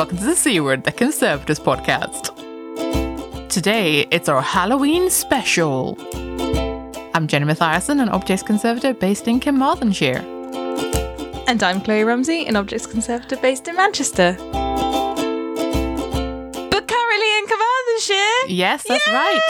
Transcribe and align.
welcome 0.00 0.16
to 0.16 0.24
the 0.24 0.34
C 0.34 0.60
Word, 0.60 0.84
the 0.84 0.92
Conservators 0.92 1.60
podcast. 1.60 2.30
Today, 3.50 4.06
it's 4.10 4.30
our 4.30 4.40
Halloween 4.40 5.10
special. 5.10 5.98
I'm 7.12 7.26
Jenny 7.26 7.44
Mathiasen, 7.44 8.00
an 8.00 8.08
Objects 8.08 8.42
Conservator 8.42 8.94
based 8.94 9.28
in 9.28 9.40
Carmarthenshire. 9.40 10.24
And 11.46 11.62
I'm 11.62 11.82
Kloe 11.82 12.02
Rumsey, 12.04 12.46
an 12.46 12.56
Objects 12.56 12.86
Conservator 12.86 13.36
based 13.36 13.68
in 13.68 13.76
Manchester. 13.76 14.38
Yes, 18.50 18.84
that's 18.86 19.06
right. 19.08 19.40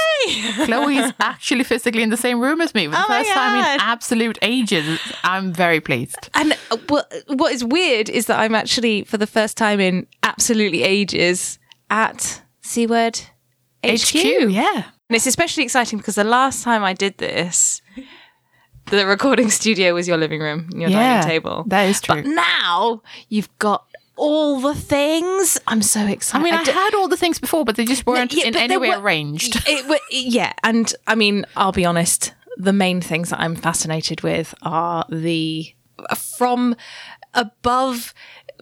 Kloe's 0.65 1.13
actually 1.21 1.65
physically 1.65 2.03
in 2.03 2.11
the 2.11 2.17
same 2.17 2.41
room 2.41 2.61
as 2.61 2.75
me 2.75 2.87
for 2.87 2.93
the 2.93 2.99
Oh 3.03 3.07
first 3.09 3.31
time 3.33 3.57
in 3.57 3.81
absolute 3.81 4.39
ages. 4.43 4.99
I'm 5.25 5.53
very 5.53 5.81
pleased. 5.81 6.29
And 6.35 6.53
uh, 6.71 6.77
what, 6.89 7.13
what 7.29 7.53
is 7.53 7.65
weird 7.65 8.09
is 8.09 8.27
that 8.27 8.39
I'm 8.39 8.55
actually, 8.55 9.05
for 9.05 9.17
the 9.19 9.27
first 9.27 9.57
time 9.57 9.81
in 9.81 10.07
absolutely 10.23 10.83
ages, 10.83 11.59
at 11.91 12.43
C 12.61 12.87
Word 12.87 13.21
HQ. 13.85 14.15
yeah. 14.15 14.85
And 15.09 15.17
it's 15.17 15.27
especially 15.27 15.65
exciting 15.65 15.99
because 15.99 16.15
the 16.15 16.23
last 16.25 16.63
time 16.63 16.85
I 16.85 16.93
did 16.93 17.19
this, 17.19 17.83
the 18.87 19.07
recording 19.07 19.51
studio 19.61 19.95
was 19.95 20.07
your 20.07 20.17
living 20.17 20.41
room, 20.41 20.69
your 20.75 20.89
Yeah, 20.91 21.21
dining 21.23 21.29
table. 21.29 21.65
that 21.67 21.83
is 21.89 22.01
But 22.07 22.23
true. 22.25 22.35
now 22.35 23.03
you've 23.29 23.49
got 23.59 23.87
all 24.21 24.61
the 24.61 24.75
things. 24.75 25.59
I'm 25.67 25.83
so 25.83 26.07
excited. 26.07 26.41
I 26.41 26.45
mean, 26.45 26.55
I 26.55 26.63
d- 26.63 26.73
had 26.73 26.95
all 26.95 27.09
the 27.09 27.17
things 27.17 27.39
before, 27.39 27.65
but 27.65 27.77
they 27.77 27.85
just 27.87 28.07
weren't 28.07 28.33
yeah, 28.35 28.47
in 28.47 28.57
any 28.57 28.77
way 28.77 28.91
were- 28.91 29.01
arranged. 29.01 29.57
It, 29.67 29.89
wa- 29.89 29.97
yeah, 30.11 30.53
and 30.63 30.93
I 31.07 31.15
mean, 31.15 31.47
I'll 31.57 31.73
be 31.73 31.85
honest. 31.87 32.35
The 32.57 32.73
main 32.75 33.01
things 33.01 33.31
that 33.31 33.41
I'm 33.41 33.57
fascinated 33.57 34.21
with 34.23 34.55
are 34.63 35.07
the 35.09 35.75
from 36.17 36.77
above 37.35 38.13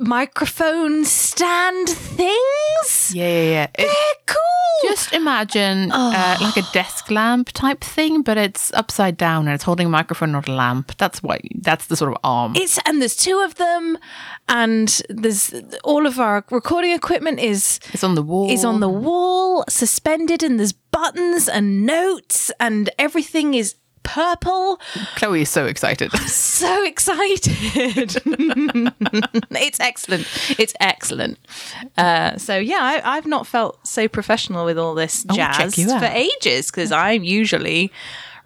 microphone 0.01 1.05
stand 1.05 1.89
things. 1.89 3.13
Yeah, 3.15 3.29
yeah, 3.29 3.51
yeah. 3.51 3.67
They're 3.77 3.87
cool. 4.27 4.91
just 4.91 5.13
imagine 5.13 5.91
uh, 5.93 6.37
like 6.41 6.57
a 6.57 6.63
desk 6.73 7.11
lamp 7.11 7.51
type 7.53 7.83
thing, 7.83 8.23
but 8.23 8.37
it's 8.39 8.73
upside 8.75 9.17
down 9.17 9.47
and 9.47 9.55
it's 9.55 9.65
holding 9.65 9.87
a 9.87 9.91
microphone, 9.91 10.33
not 10.33 10.49
a 10.49 10.53
lamp. 10.53 10.97
That's 10.99 11.23
why. 11.23 11.41
That's 11.57 11.87
the 11.87 11.97
sort 11.97 12.13
of 12.13 12.19
arm. 12.25 12.53
it's 12.57 12.79
and 12.87 13.01
there's 13.01 13.17
two 13.17 13.41
of 13.41 13.57
them, 13.57 13.99
and 14.49 15.01
there's 15.09 15.55
all 15.85 16.07
of 16.07 16.19
our 16.21 16.45
recording 16.51 16.93
equipment 16.93 17.41
is 17.41 17.81
It's 17.93 18.05
on 18.05 18.15
the 18.15 18.23
wall. 18.23 18.51
is 18.51 18.65
on 18.65 18.81
the 18.81 18.89
wall, 18.89 19.65
suspended, 19.69 20.43
and 20.43 20.59
there's 20.59 20.73
buttons 20.73 21.49
and 21.49 21.85
notes, 21.87 22.51
and 22.61 22.91
everything 22.99 23.55
is 23.55 23.75
purple. 24.03 24.81
Kloe 25.17 25.35
is 25.35 25.49
so 25.49 25.67
excited. 25.67 26.13
so 26.27 26.85
excited. 26.85 28.21
it's 29.51 29.81
excellent. 29.81 30.27
It's 30.59 30.75
excellent. 30.81 31.39
Uh, 31.97 32.37
so 32.37 32.57
yeah, 32.57 32.79
I, 32.81 33.17
I've 33.17 33.27
not 33.27 33.47
felt 33.47 33.87
so 33.87 34.09
professional 34.09 34.65
with 34.65 34.79
all 34.79 34.95
this 34.95 35.25
Oh, 35.29 35.35
jazz 35.35 35.75
for 35.75 36.05
ages 36.05 36.71
because 36.71 36.93
I'm 36.93 37.25
usually 37.25 37.93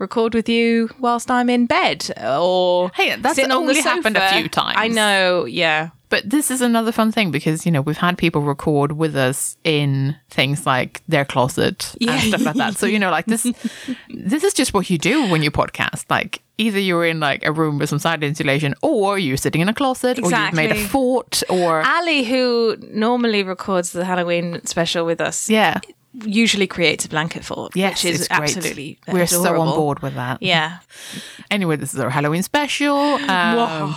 record 0.03 0.35
with 0.35 0.49
you 0.49 0.91
whilst 0.99 1.31
I'm 1.31 1.49
in 1.49 1.65
bed 1.67 2.11
or 2.23 2.91
Hey, 2.95 3.17
that's 3.17 3.37
sitting 3.37 3.51
on 3.51 3.65
the 3.65 3.71
only 3.71 3.81
happened 3.81 4.17
a 4.19 4.29
few 4.33 4.49
times. 4.51 4.77
I 4.79 4.89
know. 4.89 5.47
Yeah. 5.47 5.91
But 6.11 6.29
this 6.29 6.51
is 6.51 6.61
another 6.61 6.93
fun 6.93 7.11
thing 7.11 7.31
because, 7.31 7.65
you 7.65 7.73
know, 7.73 7.81
we've 7.81 7.97
had 7.97 8.19
people 8.19 8.43
record 8.43 8.93
with 8.93 9.17
us 9.17 9.57
in 9.65 10.15
things 10.29 10.67
like 10.67 11.01
their 11.09 11.25
closet 11.25 11.95
Yeah. 12.01 12.13
and 12.13 12.23
stuff 12.29 12.43
like 12.45 12.57
that. 12.57 12.77
So, 12.77 12.85
you 12.85 12.99
know, 12.99 13.11
like 13.11 13.25
this 13.25 13.45
this 14.11 14.45
is 14.45 14.53
just 14.53 14.75
what 14.75 14.91
you 14.91 14.99
do 14.99 15.31
when 15.31 15.43
you 15.43 15.51
podcast. 15.51 16.05
Like 16.11 16.43
either 16.59 16.79
you're 16.79 17.07
in 17.07 17.19
like 17.19 17.43
a 17.47 17.51
room 17.53 17.79
with 17.79 17.89
some 17.89 17.99
side 17.99 18.23
insulation 18.23 18.75
or 18.83 19.19
you're 19.19 19.39
sitting 19.39 19.63
in 19.63 19.71
a 19.71 19.75
closet 19.75 20.19
or 20.23 20.31
you've 20.31 20.53
made 20.53 20.71
a 20.73 20.85
fort 20.87 21.43
or 21.49 21.83
Ali, 21.87 22.25
who 22.25 22.77
normally 22.91 23.43
records 23.43 23.93
the 23.93 24.05
Halloween 24.05 24.61
special 24.67 25.07
with 25.07 25.21
us, 25.21 25.49
Yeah. 25.49 25.81
Usually 26.25 26.67
creates 26.67 27.05
a 27.05 27.09
blanket 27.09 27.45
fort, 27.45 27.75
Yes, 27.75 28.05
which 28.05 28.13
is 28.15 28.29
absolutely 28.31 28.99
We're 29.09 29.27
so 29.27 29.61
on 29.61 29.75
board 29.75 30.01
with 30.03 30.15
that. 30.15 30.43
Yeah. 30.43 30.79
Anyway, 31.51 31.77
this 31.77 31.93
is 31.93 32.01
our 32.01 32.09
Halloween 32.11 32.43
special. 32.43 32.97
Um, 32.97 33.95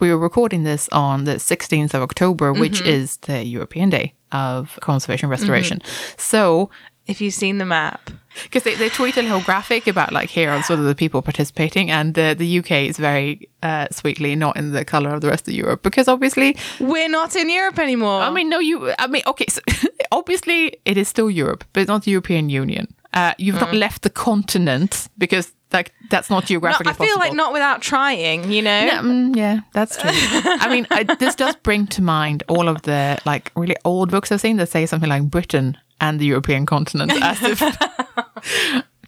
we 0.00 0.10
were 0.10 0.18
recording 0.18 0.64
this 0.64 0.88
on 0.90 1.24
the 1.24 1.36
16th 1.36 1.94
of 1.94 2.02
October, 2.02 2.52
which 2.52 2.80
Mm-hmm. 2.80 2.88
is 2.88 3.16
the 3.18 3.44
European 3.44 3.88
Day 3.90 4.14
of 4.32 4.78
Conservation 4.80 5.28
Restoration. 5.28 5.80
So, 6.16 6.70
if 7.06 7.20
you've 7.20 7.34
seen 7.34 7.58
the 7.58 7.64
map, 7.64 8.10
because 8.44 8.62
they, 8.62 8.74
they 8.74 8.88
tweet 8.88 9.16
a 9.16 9.22
little 9.22 9.40
graphic 9.40 9.86
about 9.86 10.12
like 10.12 10.30
here 10.30 10.50
are 10.50 10.62
sort 10.62 10.78
of 10.78 10.84
the 10.86 10.94
people 10.94 11.22
participating, 11.22 11.90
and 11.90 12.18
uh, 12.18 12.34
the 12.34 12.58
UK 12.58 12.70
is 12.72 12.96
very 12.96 13.48
uh, 13.62 13.86
sweetly 13.90 14.36
not 14.36 14.56
in 14.56 14.72
the 14.72 14.84
color 14.84 15.10
of 15.14 15.20
the 15.20 15.28
rest 15.28 15.48
of 15.48 15.54
Europe 15.54 15.82
because 15.82 16.08
obviously, 16.08 16.56
we're 16.80 17.08
not 17.08 17.36
in 17.36 17.50
Europe 17.50 17.78
anymore. 17.78 18.20
I 18.20 18.30
mean, 18.30 18.48
no, 18.48 18.58
you, 18.58 18.92
I 18.98 19.06
mean, 19.06 19.22
okay, 19.26 19.46
so 19.48 19.60
obviously 20.12 20.78
it 20.84 20.96
is 20.96 21.08
still 21.08 21.30
Europe, 21.30 21.64
but 21.72 21.80
it's 21.80 21.88
not 21.88 22.04
the 22.04 22.10
European 22.10 22.48
Union. 22.48 22.94
Uh, 23.12 23.32
you've 23.38 23.60
not 23.60 23.72
left 23.72 24.02
the 24.02 24.10
continent 24.10 25.08
because 25.16 25.52
like 25.72 25.92
that's 26.10 26.30
not 26.30 26.44
Mm. 26.44 26.62
No, 26.62 26.68
I 26.68 26.92
feel 26.92 26.94
possible. 26.94 27.18
like 27.18 27.32
not 27.32 27.52
without 27.52 27.82
trying, 27.82 28.52
you 28.52 28.62
know? 28.62 28.84
Yeah, 28.84 29.00
mm, 29.00 29.34
yeah, 29.34 29.60
that's 29.72 29.96
true. 29.96 30.10
I 30.12 30.68
mean, 30.70 30.86
I, 30.90 31.02
this 31.02 31.34
does 31.34 31.56
bring 31.56 31.86
to 31.88 32.02
mind 32.02 32.44
all 32.48 32.68
of 32.68 32.82
the 32.82 33.18
like 33.24 33.50
really 33.56 33.76
old 33.84 34.10
books 34.10 34.30
I've 34.30 34.40
seen 34.40 34.58
that 34.58 34.68
say 34.68 34.86
something 34.86 35.08
like 35.08 35.24
Britain 35.24 35.76
and 36.00 36.20
the 36.20 36.26
European 36.26 36.66
continent, 36.66 37.12
as 37.22 37.42
if 37.42 37.60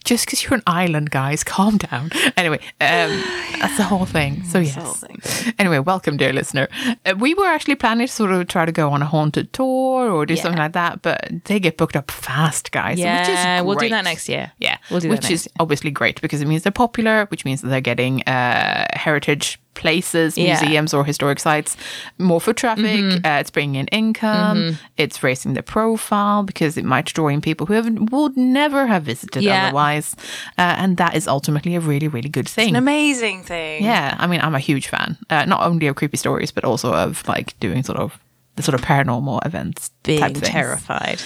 just 0.04 0.25
because 0.25 0.43
you're 0.43 0.54
an 0.54 0.62
island, 0.66 1.10
guys, 1.10 1.44
calm 1.44 1.76
down. 1.76 2.10
Anyway, 2.37 2.59
um, 2.81 3.10
that's 3.60 3.76
the 3.76 3.82
whole 3.82 4.06
thing. 4.06 4.43
So 4.44 4.59
yes. 4.59 5.00
thing. 5.04 5.54
Anyway, 5.59 5.81
welcome, 5.81 6.16
dear 6.16 6.32
listener. 6.32 6.69
Uh, 7.04 7.15
we 7.19 7.34
were 7.34 7.44
actually 7.44 7.75
planning 7.75 8.06
to 8.06 8.12
sort 8.12 8.31
of 8.31 8.47
try 8.49 8.65
to 8.65 8.72
go 8.72 8.91
on 8.91 9.03
a 9.03 9.06
haunted 9.06 9.53
tour 9.53 10.10
or 10.10 10.25
do 10.25 10.34
Yeah. 10.34 10.43
something 10.43 10.59
like 10.59 10.72
that, 10.72 11.03
but 11.03 11.28
they 11.44 11.60
get 11.60 11.76
booked 11.76 11.97
up 11.97 12.10
fast, 12.10 12.72
guys. 12.72 12.97
which 12.97 13.04
is 13.04 13.04
Yeah, 13.28 13.60
we'll 13.60 13.76
do 13.76 13.88
that 13.91 14.04
next 14.04 14.28
year. 14.28 14.53
Yeah, 14.59 14.78
We'll 14.91 15.00
do 15.00 15.09
that 15.09 15.21
which 15.22 15.31
is 15.31 15.47
year. 15.47 15.53
obviously 15.60 15.91
great 15.91 16.20
because 16.22 16.41
it 16.41 16.49
means 16.49 16.62
they're 16.62 16.72
popular, 16.72 17.26
which 17.26 17.44
means 17.44 17.60
that 17.62 17.69
they're 17.69 17.81
getting 17.81 18.22
uh, 18.22 18.87
heritage 18.94 19.60
places, 19.78 20.37
Yeah. 20.37 20.56
Mm-hmm. 20.56 20.65
museums, 20.66 20.93
or 20.94 21.05
historic 21.05 21.39
sites 21.41 21.77
more 22.19 22.41
foot 22.41 22.56
traffic. 22.56 23.00
Uh, 23.25 23.39
it's 23.41 23.50
bringing 23.50 23.77
in 23.81 23.87
income. 23.89 24.77
It's 24.97 25.22
raising 25.22 25.55
the 25.55 25.62
profile 25.62 26.43
because 26.43 26.77
it 26.77 26.84
might 26.84 27.06
draw 27.15 27.28
in 27.28 27.41
people 27.41 27.65
who 27.66 27.75
have, 27.75 27.88
would 28.12 28.37
never 28.37 28.87
have 28.87 29.03
visited 29.05 29.43
Yeah. 29.43 29.67
otherwise, 29.67 30.17
uh, 30.59 30.75
and 30.83 30.97
that 30.99 31.15
is 31.15 31.27
ultimately 31.28 31.77
a 31.77 31.81
really, 31.81 32.09
really 32.09 32.28
good 32.28 32.49
thing. 32.49 32.71
An 32.71 32.77
amazing 32.77 33.43
thing. 33.44 33.84
yeah, 33.84 34.17
I 34.19 34.27
mean, 34.27 34.41
I'm 34.41 34.55
a 34.55 34.61
huge 34.71 34.88
fan, 34.88 35.17
uh, 35.31 35.44
not 35.47 35.61
only 35.62 35.87
of 35.88 35.94
creepy 35.97 36.17
stories, 36.19 36.50
but 36.53 36.65
also 36.65 36.93
of 36.93 37.27
like 37.28 37.59
doing 37.61 37.83
sort 37.84 37.99
of 37.99 38.19
the 38.56 38.62
sort 38.62 38.75
of 38.75 38.83
paranormal 38.83 39.38
events 39.47 39.91
Being 40.03 40.34
terrified. 40.34 41.21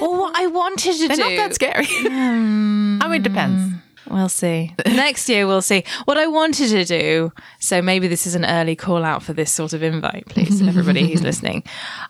Well, 0.00 0.16
what 0.20 0.32
I 0.38 0.46
wanted 0.46 0.92
to 1.00 1.08
They're 1.08 1.16
do. 1.16 1.22
not 1.22 1.36
that 1.36 1.54
scary. 1.54 1.88
I 2.06 3.08
mean, 3.08 3.20
it 3.20 3.22
depends. 3.24 3.74
We'll 4.10 4.28
see. 4.28 4.74
Next 4.86 5.28
year, 5.28 5.46
we'll 5.46 5.62
see. 5.62 5.84
What 6.04 6.18
I 6.18 6.26
wanted 6.26 6.68
to 6.70 6.84
do, 6.84 7.32
so 7.60 7.80
maybe 7.80 8.08
this 8.08 8.26
is 8.26 8.34
an 8.34 8.44
early 8.44 8.74
call 8.74 9.04
out 9.04 9.22
for 9.22 9.32
this 9.32 9.52
sort 9.52 9.72
of 9.72 9.82
invite, 9.82 10.26
please, 10.26 10.60
everybody 10.66 11.06
who's 11.10 11.22
listening. 11.22 11.62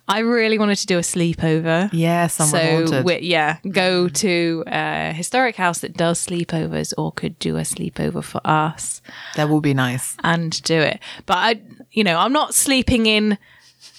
I 0.09 0.21
really 0.21 0.59
wanted 0.59 0.77
to 0.77 0.87
do 0.87 0.97
a 0.99 1.03
sleepover. 1.03 1.91
Yeah, 1.93 2.27
somewhere 2.29 2.63
so 2.63 2.77
haunted. 2.93 3.05
we- 3.05 3.19
yeah, 3.21 3.59
go 3.71 4.09
to 4.09 4.65
a 4.67 5.13
historic 5.13 5.57
house 5.57 5.81
that 5.81 5.97
does 5.97 6.25
sleepovers, 6.27 6.95
or 6.97 7.13
could 7.13 7.39
do 7.39 7.57
a 7.59 7.63
sleepover 7.63 8.25
for 8.25 8.41
us 8.45 9.03
That 9.37 9.51
would 9.51 9.63
be 9.63 9.75
nice. 9.75 10.17
and 10.25 10.61
do 10.63 10.79
it. 10.81 11.01
But 11.27 11.37
I, 11.37 11.61
you 11.93 12.03
know, 12.05 12.17
I'm 12.19 12.33
not 12.33 12.55
sleeping 12.55 13.05
in 13.07 13.37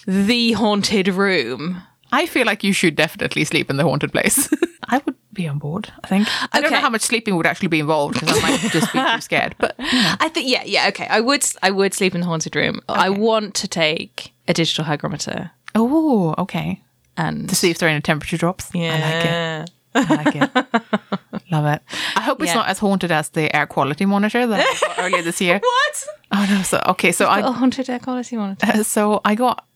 the 0.06 0.52
haunted 0.52 1.08
room. 1.08 1.80
I 2.10 2.26
feel 2.26 2.44
like 2.46 2.64
you 2.64 2.72
should 2.72 2.96
definitely 2.96 3.44
sleep 3.44 3.70
in 3.70 3.76
the 3.76 3.84
haunted 3.84 4.12
place. 4.12 4.48
I 4.88 5.00
would 5.06 5.14
be 5.32 5.48
on 5.48 5.58
board, 5.58 5.92
I 6.04 6.08
think. 6.08 6.28
I 6.52 6.60
don't 6.60 6.70
know 6.72 6.80
how 6.80 6.90
much 6.90 7.02
sleeping 7.02 7.36
would 7.36 7.46
actually 7.46 7.68
be 7.68 7.80
involved 7.80 8.20
because 8.20 8.36
I 8.36 8.40
might 8.42 8.60
just 8.72 8.92
be 8.92 8.98
too 9.02 9.20
scared. 9.20 9.54
But 9.58 9.74
I 9.78 10.28
think, 10.28 10.48
yeah, 10.48 10.62
yeah, 10.64 10.88
okay. 10.88 11.06
I 11.08 11.20
would, 11.20 11.44
I 11.62 11.70
would 11.70 11.94
sleep 11.94 12.14
in 12.14 12.20
the 12.20 12.26
haunted 12.26 12.54
room. 12.56 12.80
I 12.88 13.08
want 13.10 13.54
to 13.56 13.68
take 13.68 14.32
a 14.48 14.52
digital 14.52 14.84
hygrometer 14.84 15.50
oh, 15.74 16.34
okay. 16.38 16.82
and 17.16 17.48
To 17.48 17.54
see 17.54 17.70
if 17.70 17.78
there 17.78 17.88
are 17.88 17.92
any 17.92 18.00
temperature 18.02 18.36
drops. 18.36 18.70
yeah. 18.74 18.94
I 18.94 19.00
like 19.10 19.24
it. 19.26 19.70
I 19.94 20.14
like 20.24 20.36
it. 20.36 21.50
Love 21.50 21.66
it. 21.66 21.82
I 22.16 22.20
hope 22.22 22.40
it's 22.42 22.48
Yeah. 22.50 22.54
not 22.60 22.68
as 22.68 22.78
haunted 22.78 23.10
as 23.12 23.28
the 23.30 23.54
air 23.54 23.66
quality 23.66 24.06
monitor 24.06 24.46
that 24.46 24.60
I 24.60 24.86
got 24.86 24.98
earlier 24.98 25.22
this 25.22 25.40
year. 25.40 25.60
What? 25.72 26.04
Oh 26.34 26.46
no! 26.48 26.62
So 26.62 26.80
okay, 26.88 27.12
so 27.12 27.26
I 27.26 27.40
A 27.40 27.52
haunted 27.52 27.90
air 27.90 27.98
quality 27.98 28.36
monitor. 28.36 28.66
Uh, 28.66 28.82
so 28.84 29.20
I 29.22 29.34
got, 29.34 29.66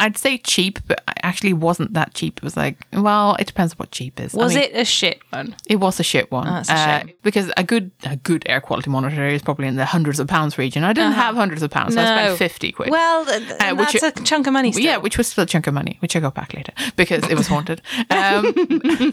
I'd 0.00 0.16
say 0.16 0.38
cheap, 0.38 0.78
but 0.86 1.02
it 1.08 1.20
actually 1.22 1.52
wasn't 1.52 1.94
that 1.94 2.14
cheap. 2.14 2.38
It 2.38 2.42
was 2.42 2.56
like, 2.56 2.78
well, 2.92 3.36
it 3.38 3.46
depends 3.46 3.78
what 3.78 3.90
cheap 3.90 4.18
is. 4.20 4.34
I 4.34 4.38
Was 4.38 4.54
mean, 4.54 4.64
it 4.64 4.72
a 4.74 4.84
shit 4.84 5.20
one? 5.30 5.54
It 5.66 5.76
was 5.76 6.00
a 6.00 6.02
shit 6.02 6.30
one. 6.30 6.46
Oh, 6.48 6.52
that's 6.52 6.68
a 6.70 6.74
Uh, 6.74 7.02
because 7.22 7.52
a 7.56 7.62
good 7.64 7.90
a 8.04 8.16
good 8.16 8.42
air 8.46 8.60
quality 8.60 8.90
monitor 8.90 9.26
is 9.26 9.42
probably 9.42 9.66
in 9.68 9.76
the 9.76 9.84
hundreds 9.84 10.18
of 10.20 10.26
pounds 10.28 10.56
region. 10.58 10.84
I 10.84 10.92
didn't 10.92 11.12
have 11.12 11.34
hundreds 11.34 11.62
of 11.62 11.70
pounds, 11.70 11.94
so 11.94 12.00
I 12.00 12.04
Uh-huh. 12.04 12.24
Spent 12.26 12.38
fifty 12.38 12.72
quid. 12.72 12.90
Well, 12.90 13.24
th- 13.26 13.46
th- 13.48 13.60
Uh, 13.60 13.74
which 13.76 13.92
that's 14.00 14.20
a 14.20 14.24
chunk 14.24 14.46
of 14.46 14.52
money. 14.52 14.72
Still. 14.72 14.84
yeah, 14.84 14.96
which 14.96 15.16
was 15.18 15.28
still 15.28 15.44
a 15.44 15.46
chunk 15.46 15.66
of 15.66 15.74
money, 15.74 15.96
which 16.00 16.14
I 16.16 16.20
got 16.20 16.34
back 16.34 16.54
later 16.54 16.72
because 16.96 17.22
it 17.28 17.36
was 17.36 17.46
haunted. 17.46 17.82
um, 18.10 18.54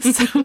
so 0.00 0.44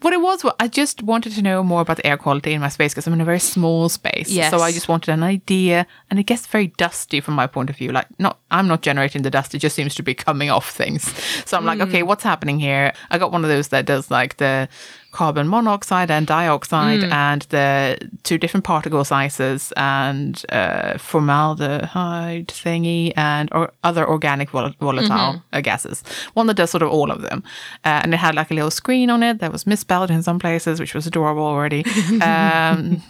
what 0.00 0.12
it 0.12 0.20
was, 0.20 0.44
I 0.60 0.68
just 0.68 1.02
wanted 1.02 1.32
to 1.32 1.42
know 1.42 1.62
more 1.62 1.80
about 1.80 1.96
the 1.96 2.06
air 2.06 2.16
quality 2.16 2.52
in 2.52 2.60
my 2.60 2.68
space 2.68 2.92
because 2.92 3.06
I'm 3.06 3.12
in 3.14 3.20
a 3.20 3.24
very 3.24 3.40
small 3.40 3.88
space. 3.88 4.30
Yes. 4.30 4.50
So 4.50 4.60
I 4.60 4.70
just 4.72 4.88
wanted 4.88 5.10
an 5.12 5.22
idea, 5.22 5.86
and 6.10 6.18
it 6.18 6.24
gets 6.24 6.46
very 6.46 6.68
dusty 6.78 7.20
from 7.20 7.34
my 7.34 7.46
point 7.46 7.70
of 7.70 7.76
view. 7.76 7.90
Like, 7.92 8.06
not 8.18 8.38
I'm 8.50 8.68
not 8.68 8.82
generating 8.82 9.22
the 9.26 9.30
dust. 9.30 9.54
It 9.54 9.58
just 9.58 9.76
seems 9.76 9.94
to 9.96 10.02
be 10.02 10.14
coming 10.14 10.50
off 10.50 10.70
things. 10.70 11.02
So 11.44 11.56
I'm 11.56 11.64
like, 11.64 11.80
okay, 11.80 12.02
what's 12.02 12.22
happening 12.24 12.58
here? 12.58 12.92
I 13.10 13.18
got 13.18 13.32
one 13.32 13.44
of 13.44 13.50
those 13.50 13.68
that 13.68 13.84
does 13.86 14.10
like 14.10 14.36
the 14.38 14.68
carbon 15.12 15.48
monoxide 15.48 16.10
and 16.10 16.26
dioxide 16.26 17.02
and 17.04 17.42
the 17.56 17.98
two 18.22 18.36
different 18.36 18.64
particle 18.64 19.02
sizes 19.02 19.72
and 19.76 20.44
uh, 20.50 20.98
formaldehyde 20.98 22.48
thingy 22.48 23.12
and 23.16 23.48
or 23.52 23.72
other 23.82 24.06
organic 24.06 24.50
vol- 24.50 24.74
volatile 24.80 25.42
uh, 25.52 25.60
gases. 25.62 26.02
One 26.34 26.46
that 26.48 26.54
does 26.54 26.70
sort 26.70 26.82
of 26.82 26.90
all 26.90 27.10
of 27.10 27.22
them. 27.22 27.42
Uh, 27.84 28.00
and 28.02 28.12
it 28.14 28.18
had 28.18 28.34
like 28.34 28.50
a 28.50 28.54
little 28.54 28.70
screen 28.70 29.08
on 29.10 29.22
it 29.22 29.38
that 29.40 29.52
was 29.52 29.66
misspelled 29.66 30.10
in 30.10 30.22
some 30.22 30.38
places, 30.38 30.80
which 30.80 30.94
was 30.94 31.06
adorable 31.06 31.44
already. 31.44 31.84
Um, 32.26 33.02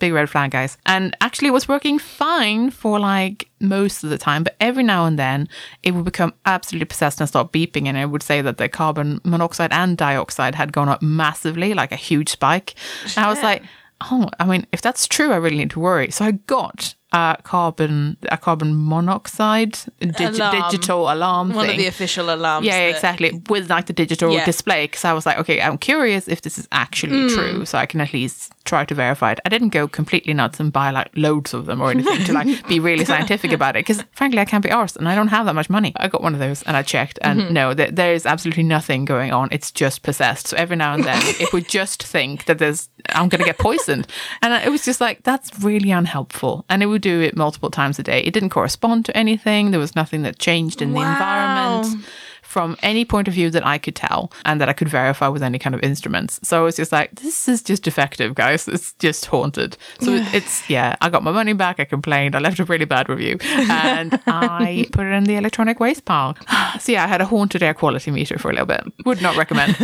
big 0.00 0.12
red 0.12 0.28
flag, 0.28 0.50
guys. 0.50 0.76
And 0.86 1.16
actually, 1.20 1.48
it 1.48 1.52
was 1.52 1.68
working 1.68 1.98
fine 2.00 2.70
for 2.70 2.98
like 2.98 3.48
most 3.60 4.02
of 4.02 4.10
the 4.10 4.18
time, 4.18 4.42
but 4.42 4.56
every 4.60 4.82
now 4.82 5.06
and 5.06 5.18
then 5.18 5.48
it 5.82 5.92
would 5.92 6.04
become 6.04 6.34
absolutely 6.46 6.86
possessed 6.86 7.20
and 7.20 7.28
start 7.28 7.52
beeping. 7.52 7.86
And 7.86 7.96
it 7.96 8.06
would 8.06 8.22
say 8.22 8.42
that 8.42 8.56
the 8.58 8.68
carbon 8.68 9.20
monoxide 9.24 9.72
and 9.72 9.96
dioxide 9.96 10.54
had 10.56 10.72
gone 10.72 10.88
up 10.88 11.02
massively, 11.02 11.74
like 11.74 11.92
a 11.92 11.96
huge 11.96 12.30
spike. 12.30 12.74
And 13.16 13.24
I 13.24 13.28
was 13.28 13.42
like, 13.42 13.62
oh, 14.10 14.28
I 14.40 14.44
mean, 14.46 14.66
if 14.72 14.80
that's 14.82 15.06
true, 15.06 15.30
I 15.32 15.36
really 15.36 15.58
need 15.58 15.70
to 15.70 15.80
worry. 15.80 16.10
So 16.10 16.24
I 16.24 16.32
got 16.32 16.94
a 17.12 17.36
carbon 17.42 18.16
a 18.30 18.38
carbon 18.38 18.70
monoxide 18.88 19.72
digi- 20.00 20.36
Alarm. 20.36 20.70
digital 20.70 21.12
alarm 21.12 21.52
One 21.52 21.66
thing. 21.66 21.74
of 21.74 21.78
the 21.82 21.88
official 21.88 22.32
alarms. 22.32 22.64
Yeah, 22.64 22.78
that- 22.78 22.94
exactly. 22.94 23.42
With 23.48 23.68
like 23.68 23.86
the 23.86 23.92
digital 23.92 24.32
Yeah. 24.32 24.44
display, 24.44 24.84
because 24.84 25.04
I 25.04 25.12
was 25.12 25.26
like, 25.26 25.36
okay, 25.38 25.60
I'm 25.60 25.76
curious 25.76 26.28
if 26.28 26.42
this 26.42 26.56
is 26.56 26.68
actually 26.70 27.28
Mm. 27.28 27.34
true, 27.34 27.64
so 27.64 27.78
I 27.78 27.86
can 27.86 28.00
at 28.00 28.12
least 28.12 28.52
try 28.70 28.84
to 28.84 28.94
verify 28.94 29.32
it. 29.32 29.40
I 29.44 29.48
didn't 29.54 29.70
go 29.70 29.86
completely 29.88 30.32
nuts 30.34 30.60
and 30.60 30.72
buy 30.72 30.90
like 30.90 31.10
loads 31.14 31.52
of 31.54 31.66
them 31.66 31.80
or 31.82 31.90
anything 31.90 32.24
to 32.26 32.32
like 32.32 32.48
be 32.72 32.78
really 32.80 33.04
scientific 33.04 33.52
about 33.52 33.76
it, 33.76 33.80
because 33.86 34.02
frankly, 34.12 34.40
I 34.40 34.44
can't 34.44 34.64
be 34.64 34.70
arsed 34.70 34.96
and 34.96 35.08
I 35.08 35.14
don't 35.14 35.28
have 35.36 35.44
that 35.46 35.54
much 35.54 35.68
money. 35.68 35.92
I 35.96 36.08
got 36.08 36.22
one 36.22 36.34
of 36.34 36.40
those 36.40 36.62
and 36.62 36.76
I 36.76 36.82
checked, 36.82 37.18
and 37.22 37.40
Mm-hmm. 37.40 37.52
no, 37.60 37.74
there, 37.74 37.90
there 37.90 38.14
is 38.14 38.24
absolutely 38.26 38.62
nothing 38.64 39.04
going 39.04 39.32
on. 39.32 39.48
It's 39.50 39.70
just 39.72 40.02
possessed. 40.02 40.46
So 40.48 40.56
every 40.56 40.76
now 40.76 40.94
and 40.94 41.04
then, 41.04 41.20
it 41.40 41.52
would 41.52 41.68
just 41.68 42.02
think 42.02 42.44
that 42.46 42.58
there's 42.58 42.88
I'm 43.16 43.28
going 43.28 43.40
to 43.40 43.46
get 43.52 43.58
poisoned, 43.58 44.06
and 44.42 44.52
it 44.66 44.70
was 44.70 44.84
just 44.84 45.00
like 45.00 45.22
that's 45.22 45.48
really 45.62 45.90
unhelpful. 45.90 46.64
And 46.68 46.82
it 46.82 46.86
would 46.86 47.02
do 47.02 47.20
it 47.20 47.36
multiple 47.36 47.70
times 47.70 47.98
a 47.98 48.02
day. 48.02 48.20
It 48.20 48.32
didn't 48.34 48.50
correspond 48.50 49.04
to 49.06 49.16
anything. 49.16 49.70
There 49.70 49.80
was 49.80 49.96
nothing 49.96 50.22
that 50.22 50.38
changed 50.38 50.80
in 50.82 50.92
the 50.92 51.00
environment 51.00 52.04
from 52.50 52.76
any 52.82 53.04
point 53.04 53.28
of 53.28 53.34
view 53.34 53.48
that 53.48 53.64
I 53.64 53.78
could 53.78 53.94
tell 53.94 54.32
and 54.44 54.60
that 54.60 54.68
I 54.68 54.72
could 54.72 54.88
verify 54.88 55.28
with 55.28 55.40
any 55.42 55.56
kind 55.58 55.72
of 55.72 55.80
instruments. 55.84 56.40
So 56.42 56.66
it's 56.66 56.76
just 56.78 56.90
like, 56.90 57.14
this 57.14 57.46
is 57.48 57.62
just 57.62 57.84
defective, 57.84 58.34
guys. 58.34 58.66
It's 58.66 58.92
just 58.94 59.26
haunted. 59.26 59.76
So 60.00 60.10
it's, 60.34 60.68
yeah, 60.68 60.96
I 61.00 61.10
got 61.10 61.22
my 61.22 61.30
money 61.30 61.52
back. 61.52 61.78
I 61.78 61.84
complained. 61.84 62.34
I 62.34 62.40
left 62.40 62.58
a 62.58 62.64
really 62.64 62.86
bad 62.86 63.08
review 63.08 63.38
and 63.70 64.20
I 64.26 64.86
put 64.90 65.06
it 65.06 65.12
in 65.12 65.24
the 65.24 65.36
electronic 65.36 65.78
waste 65.78 66.04
pile. 66.06 66.36
So 66.80 66.90
yeah, 66.90 67.04
I 67.04 67.06
had 67.06 67.20
a 67.20 67.24
haunted 67.26 67.62
air 67.62 67.72
quality 67.74 68.10
meter 68.10 68.36
for 68.36 68.50
a 68.50 68.52
little 68.52 68.66
bit. 68.66 68.82
Would 69.06 69.22
not 69.22 69.36
recommend. 69.36 69.76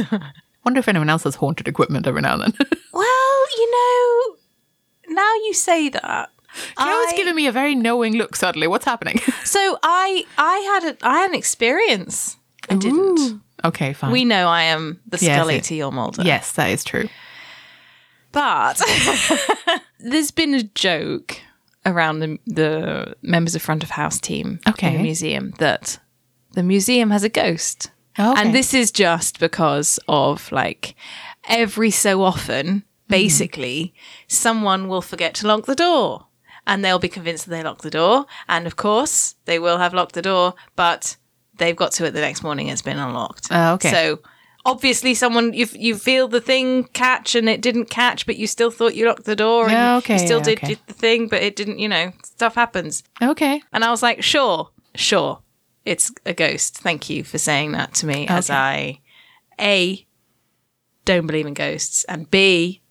Wonder 0.65 0.81
if 0.81 0.89
anyone 0.89 1.09
else 1.09 1.23
has 1.23 1.37
haunted 1.37 1.69
equipment 1.69 2.09
every 2.09 2.23
now 2.23 2.35
and 2.35 2.43
then. 2.43 2.53
Well, 2.93 3.41
you 3.59 3.71
know, 3.71 5.15
now 5.15 5.35
you 5.45 5.53
say 5.55 5.89
that. 5.91 6.31
Claire's 6.75 7.13
I- 7.13 7.17
giving 7.17 7.37
me 7.37 7.47
a 7.47 7.53
very 7.53 7.75
knowing 7.77 8.15
look 8.17 8.35
suddenly. 8.35 8.67
What's 8.67 8.87
happening? 8.87 9.21
So 9.45 9.79
I 9.85 10.25
I 10.37 10.57
had 10.73 10.83
a 10.95 11.07
I 11.07 11.21
had 11.21 11.31
an 11.31 11.37
experience. 11.37 12.37
I 12.71 12.75
didn't. 12.77 13.41
okay, 13.65 13.93
fine. 13.93 14.11
We 14.13 14.25
know 14.25 14.49
I 14.49 14.63
am 14.65 15.01
the 15.07 15.19
Yes, 15.21 15.37
Scully 15.39 15.57
it- 15.57 15.65
to 15.65 15.75
your 15.75 15.93
Mulder. 15.93 16.23
yes, 16.23 16.53
that 16.53 16.71
is 16.71 16.85
true. 16.85 17.09
But 18.33 18.81
there's 19.99 20.31
been 20.31 20.55
a 20.55 20.63
joke 20.63 21.41
around 21.87 22.19
the, 22.21 22.39
the 22.47 23.17
members 23.23 23.55
of 23.55 23.63
front 23.63 23.83
of 23.83 23.91
house 23.91 24.21
team 24.21 24.61
Okay. 24.69 24.89
in 24.89 24.97
the 24.97 25.03
museum 25.03 25.53
that 25.59 25.99
the 26.53 26.63
museum 26.63 27.11
has 27.11 27.23
a 27.23 27.29
ghost. 27.29 27.91
Oh, 28.19 28.33
okay. 28.33 28.43
And 28.43 28.55
this 28.55 28.75
is 28.75 28.91
just 28.91 29.39
because 29.39 29.99
of 30.09 30.51
like 30.53 30.95
every 31.49 31.91
so 31.91 32.23
often, 32.23 32.67
hmm. 32.79 32.83
basically, 33.09 33.95
someone 34.27 34.89
will 34.89 35.03
forget 35.03 35.35
to 35.37 35.47
lock 35.47 35.67
the 35.67 35.75
door 35.75 36.27
and 36.67 36.85
they'll 36.85 36.99
be 36.99 37.09
convinced 37.09 37.47
that 37.47 37.51
they 37.51 37.63
locked 37.63 37.83
the 37.83 37.91
door. 37.91 38.27
And 38.49 38.67
of 38.67 38.77
course, 38.77 39.37
they 39.45 39.59
will 39.59 39.79
have 39.79 39.95
locked 39.95 40.15
the 40.15 40.23
door, 40.23 40.55
but 40.75 41.17
they've 41.59 41.77
got 41.77 41.93
to 41.93 42.05
it 42.07 42.13
the 42.13 42.21
next 42.21 42.43
morning. 42.43 42.69
It's 42.69 42.83
been 42.83 42.99
unlocked. 42.99 43.49
Oh, 43.51 43.75
okay. 43.75 43.91
So 43.91 44.21
obviously, 44.65 45.15
someone 45.15 45.53
you 45.53 45.67
you 45.73 45.97
feel 45.97 46.29
the 46.29 46.41
thing 46.41 46.85
catch 46.93 47.35
and 47.35 47.49
it 47.49 47.61
didn't 47.63 47.87
catch, 47.87 48.27
but 48.27 48.37
you 48.37 48.47
still 48.47 48.71
thought 48.71 48.95
you 48.95 49.07
locked 49.07 49.25
the 49.25 49.37
door. 49.37 49.65
And 49.65 49.73
Yeah, 49.73 49.97
okay, 49.99 50.15
You 50.15 50.19
still 50.21 50.39
yeah, 50.39 50.45
did 50.45 50.59
okay. 50.65 50.77
the 50.87 50.93
thing, 50.93 51.29
but 51.29 51.43
it 51.43 51.57
didn't. 51.57 51.79
You 51.79 51.89
know, 51.89 52.13
stuff 52.25 52.55
happens. 52.55 53.03
Okay. 53.23 53.63
And 53.73 53.85
I 53.85 53.91
was 53.91 54.03
like, 54.03 54.23
sure, 54.23 54.71
sure, 54.95 55.41
it's 55.85 56.13
a 56.25 56.35
ghost. 56.35 56.79
Thank 56.79 57.09
you 57.09 57.25
for 57.25 57.39
saying 57.39 57.73
that 57.73 57.95
to 57.95 58.07
me, 58.07 58.27
as 58.29 58.51
I, 58.51 59.01
A, 59.61 60.07
don't 61.05 61.27
believe 61.27 61.47
in 61.47 61.55
ghosts, 61.55 62.05
and 62.05 62.31
B, 62.31 62.83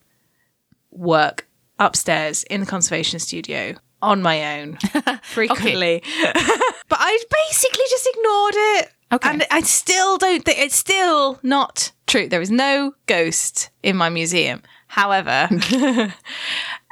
work 0.91 1.47
upstairs 1.77 2.43
in 2.45 2.61
the 2.61 2.65
conservation 2.65 3.19
studio 3.19 3.75
on 4.05 4.21
my 4.21 4.59
own 4.59 4.77
frequently. 5.23 6.01
but 6.23 6.97
I 6.99 7.19
basically 7.49 7.85
just 7.89 8.07
ignored 8.15 8.53
it. 8.55 8.89
Okay. 9.11 9.29
And 9.29 9.45
I 9.51 9.61
still 9.61 10.17
don't 10.17 10.43
think 10.43 10.59
it's 10.59 10.75
still 10.75 11.39
not 11.43 11.91
true. 12.07 12.27
There 12.27 12.41
is 12.41 12.51
no 12.51 12.93
ghost 13.05 13.69
in 13.83 13.95
my 13.95 14.09
museum. 14.09 14.61
However, 14.87 15.47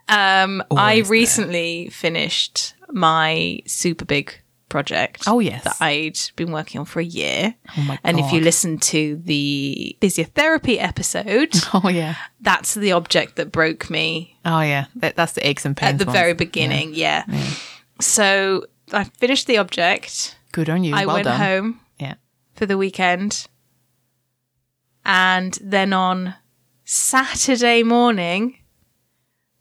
um, 0.07 0.61
I 0.61 0.65
Always 0.69 1.05
there. 1.07 1.11
recently 1.11 1.89
finished 1.89 2.75
my 2.89 3.59
super 3.65 4.05
big 4.05 4.39
project. 4.73 5.23
Oh, 5.27 5.39
yes. 5.39 5.63
that 5.63 5.77
I'd 5.79 6.19
been 6.35 6.51
working 6.51 6.79
on 6.79 6.85
for 6.85 6.99
a 6.99 7.03
year. 7.05 7.53
Oh 7.77 7.81
my 7.83 7.93
God. 7.95 7.99
And 8.03 8.19
if 8.19 8.33
you 8.33 8.41
listen 8.41 8.79
to 8.79 9.21
the 9.23 9.95
physiotherapy 10.01 10.77
episode, 10.81 11.53
Oh 11.73 11.87
yeah. 11.89 12.15
that's 12.41 12.73
the 12.73 12.91
object 12.91 13.35
that 13.37 13.51
broke 13.51 13.89
me 13.89 14.35
Oh 14.43 14.61
yeah. 14.61 14.85
That, 14.95 15.15
that's 15.15 15.33
the 15.33 15.47
aches 15.47 15.65
and 15.65 15.77
pains. 15.77 15.93
at 15.93 15.99
the 15.99 16.05
ones. 16.05 16.17
very 16.17 16.33
beginning. 16.33 16.93
Yeah. 16.95 17.23
So 18.01 18.65
I 18.91 19.03
finished 19.05 19.47
the 19.47 19.57
object. 19.59 20.37
Good 20.51 20.69
on 20.69 20.83
you. 20.83 20.93
I 20.95 21.05
well 21.05 21.15
went 21.17 21.25
done. 21.25 21.39
home 21.39 21.79
Yeah. 21.99 22.15
for 22.55 22.65
the 22.65 22.77
weekend. 22.77 23.47
And 25.05 25.57
then 25.61 25.93
on 25.93 26.35
Saturday 26.85 27.83
morning, 27.83 28.57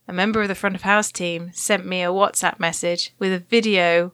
a 0.08 0.12
member 0.12 0.42
of 0.42 0.48
the 0.48 0.54
front 0.54 0.74
of 0.76 0.82
house 0.82 1.10
team 1.12 1.50
sent 1.52 1.86
me 1.86 2.02
a 2.02 2.08
WhatsApp 2.08 2.58
message 2.58 3.12
with 3.18 3.32
a 3.32 3.38
video 3.38 4.12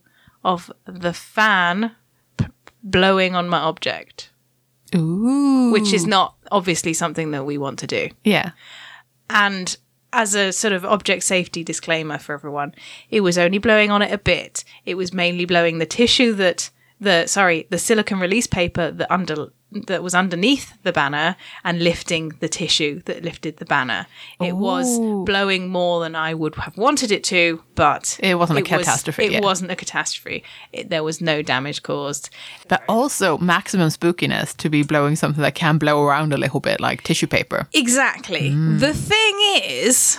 of 0.52 0.70
the 0.86 1.12
fan 1.12 1.92
p- 2.36 2.46
blowing 2.82 3.34
on 3.34 3.48
my 3.48 3.58
object, 3.58 4.30
Ooh. 4.94 5.70
which 5.70 5.92
is 5.92 6.06
not 6.06 6.34
obviously 6.50 6.92
something 6.94 7.30
that 7.32 7.44
we 7.44 7.58
want 7.58 7.78
to 7.80 7.86
do. 7.86 8.08
yeah. 8.24 8.50
And 9.30 9.76
as 10.10 10.34
a 10.34 10.52
sort 10.52 10.72
of 10.72 10.86
object 10.86 11.22
safety 11.22 11.62
disclaimer 11.62 12.16
for 12.18 12.32
everyone, 12.32 12.74
it 13.10 13.20
was 13.20 13.36
only 13.36 13.58
blowing 13.58 13.90
on 13.90 14.00
it 14.00 14.10
a 14.10 14.16
bit. 14.16 14.64
It 14.86 14.94
was 14.96 15.12
mainly 15.12 15.44
blowing 15.44 15.78
the 15.78 15.86
tissue 15.86 16.32
that 16.34 16.70
the 16.98 17.26
sorry, 17.26 17.66
the 17.70 17.78
silicon 17.78 18.18
release 18.18 18.46
paper 18.46 18.90
that 18.90 19.12
under 19.12 19.48
that 19.70 20.02
was 20.02 20.14
underneath 20.14 20.72
the 20.82 20.92
banner 20.92 21.36
and 21.62 21.82
lifting 21.82 22.32
the 22.40 22.48
tissue 22.48 23.02
that 23.04 23.22
lifted 23.22 23.58
the 23.58 23.66
banner. 23.66 24.06
It 24.40 24.56
was 24.56 24.98
blowing 25.26 25.68
more 25.68 26.00
than 26.00 26.16
I 26.16 26.32
would 26.32 26.54
have 26.54 26.78
wanted 26.78 27.10
it 27.12 27.22
to, 27.24 27.62
but 27.74 28.18
It 28.22 28.36
wasn't 28.36 28.60
a 28.60 28.62
was- 28.62 28.68
catastrophe, 28.68 29.24
it 29.26 29.32
yeah. 29.32 29.40
wasn't 29.40 29.70
a 29.70 29.76
catastrophe. 29.76 30.42
It, 30.72 30.88
there 30.88 31.02
was 31.04 31.20
no 31.20 31.42
damage 31.42 31.82
caused. 31.82 32.30
But 32.68 32.82
also 32.88 33.36
maximum 33.38 33.88
spookiness 33.90 34.56
to 34.56 34.70
be 34.70 34.82
blowing 34.82 35.16
something 35.16 35.42
that 35.42 35.54
can 35.54 35.76
blow 35.76 36.02
around 36.02 36.32
a 36.32 36.38
little 36.38 36.60
bit, 36.60 36.80
like 36.80 37.02
tissue 37.02 37.26
paper. 37.26 37.68
Exactly. 37.74 38.50
Mm. 38.52 38.80
The 38.80 38.94
thing 38.94 39.38
is, 39.60 40.18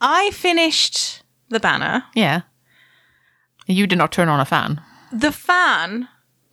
I 0.00 0.30
finished 0.32 1.22
the 1.48 1.60
banner. 1.60 2.02
Yeah. 2.14 2.42
You 3.68 3.86
did 3.86 3.98
not 3.98 4.10
turn 4.10 4.28
on 4.28 4.40
a 4.40 4.44
fan. 4.44 4.80
The 5.12 5.32
fan 5.32 6.08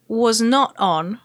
was 0.07 0.39
not 0.41 0.75
on 0.77 1.19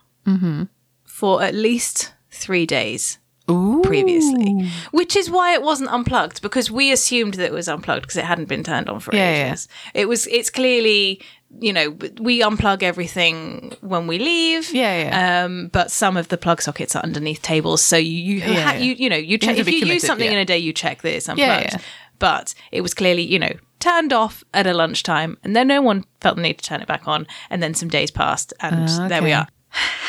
for 1.04 1.42
at 1.42 1.54
least 1.54 2.12
three 2.30 2.66
days 2.66 3.18
Ooh. 3.50 3.80
previously, 3.84 4.68
which 4.92 5.16
is 5.16 5.30
why 5.30 5.54
it 5.54 5.62
wasn't 5.62 5.90
unplugged 5.90 6.42
because 6.42 6.70
we 6.70 6.92
assumed 6.92 7.34
that 7.34 7.46
it 7.46 7.52
was 7.52 7.66
unplugged 7.68 8.02
because 8.02 8.16
it 8.16 8.24
hadn't 8.24 8.48
been 8.48 8.62
turned 8.62 8.88
on 8.88 9.00
for 9.00 9.14
Yeah, 9.14 9.32
yeah. 9.34 9.46
ages. 9.48 9.68
It 9.94 10.08
was. 10.08 10.26
It's 10.28 10.50
clearly. 10.50 11.20
You 11.60 11.72
know, 11.72 11.96
we 12.20 12.42
unplug 12.42 12.82
everything 12.82 13.72
when 13.80 14.06
we 14.06 14.18
leave. 14.18 14.70
Yeah, 14.70 15.02
yeah. 15.04 15.44
Um, 15.44 15.68
but 15.68 15.90
some 15.90 16.18
of 16.18 16.28
the 16.28 16.36
plug 16.36 16.60
sockets 16.60 16.94
are 16.94 17.02
underneath 17.02 17.40
tables, 17.40 17.80
so 17.80 17.96
you 17.96 18.10
you 18.10 18.34
Yeah, 18.36 18.60
ha- 18.60 18.72
yeah. 18.74 18.78
you 18.80 18.92
you 18.92 19.08
know 19.08 19.16
you 19.16 19.38
check 19.38 19.54
to 19.54 19.62
if 19.62 19.68
you 19.70 19.78
use 19.78 20.02
something 20.06 20.26
yeah. 20.26 20.32
in 20.34 20.38
a 20.40 20.44
day, 20.44 20.58
you 20.58 20.74
check 20.74 21.00
that 21.00 21.16
it's 21.16 21.26
unplugged. 21.26 21.72
yeah. 21.72 21.78
But 22.18 22.52
it 22.70 22.82
was 22.82 22.92
clearly 22.92 23.22
you 23.22 23.38
know 23.38 23.52
turned 23.80 24.12
off 24.12 24.44
at 24.52 24.66
a 24.66 24.74
lunchtime, 24.74 25.38
and 25.42 25.56
then 25.56 25.68
no 25.68 25.80
one 25.80 26.04
felt 26.20 26.36
the 26.36 26.42
need 26.42 26.58
to 26.58 26.64
turn 26.64 26.82
it 26.82 26.86
back 26.86 27.08
on, 27.08 27.26
and 27.48 27.62
then 27.62 27.72
some 27.72 27.88
days 27.88 28.10
passed, 28.10 28.52
and 28.60 28.86
Ah, 28.90 29.08
there 29.08 29.22
we 29.22 29.32
are. 29.32 29.48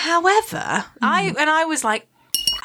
However, 0.03 0.85
I 1.01 1.33
and 1.37 1.49
I 1.49 1.65
was 1.65 1.83
like, 1.83 2.07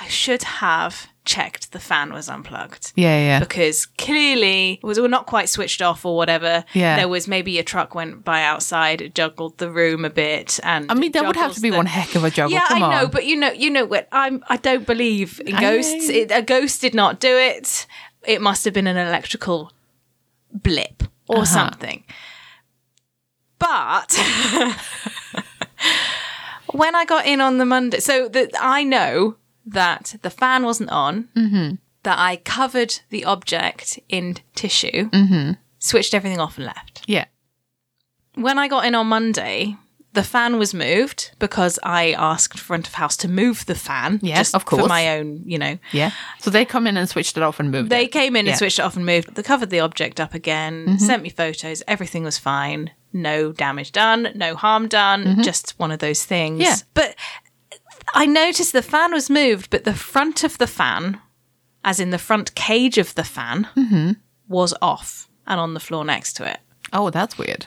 I 0.00 0.06
should 0.08 0.42
have 0.44 1.08
checked 1.24 1.72
the 1.72 1.80
fan 1.80 2.12
was 2.12 2.28
unplugged. 2.28 2.92
Yeah, 2.96 3.18
yeah. 3.18 3.40
Because 3.40 3.86
clearly 3.86 4.74
it 4.82 4.86
was 4.86 5.00
well, 5.00 5.08
not 5.08 5.26
quite 5.26 5.48
switched 5.48 5.80
off 5.82 6.04
or 6.04 6.16
whatever. 6.16 6.64
Yeah. 6.74 6.96
There 6.96 7.08
was 7.08 7.26
maybe 7.26 7.58
a 7.58 7.62
truck 7.62 7.94
went 7.94 8.24
by 8.24 8.42
outside, 8.42 9.00
it 9.00 9.14
juggled 9.14 9.56
the 9.58 9.70
room 9.70 10.04
a 10.04 10.10
bit, 10.10 10.60
and 10.62 10.90
I 10.90 10.94
mean, 10.94 11.12
that 11.12 11.24
would 11.26 11.36
have 11.36 11.54
to 11.54 11.60
be 11.60 11.70
one 11.70 11.86
heck 11.86 12.14
of 12.14 12.24
a 12.24 12.30
juggle. 12.30 12.52
Yeah, 12.52 12.66
Come 12.68 12.82
I 12.82 13.00
know, 13.00 13.08
but 13.08 13.24
you 13.26 13.36
know, 13.36 13.52
you 13.52 13.70
know 13.70 13.84
what? 13.86 14.06
I'm. 14.12 14.44
I 14.48 14.56
don't 14.58 14.86
believe 14.86 15.40
in 15.46 15.54
I- 15.54 15.60
ghosts. 15.60 16.08
It, 16.08 16.30
a 16.30 16.42
ghost 16.42 16.80
did 16.80 16.94
not 16.94 17.20
do 17.20 17.36
it. 17.36 17.86
It 18.26 18.40
must 18.40 18.64
have 18.64 18.74
been 18.74 18.86
an 18.86 18.96
electrical 18.96 19.72
blip 20.52 21.02
or 21.28 21.36
Uh-huh. 21.38 21.44
something. 21.46 22.04
But 23.58 24.18
when 26.74 26.94
I 26.94 27.04
got 27.04 27.26
in 27.26 27.40
on 27.40 27.58
the 27.58 27.64
Monday, 27.64 28.00
so 28.00 28.28
that 28.28 28.50
I 28.60 28.84
know 28.84 29.36
that 29.66 30.16
the 30.22 30.30
fan 30.30 30.64
wasn't 30.64 30.90
on. 30.90 31.28
Mm-hmm. 31.36 31.74
That 32.02 32.18
I 32.18 32.36
covered 32.36 33.00
the 33.08 33.24
object 33.24 33.98
in 34.10 34.36
tissue, 34.54 35.08
Mm-hmm. 35.10 35.52
switched 35.78 36.12
everything 36.12 36.38
off, 36.38 36.58
and 36.58 36.66
left 36.66 37.02
yeah. 37.06 37.24
when 38.34 38.58
I 38.58 38.68
got 38.68 38.84
in 38.84 38.94
on 38.94 39.06
Monday, 39.06 39.76
the 40.12 40.22
fan 40.22 40.58
was 40.58 40.74
moved 40.74 41.30
because 41.38 41.78
I 41.82 42.12
asked 42.12 42.58
front 42.58 42.86
of 42.86 42.94
house 42.94 43.16
to 43.18 43.28
move 43.28 43.64
the 43.66 43.74
fan. 43.74 44.20
Yeah, 44.22 44.36
just 44.36 44.54
course. 44.66 44.82
For 44.82 44.88
my 44.88 45.16
own, 45.16 45.42
you 45.46 45.58
know. 45.58 45.78
Yeah. 45.92 46.10
So 46.40 46.50
they 46.50 46.64
come 46.66 46.86
in 46.86 46.96
and 46.98 47.08
switched 47.08 47.36
it 47.38 47.42
off 47.42 47.58
and 47.58 47.70
moved 47.70 47.86
it. 47.86 47.90
They 47.96 48.04
it. 48.04 48.12
came 48.12 48.36
in 48.36 48.44
Yeah. 48.44 48.52
and 48.52 48.58
switched 48.58 48.78
it 48.78 48.82
off 48.82 48.96
and 48.96 49.06
moved. 49.06 49.34
They 49.34 49.42
covered 49.42 49.70
the 49.70 49.80
object 49.80 50.20
up 50.20 50.34
again, 50.34 50.84
Mm-hmm. 50.86 50.98
sent 50.98 51.22
me 51.22 51.30
photos. 51.30 51.82
Everything 51.88 52.22
was 52.22 52.36
fine. 52.38 52.90
No 53.14 53.52
damage 53.52 53.92
done, 53.92 54.28
no 54.34 54.54
harm 54.56 54.88
done. 54.88 55.42
Just 55.42 55.78
one 55.78 55.90
of 55.92 56.00
those 56.00 56.24
things. 56.24 56.58
Mm-hmm. 56.60 56.62
Yeah. 56.68 56.76
But 56.94 57.14
I 58.12 58.26
noticed 58.26 58.72
the 58.72 58.82
fan 58.82 59.12
was 59.12 59.30
moved, 59.30 59.70
but 59.70 59.84
the 59.84 59.94
front 59.94 60.44
of 60.44 60.58
the 60.58 60.66
fan, 60.66 61.20
as 61.84 62.00
in 62.00 62.10
the 62.10 62.18
front 62.18 62.54
cage 62.54 62.98
of 62.98 63.14
the 63.14 63.24
fan, 63.24 63.68
Mm-hmm. 63.76 64.12
was 64.48 64.74
off 64.82 65.28
and 65.46 65.60
on 65.60 65.74
the 65.74 65.80
floor 65.80 66.04
next 66.04 66.34
to 66.34 66.50
it. 66.50 66.58
Oh, 66.92 67.10
that's 67.10 67.38
weird. 67.38 67.66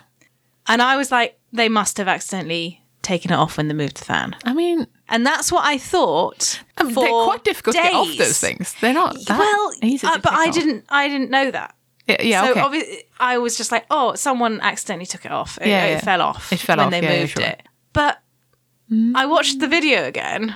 And 0.68 0.82
I 0.82 0.98
was 0.98 1.12
like, 1.12 1.40
they 1.54 1.70
must 1.70 1.98
have 1.98 2.08
accidentally 2.10 2.84
taken 3.02 3.32
it 3.32 3.36
off 3.36 3.56
when 3.56 3.70
they 3.70 3.74
moved 3.74 3.98
the 3.98 4.06
fan. 4.06 4.36
I 4.44 4.54
mean, 4.54 4.86
And 5.08 5.26
that's 5.26 5.50
what 5.50 5.64
I 5.64 5.78
thought. 5.78 6.62
I 6.78 6.84
mean, 6.84 6.94
for 6.94 7.04
they're 7.06 7.24
quite 7.24 7.44
difficult 7.46 7.76
to 7.78 7.82
get 7.82 7.94
off 7.94 8.18
those 8.18 8.38
things. 8.40 8.76
They're 8.82 8.94
not 8.94 9.16
that 9.28 9.40
Well, 9.40 9.72
uh, 9.82 10.18
but 10.20 10.34
I 10.34 10.50
off. 10.50 10.54
didn't. 10.54 10.86
I 10.90 11.08
didn't 11.08 11.32
know 11.32 11.50
that. 11.52 11.74
Yeah, 12.08 12.46
so 12.46 12.52
okay. 12.52 12.62
obvi- 12.62 13.04
I 13.20 13.38
was 13.38 13.58
just 13.58 13.72
like, 13.72 13.86
oh, 13.92 14.16
someone 14.16 14.60
accidentally 14.62 15.06
took 15.06 15.26
it 15.26 15.32
off. 15.32 15.58
It, 15.62 15.68
Yeah, 15.68 15.86
it 15.86 15.90
yeah. 15.92 16.00
fell 16.02 16.22
off. 16.22 16.54
It 16.54 16.60
fell 16.60 16.78
when 16.78 16.86
off, 16.88 16.92
they 16.92 17.02
yeah, 17.04 17.20
moved 17.20 17.34
sure. 17.34 17.44
it. 17.44 17.64
But 17.94 18.22
I 19.16 19.26
watched 19.26 19.60
the 19.60 19.68
video 19.68 20.06
again, 20.06 20.56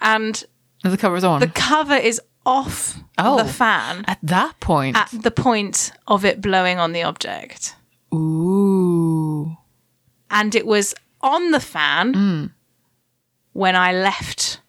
and 0.00 0.42
the 0.82 0.96
cover's 0.96 1.24
on. 1.24 1.40
the 1.40 1.48
cover 1.48 1.94
is 1.96 2.20
off 2.46 2.98
Oh. 3.18 3.36
the 3.38 3.44
fan 3.50 4.04
At 4.08 4.18
that 4.22 4.58
point. 4.60 4.96
at 4.96 5.08
the 5.12 5.30
point 5.30 5.92
of 6.06 6.24
it 6.24 6.40
blowing 6.40 6.78
on 6.78 6.92
the 6.92 7.02
object, 7.02 7.74
Ooh. 8.14 9.56
and 10.30 10.54
it 10.54 10.66
was 10.66 10.94
on 11.20 11.50
the 11.52 11.60
fan 11.60 12.14
Hmm. 12.14 12.46
when 13.52 13.76
I 13.76 13.92
left. 13.92 14.60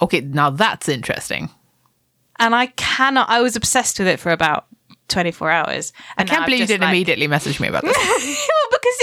Okay, 0.00 0.20
now 0.20 0.50
that's 0.50 0.88
interesting. 0.88 1.50
and 2.40 2.54
I 2.54 2.66
cannot. 2.66 3.28
I 3.30 3.40
was 3.40 3.54
obsessed 3.56 3.98
with 4.00 4.08
it 4.08 4.18
for 4.18 4.32
about 4.32 4.66
twenty 5.08 5.30
four 5.30 5.50
hours. 5.50 5.92
I 6.16 6.24
can't 6.24 6.44
believe 6.44 6.60
you 6.60 6.66
didn't 6.66 6.82
like- 6.82 6.90
immediately 6.94 7.26
message 7.26 7.60
me 7.60 7.68
about 7.68 7.82
this. 7.82 7.96
well, 7.98 8.70
because 8.70 8.98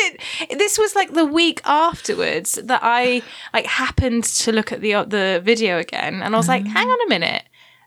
it 0.50 0.58
this 0.58 0.78
was 0.78 0.96
like 0.96 1.14
the 1.14 1.26
week 1.26 1.62
afterwards 1.66 2.54
that 2.64 2.82
I 2.84 3.22
like 3.54 3.66
happened 3.66 4.24
to 4.24 4.52
look 4.52 4.72
at 4.72 4.82
the 4.82 4.94
the 5.08 5.42
video 5.44 5.78
again, 5.80 6.22
and 6.22 6.34
I 6.36 6.38
was 6.38 6.48
like, 6.48 6.66
hang 6.66 6.88
on 6.88 7.02
a 7.06 7.10
minute, 7.10 7.44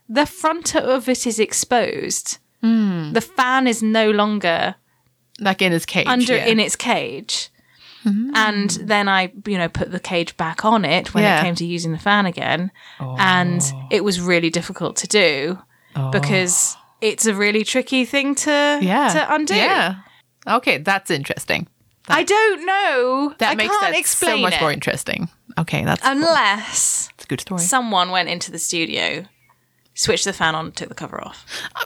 the 0.09 0.25
front 0.25 0.75
of 0.75 1.07
it 1.09 1.25
is 1.27 1.39
exposed. 1.39 2.37
Hmm. 2.61 3.11
The 3.13 3.21
fan 3.21 3.67
is 3.67 3.83
no 3.83 4.09
longer 4.11 4.75
like 5.39 5.61
in 5.61 5.73
its 5.73 5.85
cage. 5.85 6.07
under 6.07 6.35
yeah. 6.35 6.41
Mm-hmm. 6.43 6.49
in 6.51 6.59
its 6.59 6.75
cage. 6.75 7.49
And 8.35 8.69
then 8.83 9.09
I, 9.09 9.31
you 9.47 9.57
know, 9.57 9.67
put 9.67 9.91
the 9.91 9.99
cage 9.99 10.37
back 10.37 10.63
on 10.63 10.85
it 10.85 11.15
when 11.15 11.23
Yeah. 11.23 11.39
it 11.39 11.43
came 11.43 11.55
to 11.55 11.65
using 11.65 11.91
the 11.91 11.97
fan 11.97 12.27
again, 12.27 12.69
and 12.99 13.63
it 13.89 14.03
was 14.03 14.21
really 14.21 14.51
difficult 14.51 14.95
to 14.97 15.07
do 15.07 15.57
because 16.11 16.77
it's 17.09 17.25
a 17.25 17.33
really 17.33 17.63
tricky 17.63 18.05
thing 18.05 18.35
to 18.35 18.79
yeah. 18.81 19.09
to 19.13 19.33
undo. 19.33 19.55
Yeah. 19.55 19.95
Okay, 20.47 20.77
that's 20.79 21.09
interesting. 21.11 21.67
I 22.07 22.23
don't 22.23 22.65
know. 22.65 23.33
That 23.39 23.51
I 23.53 23.55
makes 23.55 23.79
that 23.79 24.05
so 24.05 24.37
much 24.37 24.53
it 24.53 24.61
more 24.61 24.71
interesting. 24.71 25.29
Okay, 25.57 25.83
that's 25.83 26.01
unless 26.05 27.07
that's 27.07 27.23
a 27.25 27.27
good 27.27 27.41
story. 27.41 27.61
someone 27.61 28.11
went 28.11 28.29
into 28.29 28.51
the 28.51 28.59
studio, 28.59 29.25
switched 29.93 30.25
the 30.25 30.33
fan 30.33 30.53
on, 30.55 30.71
took 30.71 30.89
the 30.89 30.95
cover 30.95 31.23
off. 31.23 31.45
Uh, 31.75 31.85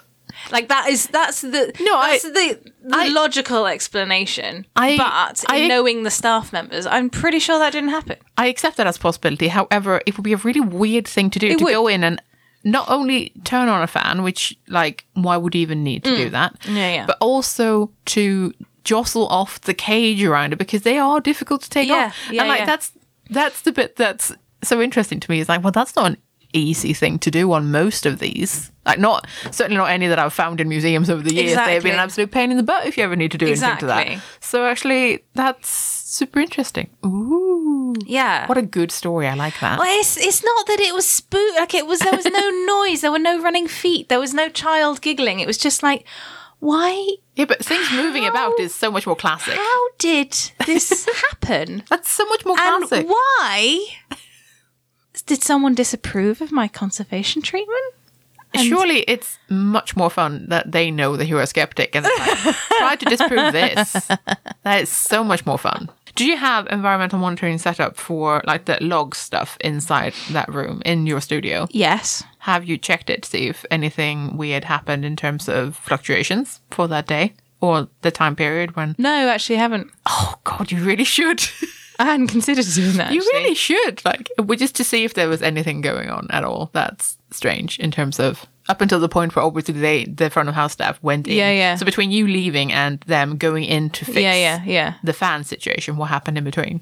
like 0.52 0.68
that 0.70 0.88
is 0.90 1.08
that's 1.08 1.42
the 1.42 1.72
No, 1.80 1.96
I- 1.98 2.18
the, 2.20 2.60
the 2.84 2.96
I- 2.98 3.08
logical 3.10 3.68
explanation. 3.68 4.66
I- 4.76 4.98
but 4.98 5.44
in 5.54 5.64
I- 5.66 5.68
knowing 5.68 6.04
the 6.04 6.12
staff 6.12 6.52
members, 6.52 6.86
I'm 6.86 7.10
pretty 7.10 7.40
sure 7.40 7.60
that 7.60 7.72
didn't 7.74 7.90
happen. 7.90 8.18
I 8.38 8.48
accept 8.48 8.78
that 8.78 8.88
as 8.88 8.98
possibility. 8.98 9.50
However, 9.50 10.02
it 10.06 10.18
would 10.18 10.24
be 10.24 10.34
a 10.34 10.38
really 10.38 10.62
weird 10.62 11.08
thing 11.08 11.30
to 11.32 11.40
do 11.40 11.56
to 11.58 11.64
would. 11.64 11.72
go 11.74 11.88
in 11.88 12.04
and 12.04 12.22
not 12.64 12.90
only 12.90 13.32
turn 13.44 13.70
on 13.70 13.82
a 13.82 13.88
fan, 13.88 14.24
which 14.24 14.58
like 14.68 15.06
why 15.14 15.38
would 15.38 15.56
you 15.56 15.62
even 15.62 15.84
need 15.84 16.04
to 16.04 16.16
do 16.16 16.30
that? 16.30 16.60
Mm. 16.62 16.76
Yeah, 16.76 16.94
yeah. 16.94 17.06
But 17.06 17.18
also 17.22 17.92
to 18.06 18.54
jostle 18.84 19.28
off 19.28 19.62
the 19.62 19.74
cage 19.74 20.24
around 20.24 20.54
it 20.54 20.56
because 20.58 20.82
they 20.84 20.98
are 20.98 21.20
difficult 21.20 21.62
to 21.64 21.70
take 21.70 21.88
Yeah, 21.90 22.08
off. 22.08 22.16
yeah, 22.32 22.42
and 22.42 22.50
like 22.50 22.60
yeah. 22.60 22.66
that's 22.66 22.92
that's 23.30 23.62
the 23.62 23.72
bit 23.72 23.96
that's 23.96 24.32
so 24.64 24.82
interesting 24.82 25.20
to 25.20 25.32
me. 25.32 25.40
Is 25.40 25.50
like, 25.50 25.64
well, 25.64 25.72
that's 25.72 25.96
not 25.96 26.08
an 26.12 26.18
easy 26.54 26.94
thing 26.94 27.20
to 27.20 27.30
do 27.30 27.52
on 27.52 27.72
most 27.72 28.06
of 28.06 28.20
these. 28.20 28.72
Like 28.86 28.98
not 29.00 29.28
certainly 29.52 29.78
not 29.78 29.92
any 29.92 30.08
that 30.08 30.18
I've 30.18 30.34
found 30.34 30.60
in 30.60 30.68
museums 30.68 31.10
over 31.10 31.22
the 31.22 31.34
years. 31.34 31.56
They 31.56 31.76
have 31.76 31.84
been 31.84 31.94
an 31.94 32.00
absolute 32.00 32.32
pain 32.32 32.50
in 32.52 32.58
the 32.58 32.64
butt 32.64 32.88
if 32.88 32.98
you 32.98 33.04
ever 33.04 33.16
need 33.16 33.32
to 33.32 33.38
do 33.38 33.46
anything 33.46 33.78
to 33.78 33.86
that. 33.86 34.20
So 34.40 34.66
actually 34.66 35.24
that's 35.36 35.70
super 35.70 36.40
interesting. 36.40 36.90
Ooh. 37.06 37.69
Mm. 37.96 38.04
Yeah. 38.06 38.48
What 38.48 38.58
a 38.58 38.62
good 38.62 38.92
story. 38.92 39.28
I 39.28 39.34
like 39.34 39.60
that. 39.60 39.80
well, 39.80 40.00
it's 40.00 40.18
it's 40.18 40.44
not 40.44 40.68
that 40.68 40.80
it 40.80 40.94
was 40.94 41.08
spook. 41.08 41.56
Like 41.56 41.74
it 41.74 41.86
was. 41.88 42.00
There 42.00 42.16
was 42.16 42.26
no 42.26 42.50
noise. 42.66 43.02
There 43.02 43.12
were 43.12 43.20
no 43.20 43.42
running 43.42 43.68
feet. 43.68 44.10
There 44.10 44.20
was 44.20 44.34
no 44.34 44.50
child 44.50 45.02
giggling. 45.02 45.40
It 45.40 45.48
was 45.48 45.58
just 45.58 45.82
like, 45.84 46.06
why? 46.60 47.16
Yeah, 47.36 47.46
but 47.46 47.64
things 47.64 47.90
moving 47.92 48.26
about 48.26 48.60
is 48.60 48.76
so 48.76 48.92
much 48.92 49.08
more 49.08 49.16
classic. 49.16 49.56
How 49.56 49.88
did 49.98 50.32
this 50.66 51.08
happen? 51.30 51.84
That's 51.90 52.10
so 52.10 52.26
much 52.26 52.46
more 52.46 52.60
and 52.60 52.88
classic. 52.88 53.08
why? 53.08 53.86
Did 55.26 55.44
someone 55.44 55.76
disapprove 55.76 56.42
of 56.42 56.52
my 56.52 56.68
conservation 56.68 57.42
treatment? 57.42 57.80
Surely 58.56 59.02
it's 59.02 59.38
much 59.50 59.96
more 59.96 60.10
fun 60.10 60.48
that 60.50 60.72
they 60.72 60.90
know 60.90 61.16
that 61.16 61.28
you're 61.28 61.42
a 61.42 61.46
skeptic 61.46 61.96
and 61.96 62.04
like, 62.20 62.56
try 62.80 62.96
to 62.96 63.06
disprove 63.06 63.54
this. 63.54 63.92
That 64.64 64.82
is 64.82 64.90
so 64.90 65.24
much 65.24 65.46
more 65.46 65.58
fun. 65.60 65.90
Do 66.16 66.26
you 66.26 66.38
have 66.38 66.68
environmental 66.70 67.20
monitoring 67.20 67.58
set 67.58 67.80
up 67.80 67.96
for 67.98 68.42
like 68.46 68.66
the 68.66 68.78
log 68.82 69.16
stuff 69.16 69.58
inside 69.62 70.14
that 70.32 70.54
room 70.54 70.82
in 70.86 71.08
your 71.08 71.22
studio? 71.22 71.68
Yes. 71.72 72.24
Have 72.40 72.66
you 72.66 72.78
checked 72.78 73.10
it 73.10 73.24
to 73.24 73.30
see 73.30 73.48
if 73.48 73.66
anything 73.72 74.38
weird 74.38 74.64
happened 74.64 75.06
in 75.06 75.16
terms 75.16 75.48
of 75.50 75.76
fluctuations 75.76 76.62
for 76.72 76.88
that 76.88 77.08
day 77.08 77.34
or 77.62 77.88
the 78.02 78.12
time 78.12 78.36
period 78.36 78.76
when? 78.76 78.96
No, 78.98 79.30
actually, 79.30 79.58
I 79.58 79.60
haven't. 79.60 79.92
Oh 80.08 80.36
God, 80.44 80.72
you 80.72 80.84
really 80.84 81.04
should. 81.04 81.42
I 82.00 82.06
hadn't 82.06 82.28
considered 82.28 82.66
doing 82.76 82.94
that. 82.98 83.12
You 83.12 83.20
actually. 83.20 83.40
really 83.40 83.56
should. 83.56 84.06
Like, 84.06 84.30
we- 84.42 84.56
just 84.56 84.76
to 84.78 84.86
see 84.86 85.04
if 85.04 85.16
there 85.16 85.28
was 85.28 85.42
anything 85.42 85.82
going 85.82 86.10
on 86.10 86.28
at 86.32 86.46
all. 86.46 86.70
That's 86.74 87.18
strange 87.32 87.78
in 87.78 87.92
terms 87.92 88.20
of 88.22 88.46
up 88.70 88.80
until 88.82 89.00
the 89.00 89.10
point 89.10 89.36
where 89.36 89.44
obviously 89.44 89.74
they, 89.74 90.06
the 90.06 90.30
front 90.30 90.48
of 90.48 90.56
house 90.56 90.72
staff 90.74 91.02
went 91.04 91.28
in. 91.28 91.36
Yeah, 91.36 91.52
yeah. 91.52 91.76
So 91.76 91.86
between 91.86 92.12
you 92.12 92.28
leaving 92.28 92.72
and 92.72 93.02
them 93.02 93.36
going 93.38 93.66
in 93.66 93.90
to 93.90 94.06
fix 94.06 94.18
Yeah, 94.20 94.36
yeah, 94.36 94.64
yeah. 94.64 94.94
the 95.04 95.12
fan 95.14 95.44
situation, 95.44 95.98
what 95.98 96.10
happened 96.10 96.38
in 96.38 96.44
between? 96.44 96.82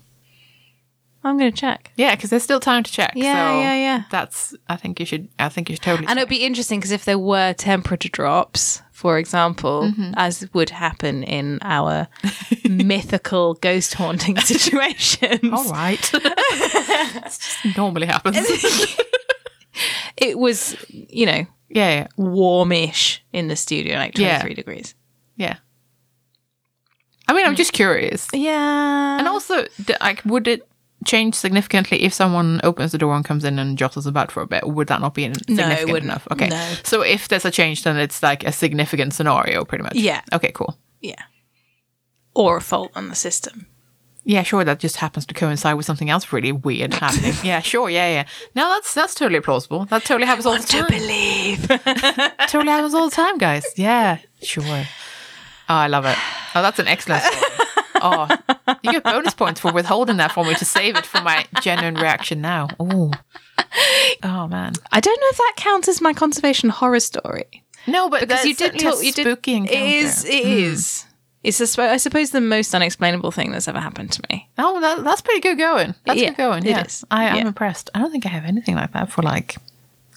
I'm 1.24 1.38
going 1.38 1.51
to 1.51 1.58
check. 1.58 1.91
Yeah, 1.98 2.15
because 2.15 2.29
there's 2.29 2.44
still 2.44 2.60
time 2.60 2.84
to 2.84 2.91
check. 2.91 3.12
Yeah, 3.15 3.34
so 3.34 3.60
yeah, 3.60 3.74
yeah. 3.75 4.03
That's. 4.12 4.56
I 4.70 4.75
think 4.77 5.00
you 5.00 5.06
should. 5.06 5.27
I 5.39 5.50
think 5.50 5.67
you 5.70 5.75
should 5.75 5.84
totally. 5.84 6.06
And 6.08 6.10
check. 6.17 6.17
it'd 6.20 6.29
be 6.29 6.46
interesting 6.46 6.79
because 6.79 6.91
if 6.91 7.03
there 7.06 7.20
were 7.20 7.53
temperature 7.53 8.08
drops, 8.08 8.82
for 8.91 9.17
example, 9.17 9.82
Mm-hmm. 9.91 10.13
as 10.15 10.48
would 10.53 10.70
happen 10.70 11.24
in 11.24 11.60
our 11.63 12.08
mythical 12.70 13.56
ghost 13.56 13.96
haunting 13.96 14.38
situations, 14.39 15.39
all 15.51 15.70
right. 15.72 16.00
it 16.13 17.24
just 17.24 17.75
normally 17.75 18.08
happens. 18.08 18.38
it 20.17 20.38
was, 20.39 20.75
you 20.89 21.25
know, 21.25 21.46
yeah, 21.69 21.89
yeah, 21.89 22.07
warmish 22.17 23.24
in 23.33 23.47
the 23.47 23.55
studio, 23.55 23.97
like 23.97 24.13
23 24.15 24.50
Yeah. 24.50 24.55
degrees. 24.55 24.95
yeah. 25.36 25.57
I 27.29 27.33
mean, 27.33 27.45
I'm 27.45 27.55
mm. 27.55 27.57
just 27.57 27.74
curious. 27.74 28.27
Yeah. 28.31 29.19
And 29.19 29.27
also, 29.27 29.65
d- 29.83 29.95
like, 30.00 30.24
would 30.24 30.47
it 30.47 30.65
change 31.05 31.36
significantly 31.36 32.03
if 32.03 32.13
someone 32.13 32.62
opens 32.63 32.93
the 32.93 32.97
door 32.97 33.15
and 33.15 33.25
comes 33.25 33.43
in 33.43 33.59
and 33.59 33.77
jostles 33.77 34.07
about 34.07 34.31
for 34.31 34.41
a 34.41 34.47
bit? 34.47 34.65
Would 34.65 34.88
that 34.88 35.01
not 35.01 35.13
be 35.13 35.24
significant 35.33 35.91
wouldn't. 35.91 36.05
enough? 36.05 36.27
Okay. 36.31 36.47
No. 36.47 36.74
So 36.83 37.01
if 37.01 37.27
there's 37.27 37.43
a 37.43 37.51
change, 37.51 37.83
then 37.83 37.97
it's 37.97 38.24
like 38.24 38.45
a 38.45 38.53
significant 38.53 39.13
scenario, 39.13 39.65
pretty 39.65 39.83
much. 39.83 39.95
Yeah. 39.95 40.21
Okay, 40.31 40.51
cool. 40.53 40.77
yeah. 41.01 41.21
Or 42.33 42.57
a 42.57 42.62
fault 42.62 42.91
on 42.95 43.09
the 43.09 43.15
system. 43.15 43.67
Yeah, 44.27 44.43
sure. 44.43 44.65
That 44.65 44.79
just 44.79 44.98
happens 44.98 45.25
to 45.27 45.34
coincide 45.34 45.77
with 45.77 45.86
something 45.86 46.10
else 46.10 46.34
really 46.34 46.51
weird 46.51 46.93
happening. 46.93 47.34
yeah, 47.43 47.62
sure. 47.62 47.89
Yeah, 47.89 48.10
yeah. 48.10 48.25
No, 48.55 48.67
that's 48.74 48.93
that's 48.93 49.15
totally 49.15 49.39
plausible. 49.39 49.86
That 49.86 50.03
totally 50.03 50.27
happens 50.27 50.46
all 50.46 50.57
the 50.57 50.63
To 50.67 50.79
time. 50.81 50.88
believe. 50.89 51.65
totally 52.50 52.72
happens 52.72 52.93
all 52.93 53.10
the 53.10 53.15
time, 53.15 53.38
guys. 53.38 53.65
Yeah, 53.77 54.17
sure. 54.43 54.63
Oh, 55.69 55.74
I 55.74 55.88
love 55.88 56.05
it. 56.05 56.17
Oh, 56.55 56.62
that's 56.62 56.79
an 56.79 56.88
excellent 56.88 57.24
story. 57.24 57.41
Oh, 58.01 58.27
you 58.84 58.91
get 58.91 59.03
bonus 59.03 59.34
points 59.34 59.60
for 59.62 59.72
withholding 59.72 60.17
that 60.17 60.31
for 60.34 60.43
me 60.43 60.53
to 60.55 60.65
save 60.65 60.98
it 60.98 61.05
for 61.05 61.22
my 61.22 61.46
genuine 61.62 61.96
reaction 61.96 62.41
now. 62.41 62.67
Oh, 62.79 63.12
oh 64.24 64.48
man. 64.48 64.74
I 64.91 65.00
don't 65.00 65.19
know 65.19 65.27
if 65.31 65.38
that 65.38 65.53
counts 65.57 65.88
as 65.88 66.01
my 66.01 66.13
conservation 66.13 66.69
horror 66.69 67.00
story. 67.00 67.63
No, 67.88 68.10
but 68.10 68.19
Because 68.22 68.46
you 68.46 68.53
did 68.53 68.77
talk, 68.77 69.01
you 69.01 69.12
did. 69.13 69.25
spooky 69.25 69.53
It 69.53 69.57
encounter. 69.57 69.86
is. 69.86 70.25
It 70.25 70.43
hmm. 70.43 70.51
is. 70.51 71.05
It's 71.48 71.77
a, 71.77 71.82
I 71.82 71.98
suppose 71.98 72.32
the 72.32 72.42
most 72.42 72.74
unexplainable 72.75 73.32
thing 73.32 73.51
that's 73.51 73.68
ever 73.68 73.80
happened 73.80 74.12
to 74.13 74.22
me. 74.30 74.50
Oh, 74.58 74.80
that, 74.82 75.04
that's 75.04 75.22
pretty 75.22 75.39
good 75.42 75.58
going. 75.58 75.96
That's 76.06 76.20
Yeah, 76.20 76.30
good 76.30 76.38
going. 76.38 76.66
it 76.66 76.70
Yeah, 76.70 76.84
is. 76.86 77.04
I, 77.10 77.27
I'm 77.30 77.36
Yeah. 77.38 77.48
impressed. 77.48 77.89
I 77.96 78.00
don't 78.00 78.12
think 78.12 78.25
I 78.25 78.30
have 78.30 78.46
anything 78.46 78.75
like 78.75 78.92
that 78.94 79.12
for 79.12 79.22
like 79.22 79.56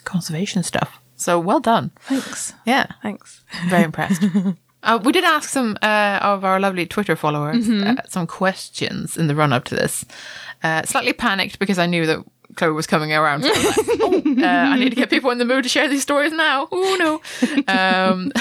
conservation 0.05 0.63
stuff. 0.63 1.01
So 1.17 1.39
well 1.39 1.61
done. 1.61 1.91
Thanks. 2.01 2.55
Yeah, 2.65 2.87
Thanks. 3.03 3.43
very 3.69 3.85
impressed. 3.85 4.23
Uh, 4.83 4.99
we 5.05 5.13
did 5.13 5.25
ask 5.25 5.51
some 5.51 5.77
uh, 5.83 6.19
of 6.23 6.43
our 6.43 6.59
lovely 6.59 6.87
Twitter 6.87 7.15
followers 7.15 7.69
Mm-hmm. 7.69 7.99
uh, 7.99 8.03
some 8.09 8.27
questions 8.27 9.15
in 9.19 9.27
the 9.27 9.35
run 9.35 9.53
up 9.53 9.65
to 9.67 9.75
this. 9.75 10.07
Uh, 10.63 10.83
slightly 10.85 11.13
panicked 11.13 11.59
because 11.59 11.79
I 11.79 11.85
knew 11.85 12.07
that 12.07 12.25
Kloe 12.57 12.73
was 12.73 12.87
coming 12.87 13.13
around. 13.13 13.43
So 13.43 13.49
I, 13.49 13.53
was 13.53 13.77
like, 13.77 13.87
oh, 14.01 14.43
uh, 14.43 14.47
I 14.47 14.79
need 14.79 14.91
to 14.91 14.97
get 14.97 15.11
people 15.11 15.31
in 15.31 15.39
the 15.39 15.45
mood 15.45 15.65
to 15.65 15.69
share 15.69 15.89
these 15.89 16.03
stories 16.03 16.33
now. 16.33 16.69
Oh 16.71 16.97
no! 16.99 17.21
Um, 17.69 18.33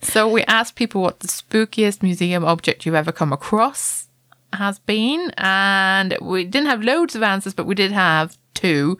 so 0.00 0.28
we 0.28 0.42
asked 0.44 0.74
people 0.74 1.00
what 1.00 1.20
the 1.20 1.28
spookiest 1.28 2.02
museum 2.02 2.44
object 2.44 2.84
you've 2.84 2.94
ever 2.94 3.12
come 3.12 3.32
across 3.32 4.08
has 4.52 4.78
been, 4.80 5.32
and 5.36 6.16
we 6.20 6.44
didn't 6.44 6.68
have 6.68 6.82
loads 6.82 7.14
of 7.14 7.22
answers, 7.22 7.54
but 7.54 7.66
we 7.66 7.74
did 7.74 7.92
have 7.92 8.36
two. 8.54 8.96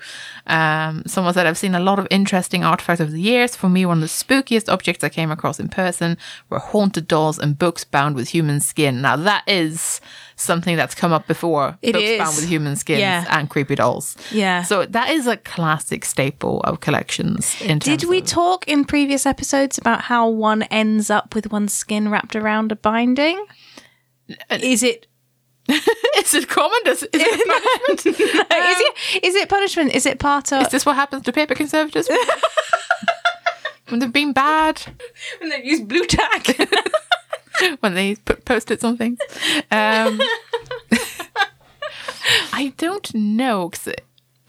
Um, 0.46 1.02
someone 1.06 1.32
said, 1.34 1.46
I've 1.46 1.56
seen 1.58 1.74
a 1.74 1.80
lot 1.80 1.98
of 1.98 2.06
interesting 2.10 2.64
artifacts 2.64 3.00
over 3.00 3.10
the 3.10 3.20
years. 3.20 3.56
For 3.56 3.68
me, 3.68 3.86
one 3.86 3.98
of 3.98 4.02
the 4.02 4.06
spookiest 4.08 4.70
objects 4.72 5.02
I 5.04 5.08
came 5.08 5.30
across 5.30 5.58
in 5.58 5.68
person 5.68 6.18
were 6.50 6.58
haunted 6.58 7.08
dolls 7.08 7.38
and 7.38 7.58
books 7.58 7.84
bound 7.84 8.16
with 8.16 8.28
human 8.28 8.60
skin. 8.60 9.00
Now, 9.00 9.16
that 9.16 9.44
is 9.46 10.00
something 10.36 10.76
that's 10.76 10.94
come 10.94 11.12
up 11.12 11.26
before 11.28 11.78
It 11.80 11.92
books 11.92 12.04
is. 12.04 12.18
bound 12.18 12.36
with 12.36 12.48
human 12.48 12.76
skins 12.76 13.00
Yeah. 13.00 13.24
and 13.30 13.48
creepy 13.48 13.76
dolls. 13.76 14.16
Yeah. 14.32 14.62
So, 14.64 14.84
that 14.86 15.10
is 15.10 15.26
a 15.26 15.36
classic 15.36 16.04
staple 16.04 16.60
of 16.62 16.80
collections. 16.80 17.56
Did 17.78 18.04
we 18.04 18.20
talk 18.20 18.66
in 18.68 18.84
previous 18.84 19.24
episodes 19.26 19.78
about 19.78 20.02
how 20.02 20.28
one 20.28 20.64
ends 20.64 21.08
up 21.10 21.34
with 21.34 21.50
one's 21.52 21.72
skin 21.72 22.08
wrapped 22.10 22.34
around 22.36 22.72
a 22.72 22.76
binding? 22.76 23.44
Is 24.50 24.82
it 24.82 25.06
is 26.18 26.34
it 26.34 26.48
common? 26.48 26.78
Does, 26.84 27.02
is, 27.02 27.08
it 27.14 27.46
punishment? 27.96 28.06
is 28.20 28.20
it 28.20 29.24
is 29.24 29.34
it 29.34 29.48
punishment? 29.48 29.94
Is 29.94 30.06
it 30.06 30.18
part 30.18 30.52
of 30.52 30.62
is 30.62 30.68
this 30.68 30.84
what 30.86 30.96
happens 30.96 31.22
to 31.24 31.32
paper 31.32 31.54
conservators 31.54 32.08
when 33.88 34.00
they've 34.00 34.12
been 34.12 34.32
bad? 34.32 34.80
when 35.40 35.50
they've 35.50 35.64
used 35.64 35.88
Blu 35.88 36.04
Tack? 36.06 36.48
when 37.80 37.94
they 37.94 38.16
put 38.16 38.44
post-its 38.44 38.82
on 38.84 38.96
things. 38.96 39.18
Um, 39.70 40.20
I 42.52 42.72
don't 42.76 43.14
know 43.14 43.70
'cause 43.70 43.88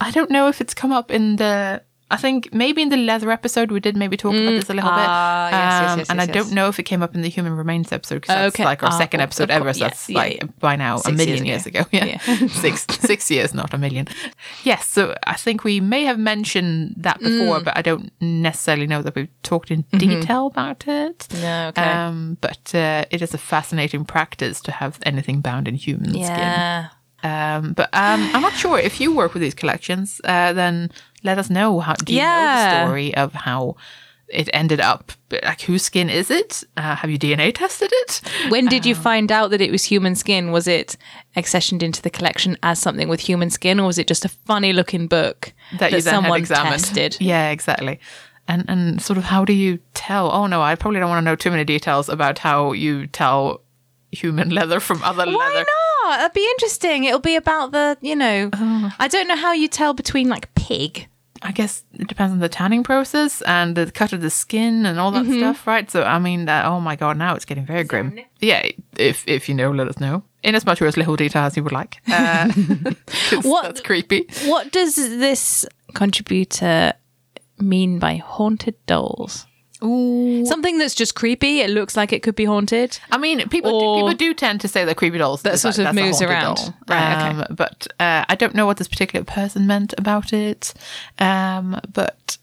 I 0.02 0.12
don't 0.12 0.30
know 0.30 0.48
if 0.48 0.60
it's 0.62 0.74
come 0.74 0.92
up 0.92 1.12
in 1.12 1.38
the. 1.38 1.82
I 2.16 2.18
think 2.18 2.54
maybe 2.54 2.82
in 2.82 2.90
the 2.90 2.98
leather 2.98 3.30
episode 3.32 3.72
we 3.72 3.80
did 3.80 3.96
maybe 3.98 4.18
talk 4.18 4.34
about 4.34 4.52
this 4.60 4.70
a 4.70 4.74
little 4.74 4.90
bit. 4.92 5.08
ah, 5.08 5.50
yes, 5.50 5.82
yes, 5.82 5.92
Um, 5.92 6.00
yes, 6.00 6.10
and 6.10 6.22
I 6.22 6.26
don't 6.26 6.52
know 6.52 6.68
if 6.70 6.80
it 6.80 6.84
came 6.84 7.04
up 7.04 7.14
in 7.16 7.22
the 7.22 7.30
human 7.30 7.54
remains 7.58 7.92
episode 7.92 8.16
because 8.22 8.36
that's 8.36 8.56
Okay. 8.56 8.66
like 8.66 8.84
our 8.84 8.90
Ah, 8.94 8.98
second 8.98 9.22
episode 9.22 9.50
ever. 9.52 9.74
So 9.74 9.80
that's 9.86 10.10
yeah, 10.10 10.18
like 10.18 10.36
yeah. 10.38 10.48
by 10.60 10.76
now 10.76 10.98
Six 10.98 11.10
a 11.10 11.12
million 11.14 11.46
years 11.46 11.66
years 11.66 11.66
ago. 11.66 11.82
Yeah, 11.92 12.18
six 12.66 12.86
six 13.12 13.30
years, 13.32 13.54
not 13.54 13.74
a 13.74 13.78
million. 13.78 14.08
Yes, 14.64 14.88
so 14.88 15.16
I 15.28 15.36
think 15.36 15.64
we 15.64 15.80
may 15.80 16.04
have 16.06 16.20
mentioned 16.20 16.96
that 16.98 17.20
before, 17.20 17.60
Mm. 17.60 17.64
but 17.66 17.78
I 17.78 17.82
don't 17.82 18.12
necessarily 18.22 18.88
know 18.88 19.02
that 19.02 19.16
we've 19.16 19.30
talked 19.44 19.70
in 19.72 19.84
Mm-hmm. 19.84 19.98
detail 20.22 20.48
about 20.48 20.88
it. 20.88 21.28
No, 21.42 21.68
okay. 21.70 21.82
Um, 21.84 22.38
but 22.42 22.74
uh, 22.76 23.06
it 23.12 23.22
is 23.22 23.34
a 23.34 23.38
fascinating 23.38 24.06
practice 24.06 24.62
to 24.62 24.72
have 24.72 25.00
anything 25.06 25.42
bound 25.42 25.68
in 25.68 25.76
human 25.76 26.10
skin. 26.12 26.22
yeah. 26.26 26.88
Um, 27.24 27.74
but 27.74 27.90
um, 27.94 28.22
I'm 28.34 28.42
not 28.42 28.54
sure 28.54 28.78
if 28.78 29.00
you 29.02 29.16
work 29.16 29.34
with 29.34 29.42
these 29.42 29.56
collections. 29.56 30.22
Uh, 30.24 30.54
then 30.54 30.92
let 31.26 31.38
us 31.38 31.50
know. 31.50 31.80
How 31.80 31.94
do 31.96 32.14
you 32.14 32.22
know 32.22 32.28
the 32.28 32.86
story 32.86 33.16
of 33.16 33.34
how 33.34 33.76
it 34.28 34.50
ended 34.54 34.80
up? 34.80 35.12
Like 35.32 35.62
whose 35.62 35.84
skin 35.84 36.10
is 36.10 36.32
it? 36.32 36.64
Uh, 36.78 36.96
have 36.96 37.10
you 37.10 37.20
DNA 37.20 37.54
tested 37.54 37.90
it? 37.92 38.22
When 38.50 38.66
did 38.68 38.86
you 38.86 38.96
find 38.96 39.32
out 39.32 39.50
that 39.52 39.62
it 39.62 39.72
was 39.72 39.84
human 39.84 40.16
skin? 40.16 40.52
Was 40.52 40.68
it 40.68 40.96
accessioned 41.36 41.84
into 41.84 42.02
the 42.02 42.10
collection 42.10 42.58
as 42.64 42.80
something 42.80 43.08
with 43.10 43.20
human 43.20 43.50
skin, 43.50 43.80
or 43.80 43.88
was 43.88 43.98
it 43.98 44.08
just 44.08 44.24
a 44.26 44.30
funny 44.30 44.72
looking 44.74 45.08
book 45.08 45.54
That, 45.80 45.92
you 45.92 46.02
someone 46.02 46.40
examined. 46.40 46.74
tested? 46.84 47.18
Yeah, 47.20 47.50
exactly. 47.50 48.00
And 48.48 48.64
and 48.68 49.02
sort 49.02 49.18
of 49.18 49.24
how 49.26 49.44
do 49.46 49.54
you 49.54 49.80
tell? 49.96 50.32
Oh 50.32 50.48
no, 50.48 50.62
I 50.62 50.76
probably 50.76 51.00
don't 51.00 51.10
want 51.10 51.24
to 51.26 51.30
know 51.30 51.36
too 51.36 51.50
many 51.52 51.64
details 51.66 52.10
about 52.10 52.40
how 52.40 52.74
you 52.74 53.08
tell 53.08 53.62
human 54.12 54.50
leather 54.60 54.80
from 54.80 55.02
other 55.04 55.26
leather. 55.26 55.38
Why 55.38 55.48
leather. 55.50 55.66
not? 56.06 56.18
That'd 56.20 56.34
be 56.34 56.48
interesting. 56.52 57.04
It'll 57.06 57.20
be 57.20 57.36
about 57.36 57.72
the, 57.72 57.98
you 58.02 58.16
know, 58.16 58.50
I 59.00 59.08
don't 59.10 59.28
know 59.28 59.36
how 59.36 59.54
you 59.54 59.68
tell 59.68 59.94
between 59.96 60.30
like 60.30 60.54
pig. 60.54 61.08
I 61.48 61.52
guess 61.52 61.84
it 61.94 62.08
depends 62.08 62.34
on 62.34 62.40
the 62.40 62.50
tanning 62.50 62.84
process 62.84 63.42
and 63.44 63.76
the 63.78 63.92
cut 63.92 64.14
of 64.14 64.22
the 64.22 64.30
skin 64.30 64.86
and 64.86 65.00
all 65.00 65.12
that 65.12 65.26
stuff, 65.26 65.68
right? 65.68 65.90
So 65.92 66.02
I 66.04 66.18
mean, 66.20 66.50
uh, 66.50 66.64
oh 66.66 66.80
my 66.80 66.96
god, 66.96 67.18
now 67.18 67.36
it's 67.36 67.46
getting 67.46 67.66
very 67.68 67.84
grim. 67.84 68.20
Yeah, 68.42 68.68
if 68.98 69.24
if 69.28 69.48
you 69.48 69.54
know, 69.56 69.72
let 69.72 69.88
us 69.88 70.00
know 70.00 70.24
in 70.44 70.56
as 70.56 70.66
much 70.66 70.82
or 70.82 70.88
as 70.88 70.98
little 70.98 71.16
detail 71.16 71.44
as 71.44 71.56
you 71.56 71.64
would 71.64 71.72
like. 71.72 71.98
Uh, 72.08 72.52
What- 73.44 73.64
That's 73.64 73.82
creepy. 73.82 74.28
What 74.46 74.72
does 74.72 74.96
this 74.96 75.66
contributor 75.94 76.94
mean 77.60 78.00
by 78.00 78.16
haunted 78.16 78.76
dolls? 78.88 79.46
Ooh. 79.84 80.46
Something 80.46 80.78
that's 80.78 80.96
just 80.96 81.16
creepy. 81.16 81.60
It 81.62 81.70
looks 81.70 81.96
like 81.98 82.14
it 82.14 82.24
could 82.24 82.36
be 82.36 82.46
haunted. 82.46 83.00
I 83.12 83.18
mean, 83.18 83.48
people 83.50 83.80
do, 83.80 84.02
people 84.02 84.14
do 84.14 84.34
tend 84.34 84.62
to 84.62 84.68
say 84.68 84.86
that 84.86 84.96
creepy 84.98 85.18
dolls 85.18 85.42
that 85.44 85.60
sort 85.60 85.78
like- 85.78 85.88
of 85.90 85.96
moves 85.96 86.22
around. 86.22 86.56
doll. 86.56 86.74
Right, 86.88 87.16
okay. 87.16 87.42
Um, 87.42 87.56
But 87.56 87.88
uh, 88.00 88.26
I 88.28 88.36
don't 88.36 88.56
know 88.56 88.66
what 88.66 88.78
this 88.78 88.88
particular 88.88 89.24
person 89.26 89.68
meant 89.68 89.94
about 89.98 90.34
it. 90.34 90.74
Um, 91.20 91.80
but 91.94 92.38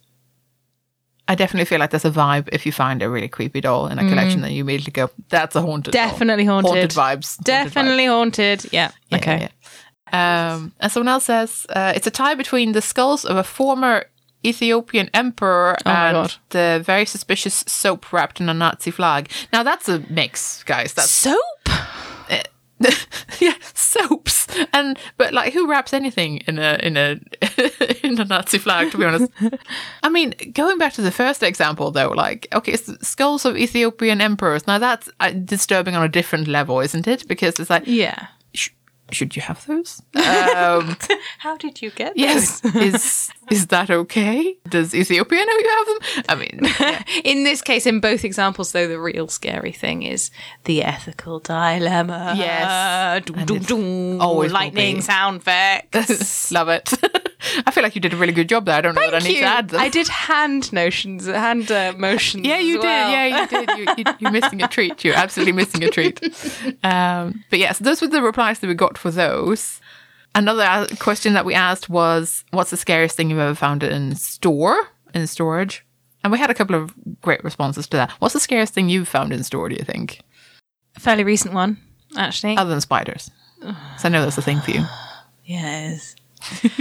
I 1.29 1.35
definitely 1.35 1.65
feel 1.67 1.79
like 1.79 1.91
there's 1.91 2.05
a 2.05 2.11
vibe 2.11 2.49
if 2.53 2.67
you 2.67 2.73
find 2.73 3.03
a 3.03 3.09
really 3.09 3.29
creepy 3.29 3.61
doll 3.61 3.87
in 3.87 3.99
a 3.99 4.09
collection 4.09 4.41
that 4.43 4.53
you 4.53 4.63
immediately 4.63 4.93
go, 4.93 5.09
"That's 5.29 5.55
a 5.57 5.63
haunted." 5.63 5.93
doll." 5.95 6.03
Mm. 6.03 6.11
Definitely 6.11 6.45
haunted. 6.45 6.71
Haunted 6.71 6.91
vibes. 6.91 6.97
haunted 6.97 7.21
vibes. 7.41 7.45
Definitely 7.45 8.07
haunted. 8.07 8.67
Yeah. 8.73 8.91
Yeah, 9.09 9.17
okay. 9.19 9.49
yeah. 10.13 10.53
Um, 10.55 10.73
and 10.81 10.93
someone 10.93 11.09
else 11.09 11.25
says 11.25 11.65
uh, 11.71 11.93
it's 11.97 12.07
a 12.07 12.11
tie 12.11 12.35
between 12.35 12.73
the 12.73 12.83
skulls 12.83 13.25
of 13.25 13.37
a 13.39 13.43
former 13.45 14.05
Ethiopian 14.45 15.09
emperor 15.15 15.77
Oh 15.87 15.91
and 15.91 16.39
the 16.51 16.83
very 16.85 17.05
suspicious 17.07 17.65
soap 17.67 18.13
wrapped 18.13 18.41
in 18.41 18.49
a 18.49 18.55
Nazi 18.55 18.91
flag. 18.91 19.31
Now 19.53 19.63
that's 19.63 19.89
a 19.89 20.01
mix, 20.11 20.63
guys. 20.65 20.93
That's 20.95 21.11
Soap? 21.11 21.39
yeah, 23.41 23.55
soaps. 23.75 24.47
And 24.73 24.99
but 25.17 25.33
like, 25.33 25.53
who 25.53 25.69
wraps 25.71 25.93
anything 25.93 26.39
in 26.49 26.59
a 26.59 26.79
in 26.83 26.97
a 26.97 27.21
in 28.07 28.21
a 28.21 28.25
Nazi 28.25 28.59
flag? 28.59 28.91
To 28.91 28.99
be 28.99 29.05
honest, 29.05 29.31
I 30.03 30.09
mean, 30.09 30.35
going 30.53 30.79
back 30.79 30.93
to 30.95 31.03
the 31.03 31.13
first 31.13 31.43
example 31.43 31.91
though, 31.93 32.09
like, 32.11 32.49
okay, 32.53 32.73
it's 32.73 32.91
skulls 33.07 33.45
of 33.45 33.57
Ethiopian 33.57 34.21
emperors. 34.21 34.67
Now 34.67 34.79
that's 34.79 35.09
uh, 35.21 35.31
disturbing 35.31 35.95
on 35.95 36.03
a 36.03 36.09
different 36.09 36.49
level, 36.49 36.81
isn't 36.81 37.07
it? 37.07 37.29
Because 37.29 37.61
it's 37.61 37.71
like, 37.71 37.85
Yeah. 37.87 38.27
sh- 38.55 38.71
should 39.13 39.37
you 39.37 39.43
have 39.43 39.65
those? 39.67 40.03
Um, 40.17 40.97
How 41.39 41.57
did 41.59 41.83
you 41.83 41.91
get 41.91 42.17
yes, 42.17 42.65
is 42.65 43.31
is 43.51 43.67
that 43.69 43.91
okay? 43.91 44.57
Does 44.69 44.95
Ethiopia 44.95 45.45
know 45.45 45.53
you 45.53 45.69
have 45.69 45.87
them? 45.87 46.25
I 46.29 46.35
mean, 46.37 46.61
yeah. 46.81 47.03
In 47.25 47.45
this 47.45 47.61
case, 47.63 47.87
in 47.87 48.01
both 48.01 48.25
examples, 48.25 48.73
though, 48.73 48.89
the 48.89 48.99
real 49.01 49.29
scary 49.29 49.73
thing 49.73 50.03
is 50.03 50.31
the 50.65 50.83
ethical 50.83 51.39
dilemma. 51.41 52.35
Yes. 52.37 53.25
Dum, 53.27 53.39
And 53.39 53.67
dum, 53.67 54.21
always 54.21 54.53
lightning 54.53 55.01
sound 55.01 55.41
effects. 55.43 56.51
love 56.53 56.69
it. 56.69 56.93
I 57.67 57.71
feel 57.73 57.83
like 57.83 57.95
you 57.95 58.01
did 58.01 58.13
a 58.13 58.17
really 58.17 58.33
good 58.33 58.49
job 58.49 58.67
there. 58.67 58.77
I 58.77 58.81
don't 58.81 58.95
know 58.95 59.01
that 59.01 59.15
I 59.15 59.19
Thank 59.19 59.25
need 59.25 59.35
you. 59.37 59.43
to 59.43 59.47
add 59.49 59.69
them. 59.71 59.81
I 59.81 59.89
did 59.89 60.09
hand 60.09 60.73
notions, 60.73 61.27
hand 61.27 61.71
uh, 61.73 61.93
motions. 61.99 62.47
Yeah, 62.47 62.59
you 62.59 62.75
did. 62.77 62.85
well. 62.85 63.11
Yeah, 63.11 63.43
you 63.43 63.47
did. 63.49 63.69
You, 63.79 63.87
you, 63.99 64.05
you're 64.21 64.31
missing 64.31 64.63
a 64.63 64.69
treat. 64.69 65.05
You're 65.05 65.17
absolutely 65.17 65.53
missing 65.53 65.83
a 65.83 65.91
treat. 65.91 66.23
Um, 66.85 67.45
but 67.51 67.59
yes, 67.59 67.79
those 67.81 68.01
were 68.01 68.07
the 68.09 68.23
replies 68.23 68.61
that 68.61 68.69
we 68.69 68.75
got 68.75 68.97
for 68.97 69.11
those. 69.11 69.81
Another 70.35 70.63
uh, 70.63 70.87
question 70.99 71.35
that 71.35 71.45
we 71.45 71.55
asked 71.55 71.89
was, 71.91 72.45
"What's 72.51 72.71
the 72.71 72.77
scariest 72.77 73.17
thing 73.17 73.31
you've 73.31 73.39
ever 73.39 73.55
found 73.55 73.83
in 73.83 74.15
store 74.17 74.89
in 75.15 75.27
storage?" 75.27 75.85
And 76.25 76.33
we 76.33 76.39
had 76.39 76.51
a 76.51 76.55
couple 76.55 76.77
of 76.77 76.95
great 77.21 77.43
responses 77.45 77.87
to 77.89 77.97
that. 77.97 78.11
What's 78.21 78.33
the 78.35 78.41
scariest 78.41 78.73
thing 78.75 78.89
you've 78.89 79.09
found 79.09 79.33
in 79.33 79.43
store? 79.45 79.69
Do 79.69 79.75
you 79.75 79.85
think, 79.85 80.21
A 80.97 81.01
fairly 81.01 81.25
recent 81.25 81.53
one, 81.53 81.79
actually. 82.17 82.57
other 82.57 82.71
than 82.71 82.81
spiders? 82.81 83.31
So 83.61 83.73
I 84.05 84.09
know 84.09 84.23
that's 84.23 84.39
a 84.39 84.43
thing 84.43 84.61
for 84.61 84.71
you. 84.73 84.85
Yes. 85.45 86.15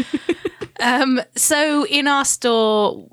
um, 0.79 1.19
so 1.35 1.85
in 1.87 2.07
our 2.07 2.23
store, 2.23 3.07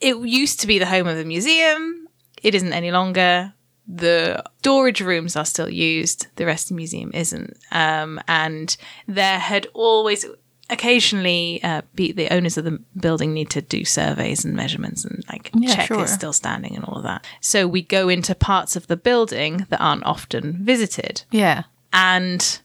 it 0.00 0.16
used 0.16 0.60
to 0.60 0.66
be 0.66 0.78
the 0.78 0.86
home 0.86 1.06
of 1.06 1.16
the 1.18 1.26
museum. 1.26 2.08
It 2.42 2.54
isn't 2.54 2.72
any 2.72 2.90
longer. 2.90 3.52
The 3.86 4.42
storage 4.58 5.00
rooms 5.00 5.36
are 5.36 5.44
still 5.44 5.68
used, 5.68 6.26
the 6.36 6.46
rest 6.46 6.64
of 6.66 6.68
the 6.70 6.74
museum 6.76 7.10
isn't. 7.14 7.56
Um, 7.70 8.20
and 8.26 8.76
there 9.06 9.38
had 9.38 9.66
always, 9.74 10.24
occasionally, 10.70 11.60
uh, 11.62 11.82
be, 11.94 12.10
the 12.12 12.32
owners 12.32 12.56
of 12.56 12.64
the 12.64 12.80
building 12.96 13.34
need 13.34 13.50
to 13.50 13.60
do 13.60 13.84
surveys 13.84 14.44
and 14.44 14.54
measurements 14.54 15.04
and 15.04 15.22
like 15.28 15.50
Yeah, 15.54 15.74
check 15.74 15.88
sure. 15.88 16.02
it's 16.02 16.12
still 16.14 16.32
standing 16.32 16.74
and 16.74 16.84
all 16.86 16.96
of 16.96 17.02
that. 17.02 17.26
So 17.40 17.66
we 17.66 17.82
go 17.82 18.08
into 18.08 18.34
parts 18.34 18.74
of 18.74 18.86
the 18.86 18.96
building 18.96 19.66
that 19.68 19.80
aren't 19.82 20.04
often 20.06 20.64
visited 20.64 21.24
Yeah. 21.30 21.64
and 21.92 22.60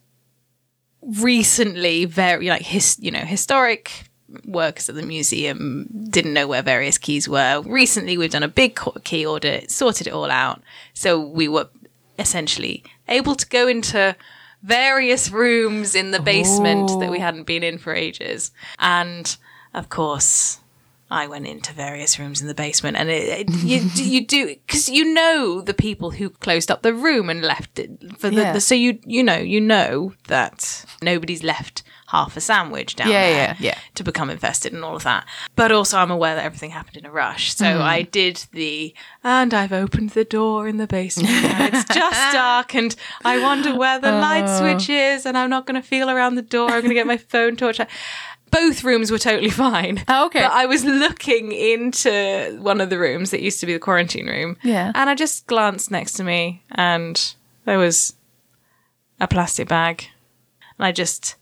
recently 1.02 2.06
very 2.06 2.48
like 2.50 2.62
his 2.62 2.98
you 3.00 3.10
know 3.10 3.22
historic 3.22 4.09
workers 4.46 4.90
at 4.90 4.96
the 4.96 5.04
museum 5.04 5.88
didn't 6.10 6.34
know 6.34 6.48
where 6.48 6.62
various 6.62 6.98
keys 6.98 7.28
were. 7.28 7.62
Recently 7.66 8.18
we've 8.18 8.32
done 8.32 8.44
a 8.44 8.48
big 8.48 8.80
key 9.04 9.26
audit 9.26 9.72
sorted 9.72 10.08
it 10.08 10.14
all 10.14 10.32
out. 10.32 10.62
So 10.94 11.20
we 11.20 11.48
were 11.48 11.70
essentially 12.18 12.84
able 13.08 13.36
to 13.36 13.48
go 13.48 13.68
into 13.68 14.16
various 14.62 15.32
rooms 15.32 15.96
in 15.96 16.12
the 16.12 16.20
basement 16.20 16.90
that 17.00 17.10
we 17.10 17.18
oh. 17.18 17.22
hadn't 17.22 17.44
been 17.44 17.64
in 17.64 17.78
for 17.78 17.94
ages. 17.94 18.52
And 18.78 19.36
of 19.74 19.90
course 19.90 20.60
I 21.12 21.28
went 21.28 21.48
into 21.48 21.74
various 21.74 22.20
rooms 22.20 22.40
in 22.42 22.48
the 22.48 22.54
basement, 22.54 22.96
and 22.96 23.10
it, 23.10 23.50
it, 23.50 23.50
you 23.64 23.80
you 23.96 24.28
do 24.28 24.48
because 24.48 24.90
you 24.90 25.14
know 25.14 25.62
the 25.62 25.74
people 25.74 26.12
who 26.12 26.30
closed 26.30 26.70
up 26.70 26.84
the 26.84 26.94
room 26.94 27.30
and 27.30 27.42
left 27.42 27.80
it 27.80 28.20
for 28.20 28.30
the, 28.30 28.36
Yeah. 28.36 28.54
the 28.54 28.62
so 28.62 28.76
you 28.76 29.00
you 29.06 29.24
know 29.24 29.38
you 29.38 29.60
know 29.60 30.14
that 30.28 30.86
nobody's 31.02 31.44
left 31.44 31.82
half 32.12 32.36
a 32.36 32.42
sandwich 32.42 32.96
down 32.96 33.08
Yeah, 33.10 33.22
there 33.22 33.38
yeah, 33.38 33.56
yeah. 33.60 33.78
to 33.96 34.04
become 34.04 34.30
infested 34.30 34.74
and 34.74 34.84
all 34.84 34.96
of 34.96 35.04
that. 35.04 35.26
But 35.56 35.72
also, 35.72 35.98
I'm 35.98 36.12
aware 36.12 36.36
that 36.36 36.44
everything 36.46 36.72
happened 36.72 36.98
in 36.98 37.06
a 37.06 37.12
rush, 37.12 37.56
so 37.56 37.66
Mm. 37.66 37.82
I 37.82 38.02
did 38.02 38.46
the 38.52 38.94
and 39.24 39.54
I've 39.54 39.72
opened 39.72 40.12
the 40.12 40.26
door 40.26 40.68
in 40.68 40.78
the 40.78 40.88
basement, 40.88 41.30
and 41.30 41.74
it's 41.76 41.84
just 41.94 42.34
dark, 42.34 42.74
and 42.76 42.96
I 43.24 43.40
wonder 43.42 43.76
where 43.76 44.00
the 44.00 44.12
light 44.12 44.46
Oh. 44.48 44.60
switch 44.60 44.90
is, 44.90 45.26
and 45.26 45.38
I'm 45.38 45.50
not 45.50 45.66
going 45.66 45.80
to 45.82 45.88
feel 45.88 46.10
around 46.10 46.36
the 46.36 46.42
door. 46.42 46.66
I'm 46.70 46.82
going 46.82 46.90
to 46.90 46.94
get 46.96 47.08
my 47.08 47.18
phone 47.34 47.56
torch. 47.56 47.80
Both 48.52 48.84
rooms 48.84 49.12
were 49.12 49.20
totally 49.20 49.52
fine. 49.52 50.04
Oh, 50.08 50.26
okay. 50.26 50.42
But 50.42 50.52
I 50.52 50.66
was 50.66 50.84
looking 50.84 51.52
into 51.52 52.58
one 52.60 52.82
of 52.82 52.90
the 52.90 52.98
rooms 52.98 53.30
that 53.30 53.42
used 53.44 53.60
to 53.60 53.68
be 53.68 53.74
the 53.74 53.80
quarantine 53.80 54.26
room. 54.26 54.58
Yeah. 54.64 54.92
And 54.96 55.08
I 55.08 55.14
just 55.14 55.46
glanced 55.46 55.92
next 55.92 56.14
to 56.14 56.24
me 56.24 56.64
and 56.72 57.36
there 57.66 57.78
was 57.78 58.16
a 59.20 59.28
plastic 59.28 59.68
bag. 59.68 60.08
And 60.80 60.86
I 60.88 60.92
just 60.92 61.36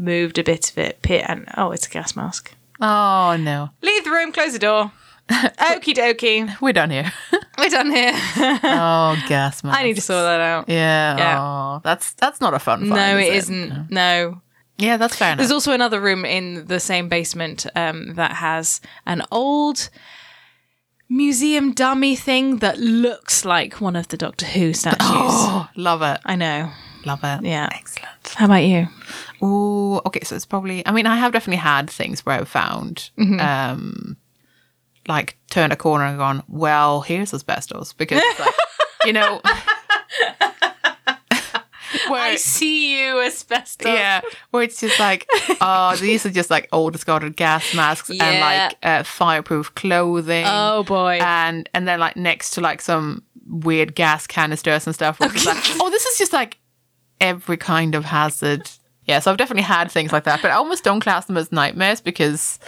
moved 0.00 0.38
a 0.38 0.44
bit 0.44 0.70
of 0.70 0.78
it, 0.78 1.02
pit 1.02 1.24
and 1.28 1.46
oh, 1.56 1.70
it's 1.72 1.86
a 1.86 1.90
gas 1.90 2.16
mask. 2.16 2.54
Oh 2.80 3.36
no. 3.38 3.70
Leave 3.82 4.04
the 4.04 4.10
room, 4.10 4.32
close 4.32 4.52
the 4.52 4.58
door. 4.58 4.92
Okie 5.30 5.94
dokie. 5.94 6.60
We're 6.60 6.72
done 6.72 6.90
here. 6.90 7.12
We're 7.58 7.68
done 7.68 7.90
here. 7.90 8.12
oh, 8.14 9.22
gas 9.28 9.62
mask. 9.62 9.78
I 9.78 9.84
need 9.84 9.94
to 9.94 10.00
sort 10.00 10.24
that 10.24 10.40
out. 10.40 10.68
Yeah. 10.68 11.16
Yeah. 11.16 11.40
Oh, 11.40 11.80
that's 11.84 12.14
that's 12.14 12.40
not 12.40 12.54
a 12.54 12.58
fun. 12.58 12.88
No, 12.88 12.96
find, 12.96 13.20
it 13.20 13.32
is 13.32 13.44
isn't. 13.44 13.90
No. 13.90 14.40
Yeah, 14.78 14.96
that's 14.96 15.14
fair 15.14 15.28
enough. 15.28 15.38
There's 15.38 15.52
also 15.52 15.72
another 15.72 16.00
room 16.00 16.24
in 16.24 16.66
the 16.66 16.80
same 16.80 17.08
basement 17.08 17.66
um, 17.76 18.14
that 18.14 18.32
has 18.32 18.80
an 19.04 19.22
old 19.30 19.90
museum 21.08 21.72
dummy 21.72 22.16
thing 22.16 22.58
that 22.58 22.78
looks 22.78 23.44
like 23.44 23.80
one 23.80 23.94
of 23.94 24.08
the 24.08 24.16
Doctor 24.16 24.46
Who 24.46 24.72
statues. 24.72 24.98
Oh, 25.12 25.68
love 25.76 26.00
it. 26.02 26.20
I 26.24 26.36
know. 26.36 26.70
Love 27.04 27.20
it. 27.24 27.42
Yeah. 27.44 27.68
Excellent. 27.72 28.34
How 28.36 28.44
about 28.46 28.64
you? 28.64 28.86
Oh, 29.42 30.00
okay, 30.06 30.20
so 30.22 30.36
it's 30.36 30.46
probably 30.46 30.86
I 30.86 30.92
mean, 30.92 31.06
I 31.06 31.16
have 31.16 31.32
definitely 31.32 31.56
had 31.62 31.88
things 31.90 32.24
where 32.26 32.38
I've 32.40 32.48
found 32.48 33.10
Mm-hmm. 33.18 33.40
um 33.40 34.16
like 35.08 35.38
turned 35.50 35.72
a 35.72 35.76
corner 35.76 36.04
and 36.04 36.18
gone, 36.18 36.42
Well, 36.48 37.00
here's 37.00 37.32
asbestos 37.34 37.92
because 37.94 38.22
like 38.38 38.54
you 39.04 39.12
know 39.12 39.40
where 42.08 42.22
I 42.22 42.36
see 42.36 43.00
you, 43.00 43.20
asbestos. 43.22 43.86
yeah, 43.88 44.20
where 44.50 44.62
it's 44.62 44.80
just 44.80 44.98
like, 45.00 45.26
oh, 45.60 45.96
these 45.96 46.24
are 46.26 46.30
just 46.30 46.50
like 46.50 46.68
old 46.72 46.92
discarded 46.92 47.36
gas 47.36 47.74
masks 47.74 48.10
and 48.10 48.18
like 48.40 48.76
uh, 48.82 49.02
fireproof 49.02 49.74
clothing. 49.74 50.44
Oh 50.46 50.84
boy. 50.84 51.18
and 51.22 51.68
and 51.74 51.88
then 51.88 51.98
like 51.98 52.16
next 52.16 52.50
to 52.52 52.60
like 52.60 52.80
some 52.80 53.22
weird 53.48 53.94
gas 53.94 54.26
canisters 54.26 54.86
and 54.86 54.94
stuff. 54.94 55.20
Is 55.20 55.46
like, 55.46 55.56
oh, 55.80 55.90
this 55.90 56.04
is 56.06 56.18
just 56.18 56.32
like 56.32 56.58
every 57.20 57.56
kind 57.56 57.94
of 57.94 58.04
hazard. 58.04 58.68
Yeah, 59.04 59.18
so 59.18 59.30
I've 59.30 59.36
definitely 59.38 59.62
had 59.64 59.90
things 59.90 60.12
like 60.12 60.24
that, 60.24 60.40
but 60.42 60.50
I 60.50 60.54
almost 60.54 60.84
don't 60.84 61.00
class 61.00 61.26
them 61.26 61.36
as 61.36 61.50
nightmares 61.50 62.00
because 62.00 62.58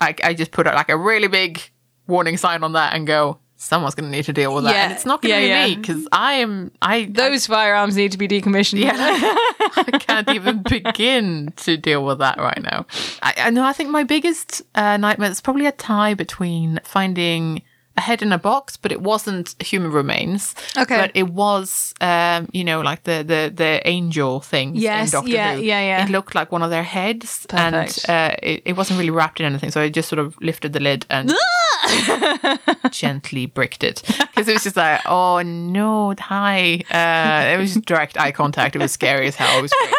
I, 0.00 0.14
I 0.24 0.32
just 0.34 0.50
put 0.52 0.66
out 0.66 0.74
like 0.74 0.88
a 0.88 0.96
really 0.96 1.28
big 1.28 1.60
warning 2.06 2.36
sign 2.36 2.62
on 2.62 2.72
that 2.72 2.94
and 2.94 3.06
go, 3.06 3.38
someone's 3.56 3.94
going 3.94 4.10
to 4.10 4.16
need 4.16 4.24
to 4.26 4.32
deal 4.32 4.54
with 4.54 4.64
that, 4.64 4.74
Yeah, 4.74 4.84
and 4.84 4.92
it's 4.92 5.04
not 5.06 5.22
going 5.22 5.34
to 5.34 5.40
yeah, 5.46 5.64
be 5.66 5.70
yeah. 5.70 5.74
me 5.74 5.80
because 5.80 6.06
I 6.12 6.34
am 6.34 6.70
I 6.82 7.06
Those 7.06 7.46
firearms 7.46 7.96
need 7.96 8.12
to 8.12 8.18
be 8.18 8.28
decommissioned. 8.28 8.80
yeah, 8.80 8.92
I 8.96 9.98
can't 10.00 10.28
even 10.30 10.62
begin 10.62 11.52
to 11.56 11.76
deal 11.76 12.04
with 12.04 12.18
that 12.18 12.38
right 12.38 12.62
now. 12.62 12.86
I, 13.22 13.34
I 13.38 13.50
know. 13.50 13.64
I 13.64 13.72
think 13.72 13.90
my 13.90 14.04
biggest 14.04 14.62
uh, 14.74 14.96
nightmare 14.98 15.30
is 15.30 15.40
probably 15.40 15.66
a 15.66 15.72
tie 15.72 16.14
between 16.14 16.80
finding 16.84 17.62
a 17.96 18.00
head 18.00 18.22
in 18.22 18.32
a 18.32 18.38
box, 18.38 18.76
but 18.76 18.92
it 18.92 19.00
wasn't 19.00 19.54
human 19.62 19.90
remains. 19.90 20.54
Okay. 20.76 20.96
but 20.96 21.10
it 21.14 21.28
was, 21.28 21.94
um, 22.00 22.48
you 22.52 22.62
know, 22.64 22.80
like 22.80 23.04
the 23.04 23.24
the 23.26 23.52
the 23.54 23.80
angel 23.88 24.40
things 24.40 24.78
Yes, 24.78 25.08
in 25.08 25.12
Doctor 25.12 25.30
yeah, 25.30 25.54
Who. 25.54 25.62
yeah, 25.62 25.80
yeah. 25.80 26.04
It 26.04 26.10
looked 26.10 26.34
like 26.34 26.52
one 26.52 26.62
of 26.62 26.70
their 26.70 26.82
heads, 26.82 27.46
Perfect. 27.48 28.08
and 28.08 28.32
uh, 28.32 28.36
it, 28.42 28.62
it 28.64 28.72
wasn't 28.76 28.98
really 28.98 29.10
wrapped 29.10 29.40
in 29.40 29.46
anything. 29.46 29.70
So 29.70 29.80
I 29.80 29.88
just 29.88 30.08
sort 30.08 30.18
of 30.18 30.36
lifted 30.40 30.72
the 30.72 30.80
lid 30.80 31.06
and 31.10 31.32
gently 32.90 33.46
bricked 33.46 33.82
it 33.84 34.02
because 34.06 34.48
it 34.48 34.52
was 34.52 34.64
just 34.64 34.76
like, 34.76 35.00
oh 35.06 35.42
no, 35.42 36.14
hi. 36.18 36.82
Uh, 36.90 37.54
it 37.54 37.58
was 37.58 37.74
just 37.74 37.86
direct 37.86 38.18
eye 38.18 38.32
contact. 38.32 38.76
It 38.76 38.80
was 38.80 38.92
scary 38.92 39.26
as 39.28 39.36
hell. 39.36 39.58
It 39.58 39.62
was 39.62 39.72
great. 39.80 39.94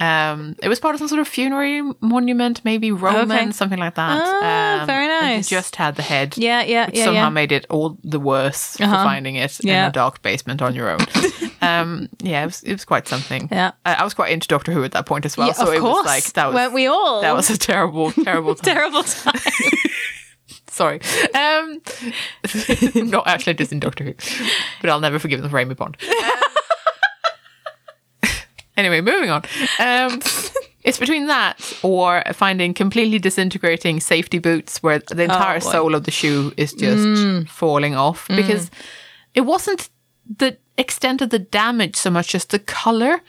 Um, 0.00 0.56
it 0.62 0.68
was 0.68 0.80
part 0.80 0.94
of 0.94 0.98
some 0.98 1.08
sort 1.08 1.20
of 1.20 1.28
funerary 1.28 1.82
monument, 2.00 2.64
maybe 2.64 2.90
Roman, 2.90 3.30
Okay. 3.30 3.50
something 3.52 3.78
like 3.78 3.96
that. 3.96 4.22
Ah, 4.24 4.80
um, 4.80 4.86
very 4.86 5.06
nice. 5.06 5.46
just 5.46 5.76
had 5.76 5.96
the 5.96 6.02
head. 6.02 6.38
Yeah, 6.38 6.62
yeah, 6.62 6.86
Which 6.86 6.96
yeah, 6.96 7.04
somehow 7.04 7.24
yeah. 7.24 7.28
made 7.28 7.52
it 7.52 7.66
all 7.68 7.98
the 8.02 8.18
worse 8.18 8.78
for 8.78 8.84
Uh-huh. 8.84 9.04
finding 9.04 9.36
it 9.36 9.60
in 9.60 9.68
a 9.68 9.92
dark 9.92 10.22
basement 10.22 10.62
on 10.62 10.74
your 10.74 10.88
own. 10.88 11.00
um, 11.60 12.08
yeah, 12.22 12.42
it 12.42 12.46
was, 12.46 12.62
it 12.62 12.72
was 12.72 12.84
quite 12.86 13.06
something. 13.08 13.48
Yeah. 13.52 13.72
I, 13.84 13.94
I 13.96 14.04
was 14.04 14.14
quite 14.14 14.32
into 14.32 14.48
Doctor 14.48 14.72
Who 14.72 14.82
at 14.84 14.92
that 14.92 15.04
point 15.04 15.26
as 15.26 15.36
well. 15.36 15.48
Yeah, 15.48 15.52
so 15.52 15.68
of 15.68 15.74
it 15.74 15.80
course. 15.80 15.96
was 15.98 16.06
like 16.06 16.32
that 16.32 16.46
was 16.46 16.54
Weren't 16.54 16.72
we 16.72 16.86
all? 16.86 17.20
that 17.20 17.34
was 17.34 17.50
a 17.50 17.58
terrible, 17.58 18.10
terrible 18.24 18.54
time. 18.54 18.74
terrible 18.74 19.02
time. 19.02 19.34
Sorry. 20.68 21.00
Um, 21.34 21.82
not 23.10 23.26
actually 23.26 23.54
just 23.54 23.70
in 23.72 23.80
Doctor 23.80 24.04
Who, 24.04 24.14
but 24.80 24.88
I'll 24.88 25.00
never 25.00 25.18
forgive 25.18 25.42
them 25.42 25.50
for 25.50 25.58
Amy 25.58 25.74
Pond. 25.74 25.96
Anyway, 28.80 29.00
moving 29.00 29.30
on. 29.30 29.42
Um, 29.78 30.20
it's 30.82 30.98
between 30.98 31.26
that 31.28 31.54
or 31.82 32.22
finding 32.32 32.74
completely 32.74 33.18
disintegrating 33.18 34.00
safety 34.00 34.38
boots 34.38 34.82
where 34.82 34.98
the 34.98 35.24
entire 35.24 35.56
Oh. 35.58 35.60
Mm. 35.68 35.72
sole 35.72 35.94
of 35.94 36.02
the 36.04 36.10
shoe 36.10 36.52
is 36.56 36.72
just 36.72 37.48
falling 37.48 37.94
off 37.94 38.26
because 38.28 38.70
it 39.34 39.42
wasn't 39.42 39.90
the 40.38 40.56
extent 40.78 41.20
of 41.22 41.30
the 41.30 41.38
damage 41.38 41.96
so 41.96 42.10
much 42.10 42.34
as 42.34 42.44
the 42.46 42.58
color 42.58 43.20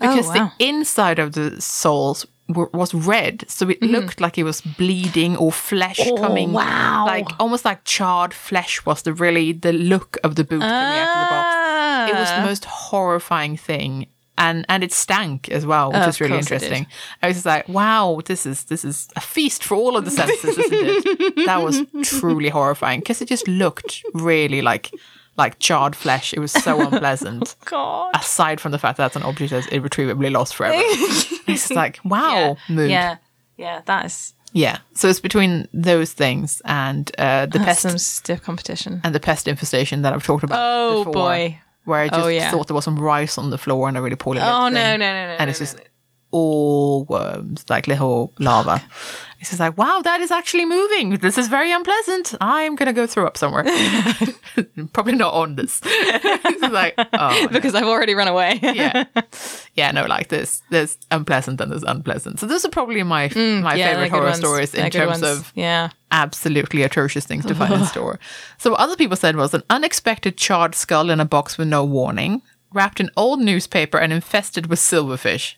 because 0.00 0.26
Oh, 0.28 0.34
wow. 0.34 0.52
the 0.58 0.66
inside 0.68 1.18
of 1.18 1.32
the 1.32 1.60
soles 1.60 2.26
were, 2.48 2.70
was 2.72 2.92
red 2.94 3.44
so 3.48 3.68
it 3.68 3.82
looked 3.82 4.20
like 4.20 4.38
it 4.38 4.44
was 4.44 4.60
bleeding 4.60 5.36
or 5.36 5.52
flesh. 5.52 6.00
Oh, 6.02 6.16
coming 6.16 6.52
wow. 6.52 7.04
like 7.06 7.28
almost 7.38 7.64
like 7.64 7.84
charred 7.84 8.34
flesh 8.34 8.84
was 8.86 9.02
the 9.02 9.12
really 9.12 9.52
the 9.52 9.72
look 9.72 10.16
of 10.24 10.34
the 10.34 10.44
boot 10.44 10.60
coming 10.60 10.98
out 11.00 11.08
of 11.16 11.20
the 11.28 11.34
box 11.34 12.10
it 12.10 12.14
was 12.20 12.28
the 12.30 12.42
Ah. 12.42 12.44
most 12.50 12.64
horrifying 12.64 13.56
thing 13.56 14.06
and 14.38 14.64
and 14.68 14.82
it 14.82 14.92
stank 14.92 15.48
as 15.50 15.66
well 15.66 15.88
which 15.92 16.00
Oh, 16.02 16.08
is 16.08 16.20
really 16.20 16.32
course 16.34 16.46
it 16.46 16.58
did. 16.60 16.62
interesting 16.62 16.86
i 17.22 17.26
was 17.28 17.36
just 17.36 17.46
like 17.46 17.68
wow 17.68 18.20
this 18.24 18.46
is 18.46 18.64
this 18.64 18.84
is 18.84 19.08
a 19.16 19.20
feast 19.20 19.62
for 19.64 19.74
all 19.74 19.96
of 19.96 20.04
the 20.04 20.10
senses 20.10 20.56
isn't 20.56 20.72
it 20.72 21.36
that 21.46 21.62
was 21.62 21.82
truly 22.02 22.48
horrifying 22.48 23.00
because 23.00 23.20
it 23.20 23.28
just 23.28 23.46
looked 23.46 24.02
really 24.14 24.62
like 24.62 24.90
like 25.36 25.58
charred 25.58 25.94
flesh 25.94 26.32
it 26.32 26.40
was 26.40 26.52
so 26.52 26.80
unpleasant 26.86 27.54
God. 27.64 28.10
aside 28.14 28.60
from 28.60 28.72
the 28.72 28.78
fact 28.78 28.96
that 28.96 29.04
that's 29.04 29.16
an 29.16 29.22
object 29.22 29.50
that's 29.50 29.66
irretrievably 29.68 30.30
lost 30.30 30.54
forever 30.56 30.76
it's 31.46 31.70
like 31.70 31.98
wow 32.04 32.56
mood 32.68 32.90
Yeah. 32.90 33.16
Yeah, 33.56 33.82
that 33.86 34.06
is 34.06 34.34
yeah. 34.52 34.78
So 34.94 35.08
it's 35.08 35.18
between 35.20 35.66
those 35.74 36.12
things 36.12 36.62
and 36.64 37.10
uh, 37.18 37.46
the 37.46 37.58
that's 37.58 37.64
pest 37.66 37.82
some 37.82 37.98
stiff 37.98 38.40
competition. 38.42 39.00
and 39.04 39.12
the 39.14 39.20
pest 39.20 39.46
infestation 39.48 40.02
that 40.02 40.12
I've 40.14 40.22
talked 40.24 40.44
about. 40.44 40.58
Oh, 40.62 40.98
before, 41.04 41.12
boy. 41.12 41.58
Where 41.88 42.00
I 42.00 42.06
oh, 42.06 42.08
just 42.10 42.24
Oh, 42.24 42.28
yeah. 42.28 42.50
thought 42.50 42.66
there 42.68 42.74
was 42.74 42.84
some 42.84 42.98
rice 42.98 43.38
on 43.38 43.50
the 43.50 43.58
floor 43.58 43.88
and 43.88 43.96
I 43.96 44.00
really 44.00 44.16
poorly. 44.16 44.40
Oh, 44.42 44.68
no, 44.68 44.68
no, 44.68 44.96
no, 44.96 44.98
no. 44.98 45.36
And 45.40 45.48
no, 45.48 45.50
it's 45.50 45.58
no, 45.60 45.64
just 45.66 45.78
no. 45.78 45.84
All 46.30 47.04
worms, 47.04 47.64
like 47.70 47.86
little 47.86 48.32
larvae. 48.38 48.82
He's 49.38 49.48
just 49.50 49.60
like, 49.60 49.78
wow, 49.78 50.00
that 50.02 50.20
is 50.20 50.30
actually 50.30 50.64
moving. 50.66 51.10
This 51.18 51.38
is 51.38 51.48
very 51.48 51.72
unpleasant. 51.72 52.34
I'm 52.40 52.74
going 52.76 52.86
to 52.88 52.92
go 52.92 53.06
throw 53.06 53.26
up 53.26 53.36
somewhere. 53.38 53.64
Probably 54.92 55.14
not 55.14 55.32
on 55.32 55.56
this. 55.56 55.80
He's 55.82 56.60
like, 56.70 56.94
oh, 56.98 57.38
no. 57.42 57.48
because 57.48 57.74
I've 57.74 57.86
already 57.86 58.14
run 58.14 58.28
away. 58.28 58.58
yeah. 58.62 59.04
Yeah, 59.74 59.90
no, 59.92 60.06
like 60.06 60.28
this. 60.28 60.62
There's 60.70 60.98
unpleasant 61.10 61.60
and 61.60 61.70
there's 61.72 61.82
unpleasant. 61.84 62.40
So 62.40 62.46
those 62.46 62.64
are 62.64 62.70
probably 62.70 63.02
my 63.02 63.08
my 63.08 63.28
Mm, 63.28 63.76
Yeah, 63.76 63.92
favorite 63.92 64.10
horror 64.10 64.24
ones. 64.24 64.38
stories 64.38 64.74
in 64.74 64.80
They're 64.82 64.90
terms 64.90 65.22
of 65.22 65.52
yeah. 65.54 65.90
absolutely 66.10 66.82
atrocious 66.82 67.24
things 67.24 67.46
to 67.46 67.54
find 67.54 67.72
in 67.72 67.84
store. 67.86 68.18
So 68.58 68.72
what 68.72 68.80
other 68.80 68.96
people 68.96 69.16
said 69.16 69.36
was 69.36 69.54
an 69.54 69.62
unexpected 69.70 70.36
charred 70.36 70.74
skull 70.74 71.10
in 71.10 71.20
a 71.20 71.24
box 71.24 71.56
with 71.56 71.68
no 71.68 71.84
warning, 71.84 72.42
wrapped 72.72 73.00
in 73.00 73.08
old 73.16 73.40
newspaper 73.40 73.98
and 73.98 74.12
infested 74.12 74.66
with 74.66 74.78
silverfish. 74.80 75.54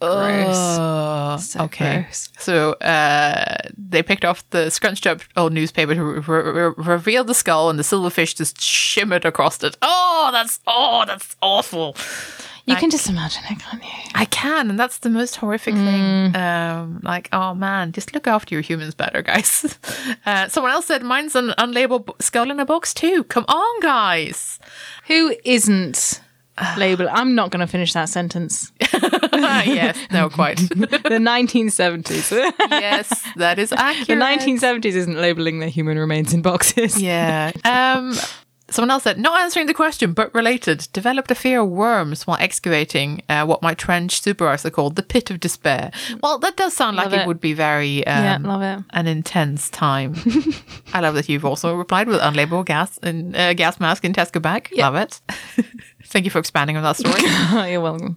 Gross. 0.00 1.50
So 1.50 1.60
okay. 1.64 2.02
gross. 2.02 2.28
So 2.38 2.72
uh, 2.74 3.56
they 3.76 4.02
picked 4.02 4.24
off 4.24 4.48
the 4.50 4.70
scrunched 4.70 5.06
up 5.06 5.20
old 5.36 5.52
newspaper 5.52 5.94
to 5.94 6.02
re- 6.04 6.20
re- 6.20 6.50
re- 6.68 6.74
reveal 6.76 7.24
the 7.24 7.34
skull, 7.34 7.70
and 7.70 7.78
the 7.78 7.82
silverfish 7.82 8.34
just 8.36 8.60
shimmered 8.60 9.24
across 9.24 9.62
it. 9.62 9.76
Oh, 9.82 10.30
that's 10.32 10.60
oh, 10.66 11.04
that's 11.06 11.36
awful. 11.42 11.96
You 12.66 12.76
can 12.76 12.90
just 12.90 13.08
imagine 13.08 13.42
it, 13.50 13.58
can't 13.60 13.82
you? 13.82 13.88
I 14.14 14.26
can, 14.26 14.68
and 14.68 14.78
that's 14.78 14.98
the 14.98 15.08
most 15.08 15.36
horrific 15.36 15.74
Mm. 15.74 15.86
thing. 16.32 16.36
Um, 16.42 17.00
like, 17.02 17.30
oh 17.32 17.54
man, 17.54 17.92
just 17.92 18.12
look 18.12 18.26
after 18.26 18.54
your 18.54 18.60
humans 18.62 18.94
better, 18.94 19.22
guys. 19.22 19.78
Uh, 20.26 20.46
someone 20.48 20.70
else 20.72 20.84
said, 20.84 21.02
mine's 21.02 21.34
an 21.34 21.54
unlabeled 21.58 22.04
b- 22.06 22.12
skull 22.20 22.50
in 22.50 22.60
a 22.60 22.66
box 22.66 22.92
too. 22.92 23.24
Come 23.24 23.46
on, 23.48 23.80
guys. 23.80 24.58
Who 25.06 25.34
isn't 25.44 26.20
labeled? 26.78 27.08
I'm 27.12 27.34
not 27.34 27.50
going 27.50 27.60
to 27.60 27.66
finish 27.66 27.92
that 27.92 28.08
sentence. 28.08 28.72
yes, 29.32 29.98
no, 30.10 30.28
quite. 30.28 30.58
The 31.08 31.18
1970s. 31.18 32.30
yes, 32.70 33.24
that 33.36 33.58
is 33.58 33.72
accurate. 33.72 34.08
the 34.08 34.14
1970s 34.14 34.84
isn't 34.92 35.16
labeling 35.16 35.60
their 35.60 35.68
human 35.68 35.98
remains 35.98 36.34
in 36.34 36.42
boxes. 36.42 37.00
Yeah. 37.00 37.52
Um, 37.64 38.14
someone 38.70 38.90
else 38.90 39.04
said, 39.04 39.18
not 39.18 39.40
answering 39.40 39.66
the 39.66 39.74
question, 39.74 40.12
but 40.12 40.34
related. 40.34 40.88
Developed 40.92 41.30
a 41.30 41.34
fear 41.34 41.60
of 41.60 41.68
worms 41.68 42.26
while 42.26 42.36
excavating 42.40 43.22
uh, 43.28 43.44
what 43.46 43.62
my 43.62 43.74
trench 43.74 44.20
supervisor 44.20 44.70
called 44.70 44.96
the 44.96 45.02
pit 45.02 45.30
of 45.30 45.40
despair. 45.40 45.90
Well, 46.22 46.38
that 46.38 46.56
does 46.56 46.74
sound 46.74 46.96
like 46.96 47.08
it. 47.12 47.20
it. 47.20 47.26
would 47.26 47.40
be 47.40 47.52
very 47.54 48.06
um, 48.06 48.24
Yeah, 48.24 48.38
love 48.40 48.62
it. 48.62 48.84
an 48.90 49.06
intense 49.06 49.70
time. 49.70 50.14
I 50.92 51.00
love 51.00 51.14
that 51.14 51.28
you've 51.28 51.44
also 51.44 51.74
replied 51.74 52.08
with 52.08 52.20
unlabeled 52.20 52.66
gas 52.66 52.98
and 53.02 53.34
uh, 53.36 53.54
gas 53.54 53.80
mask 53.80 54.04
in 54.04 54.12
Tesco 54.12 54.40
bag. 54.40 54.68
Love 54.76 54.96
it. 54.96 55.20
Thank 56.04 56.24
you 56.24 56.30
for 56.30 56.38
expanding 56.38 56.76
on 56.76 56.82
that 56.82 56.96
story. 56.96 57.20
You're 57.70 57.80
welcome. 57.80 58.16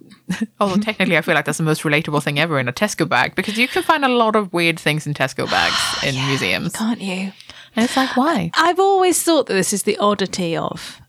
Although 0.60 0.76
technically, 0.80 1.18
I 1.18 1.20
feel 1.22 1.34
like 1.34 1.44
that's 1.44 1.58
the 1.58 1.64
most 1.64 1.82
relatable 1.82 2.22
thing 2.22 2.38
ever 2.38 2.58
in 2.58 2.68
a 2.68 2.72
Tesco 2.72 3.08
bag 3.08 3.34
because 3.34 3.58
you 3.58 3.68
can 3.68 3.82
find 3.82 4.04
a 4.04 4.08
lot 4.08 4.34
of 4.36 4.52
weird 4.52 4.78
things 4.80 5.06
in 5.06 5.12
Tesco 5.14 5.50
bags 5.50 5.76
in 6.04 6.14
museums, 6.26 6.72
Can't 6.74 7.00
you? 7.00 7.32
And 7.76 7.84
it's 7.84 7.96
like, 7.96 8.16
why? 8.16 8.50
I've 8.54 8.80
always 8.80 9.22
thought 9.22 9.46
that 9.46 9.54
this 9.54 9.72
is 9.72 9.82
the 9.84 9.96
oddity 9.98 10.56
of 10.56 11.00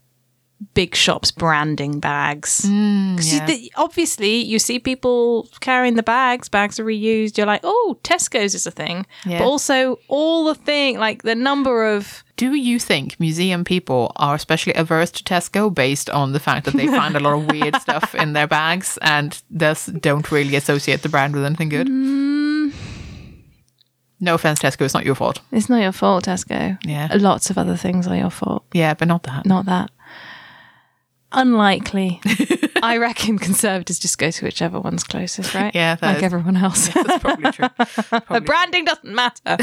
big 0.72 0.94
shops 0.94 1.30
branding 1.30 2.00
bags. 2.00 2.62
Mm, 2.66 3.22
you- 3.22 3.36
yeah. 3.38 3.46
the- 3.46 3.72
obviously, 3.76 4.36
you 4.36 4.58
see 4.58 4.78
people 4.78 5.48
carrying 5.60 5.94
the 5.94 6.02
bags, 6.02 6.48
bags 6.48 6.80
are 6.80 6.84
reused. 6.84 7.36
You're 7.36 7.46
like, 7.46 7.60
oh, 7.64 7.98
Tesco's 8.02 8.54
is 8.54 8.66
a 8.66 8.70
thing. 8.70 9.04
Yeah. 9.26 9.38
But 9.40 9.44
also, 9.44 9.98
all 10.08 10.44
the 10.46 10.54
thing, 10.54 10.98
like 10.98 11.22
the 11.22 11.34
number 11.34 11.86
of. 11.94 12.24
Do 12.36 12.54
you 12.54 12.80
think 12.80 13.20
museum 13.20 13.62
people 13.62 14.10
are 14.16 14.34
especially 14.34 14.72
averse 14.74 15.10
to 15.12 15.22
Tesco 15.22 15.72
based 15.72 16.10
on 16.10 16.32
the 16.32 16.40
fact 16.40 16.64
that 16.64 16.74
they 16.74 16.86
find 16.98 17.14
a 17.14 17.20
lot 17.20 17.34
of 17.34 17.46
weird 17.46 17.76
stuff 17.76 18.14
in 18.14 18.32
their 18.32 18.48
bags 18.48 18.98
and 19.02 19.40
thus 19.50 19.86
don't 19.86 20.32
really 20.32 20.56
associate 20.56 21.02
the 21.02 21.08
brand 21.08 21.34
with 21.34 21.44
anything 21.44 21.68
good? 21.68 21.86
Mm, 21.88 22.53
No 24.24 24.34
offense, 24.34 24.58
Tesco, 24.60 24.80
it's 24.86 24.94
not 24.94 25.04
your 25.04 25.14
fault. 25.14 25.40
It's 25.52 25.68
not 25.68 25.82
your 25.82 25.92
fault, 25.92 26.24
Tesco. 26.24 26.78
Yeah. 26.84 27.08
Lots 27.14 27.50
of 27.50 27.58
other 27.58 27.76
things 27.76 28.06
are 28.08 28.16
your 28.16 28.30
fault. 28.30 28.64
Yeah, 28.72 28.94
but 28.94 29.06
not 29.06 29.24
that. 29.24 29.44
Not 29.44 29.66
that. 29.66 29.90
Unlikely. 31.32 32.20
I 32.82 32.96
reckon 32.96 33.38
conservators 33.38 33.98
just 33.98 34.16
go 34.18 34.30
to 34.30 34.44
whichever 34.44 34.80
one's 34.80 35.04
closest, 35.04 35.54
right? 35.54 35.74
Yeah, 35.74 35.96
like 36.00 36.18
is- 36.18 36.22
everyone 36.22 36.56
else. 36.56 36.88
That's 36.94 37.18
probably 37.18 37.50
true. 37.52 37.68
the 37.76 38.22
Probably 38.26 38.40
branding 38.40 38.86
doesn't 38.86 39.14
matter. 39.14 39.58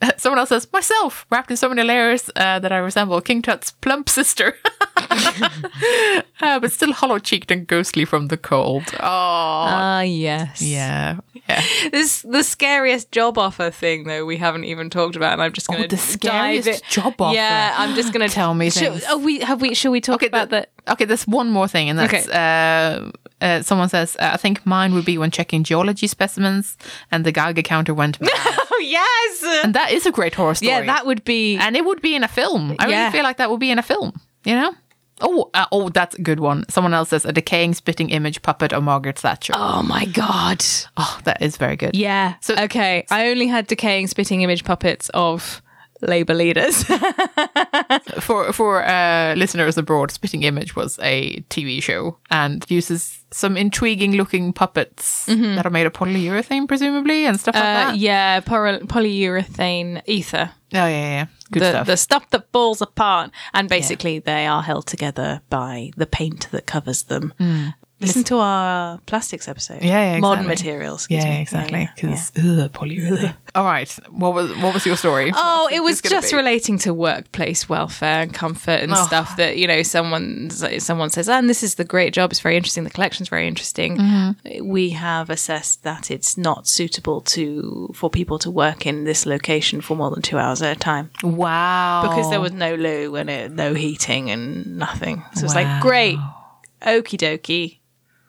Someone 0.16 0.38
else 0.38 0.50
says, 0.50 0.66
myself, 0.72 1.26
wrapped 1.30 1.50
in 1.50 1.56
so 1.56 1.68
many 1.68 1.82
layers 1.82 2.30
uh, 2.36 2.58
that 2.60 2.70
I 2.72 2.78
resemble 2.78 3.20
King 3.20 3.42
Tut's 3.42 3.72
plump 3.72 4.08
sister. 4.08 4.54
uh, 6.40 6.60
but 6.60 6.70
still 6.72 6.92
hollow 6.92 7.18
cheeked 7.18 7.50
and 7.50 7.66
ghostly 7.66 8.04
from 8.04 8.28
the 8.28 8.36
cold. 8.36 8.84
Oh, 8.94 8.98
Ah, 9.00 10.00
yes. 10.02 10.60
yeah. 10.62 11.18
Yeah. 11.48 11.62
This 11.92 12.22
the 12.22 12.42
scariest 12.42 13.10
job 13.10 13.38
offer 13.38 13.70
thing 13.70 14.04
though 14.04 14.26
we 14.26 14.36
haven't 14.36 14.64
even 14.64 14.90
talked 14.90 15.16
about, 15.16 15.32
and 15.32 15.42
I'm 15.42 15.52
just 15.52 15.66
going 15.68 15.80
to 15.80 15.86
Oh, 15.86 15.88
the 15.88 15.96
scariest 15.96 16.84
job 16.90 17.14
offer. 17.20 17.34
Yeah, 17.34 17.74
I'm 17.78 17.94
just 17.94 18.12
going 18.12 18.28
to 18.28 18.34
Tell 18.34 18.52
me 18.54 18.68
Should, 18.70 18.92
things. 18.92 19.04
oh, 19.08 19.16
we 19.18 19.40
have 19.40 19.60
we 19.62 19.72
should 19.74 19.90
we 19.90 20.00
talk 20.02 20.16
Okay, 20.16 20.26
about 20.26 20.50
the- 20.50 20.66
that? 20.84 20.92
Okay, 20.92 21.04
there's 21.06 21.26
one 21.26 21.50
more 21.50 21.66
thing, 21.68 21.88
and 21.88 21.98
that's 21.98 22.28
Okay. 22.28 22.32
uh, 22.32 23.10
uh, 23.44 23.62
someone 23.62 23.88
says, 23.88 24.16
uh, 24.20 24.30
I 24.32 24.36
think 24.36 24.64
mine 24.66 24.92
would 24.94 25.04
be 25.06 25.16
when 25.18 25.30
checking 25.30 25.62
geology 25.64 26.06
specimens 26.06 26.76
and 27.10 27.24
the 27.24 27.32
Geiger 27.32 27.62
counter 27.62 27.94
went 27.94 28.20
mad. 28.20 28.58
Yes. 28.80 29.44
and 29.64 29.74
that 29.74 29.90
is 29.92 30.06
a 30.06 30.10
great 30.12 30.34
horror 30.34 30.54
story. 30.54 30.70
Yeah, 30.70 30.82
that 30.86 31.06
would 31.06 31.24
be. 31.24 31.56
and 31.56 31.76
it 31.76 31.84
would 31.84 32.00
be 32.02 32.14
in 32.14 32.24
a 32.24 32.28
film. 32.28 32.74
I 32.78 32.88
Yeah. 32.88 32.98
really 33.00 33.12
feel 33.12 33.22
like 33.22 33.36
that 33.38 33.50
would 33.50 33.60
be 33.60 33.70
in 33.70 33.78
a 33.78 33.82
film, 33.82 34.12
you 34.44 34.54
know? 34.54 34.74
Oh, 35.20 35.50
uh, 35.52 35.66
oh, 35.72 35.88
that's 35.88 36.14
a 36.14 36.22
good 36.22 36.38
one. 36.38 36.64
Someone 36.68 36.94
else 36.94 37.08
says 37.08 37.24
a 37.24 37.32
decaying 37.32 37.74
spitting 37.74 38.10
image 38.10 38.40
puppet 38.42 38.72
of 38.72 38.84
Margaret 38.84 39.18
Thatcher. 39.18 39.52
Oh 39.56 39.82
my 39.82 40.04
god. 40.04 40.64
Oh, 40.96 41.18
that 41.24 41.42
is 41.42 41.56
very 41.56 41.74
good. 41.76 41.96
Yeah. 41.96 42.34
So- 42.40 42.54
okay, 42.56 43.04
I 43.10 43.28
only 43.28 43.48
had 43.48 43.66
decaying 43.66 44.06
spitting 44.06 44.42
image 44.42 44.62
puppets 44.64 45.08
of 45.14 45.60
Labour 46.00 46.34
leaders. 46.34 46.84
For 48.20 48.52
for 48.52 48.84
uh, 48.84 49.34
listeners 49.36 49.78
abroad, 49.78 50.10
Spitting 50.10 50.42
Image 50.42 50.74
was 50.76 50.98
a 51.02 51.40
TV 51.50 51.82
show 51.82 52.18
and 52.30 52.64
uses 52.68 53.22
some 53.30 53.56
intriguing 53.56 54.12
looking 54.16 54.52
puppets 54.52 55.26
that 55.26 55.64
are 55.66 55.70
made 55.70 55.86
of 55.86 55.92
polyurethane, 55.92 56.66
presumably, 56.68 57.24
and 57.26 57.38
stuff 57.38 57.54
like 57.54 57.64
Mm-hmm. 57.64 57.88
Uh, 57.88 57.90
that. 57.92 57.98
yeah, 57.98 58.40
poly- 58.40 58.78
polyurethane 58.86 60.02
ether. 60.06 60.50
Oh 60.74 60.76
yeah, 60.76 60.88
yeah, 60.88 61.00
yeah. 61.10 61.26
good 61.50 61.62
the, 61.62 61.70
stuff. 61.70 61.86
the 61.86 61.96
stuff 61.96 62.30
that 62.30 62.52
falls 62.52 62.80
apart, 62.82 63.30
and 63.54 63.68
basically 63.68 64.18
they 64.18 64.46
are 64.46 64.62
held 64.62 64.86
together 64.86 65.40
by 65.48 65.90
the 65.96 66.06
paint 66.06 66.48
that 66.50 66.66
covers 66.66 67.04
them. 67.04 67.32
Listen 68.00 68.22
to 68.24 68.36
our 68.38 68.98
plastics 69.06 69.48
episode. 69.48 69.82
Yeah, 69.82 70.14
yeah, 70.14 70.18
modern 70.20 70.46
materials. 70.46 71.08
yeah, 71.10 71.24
me. 71.24 71.40
exactly. 71.42 71.80
Yeah, 71.80 71.88
yeah. 71.96 72.02
Because 72.10 72.30
polyurethane. 72.72 73.34
All 73.56 73.64
right, 73.64 73.90
what 74.10 74.34
was 74.34 74.56
what 74.58 74.72
was 74.72 74.86
your 74.86 74.96
story? 74.96 75.32
Oh, 75.34 75.62
What's 75.64 75.74
it 75.74 75.80
was 75.82 76.00
just 76.02 76.30
be? 76.30 76.36
relating 76.36 76.78
to 76.80 76.94
workplace 76.94 77.68
welfare 77.68 78.22
and 78.22 78.32
comfort 78.32 78.80
and 78.82 78.92
Oh. 78.92 79.04
stuff 79.04 79.36
that 79.36 79.56
you 79.56 79.66
know 79.66 79.82
someone 79.82 80.48
someone 80.78 81.10
says, 81.10 81.28
and 81.28 81.50
this 81.50 81.62
is 81.64 81.74
the 81.74 81.84
great 81.84 82.12
job. 82.12 82.30
It's 82.30 82.38
very 82.40 82.56
interesting. 82.56 82.84
The 82.84 82.90
collection's 82.90 83.28
very 83.28 83.48
interesting. 83.48 83.96
Mm-hmm. 83.96 84.68
We 84.68 84.90
have 84.90 85.28
assessed 85.28 85.82
that 85.82 86.08
it's 86.10 86.38
not 86.38 86.68
suitable 86.68 87.20
to 87.22 87.90
for 87.94 88.08
people 88.10 88.38
to 88.40 88.50
work 88.50 88.86
in 88.86 89.04
this 89.04 89.26
location 89.26 89.80
for 89.80 89.96
more 89.96 90.10
than 90.12 90.22
two 90.22 90.38
hours 90.38 90.62
at 90.62 90.76
a 90.76 90.78
time 90.78 91.10
Wow, 91.24 92.02
because 92.02 92.30
there 92.30 92.40
was 92.40 92.52
no 92.52 92.74
loo 92.76 93.16
and 93.16 93.28
it, 93.28 93.50
no 93.50 93.74
heating 93.74 94.30
and 94.30 94.76
nothing. 94.78 95.24
So 95.34 95.44
it's 95.46 95.54
Wow. 95.54 95.62
like 95.64 95.82
great, 95.82 96.18
okie 96.82 97.18
dokie, 97.18 97.78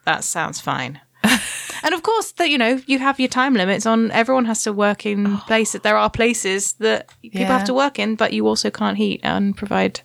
that 0.09 0.23
sounds 0.23 0.59
fine. 0.59 0.99
and 1.83 1.93
of 1.93 2.01
course, 2.01 2.31
that 2.33 2.49
you 2.49 2.57
know 2.57 2.81
you 2.87 2.97
have 2.99 3.19
your 3.19 3.29
time 3.29 3.53
limits 3.53 3.85
on. 3.85 4.11
Everyone 4.11 4.45
has 4.45 4.63
to 4.63 4.73
work 4.73 5.05
in 5.05 5.27
oh. 5.27 5.43
places. 5.47 5.81
There 5.81 5.97
are 5.97 6.09
places 6.09 6.73
that 6.79 7.09
people 7.21 7.41
Yeah. 7.41 7.57
have 7.57 7.65
to 7.65 7.73
work 7.73 7.99
in, 7.99 8.15
but 8.15 8.33
you 8.33 8.47
also 8.47 8.71
can't 8.71 8.97
heat 8.97 9.19
and 9.23 9.55
provide 9.55 10.01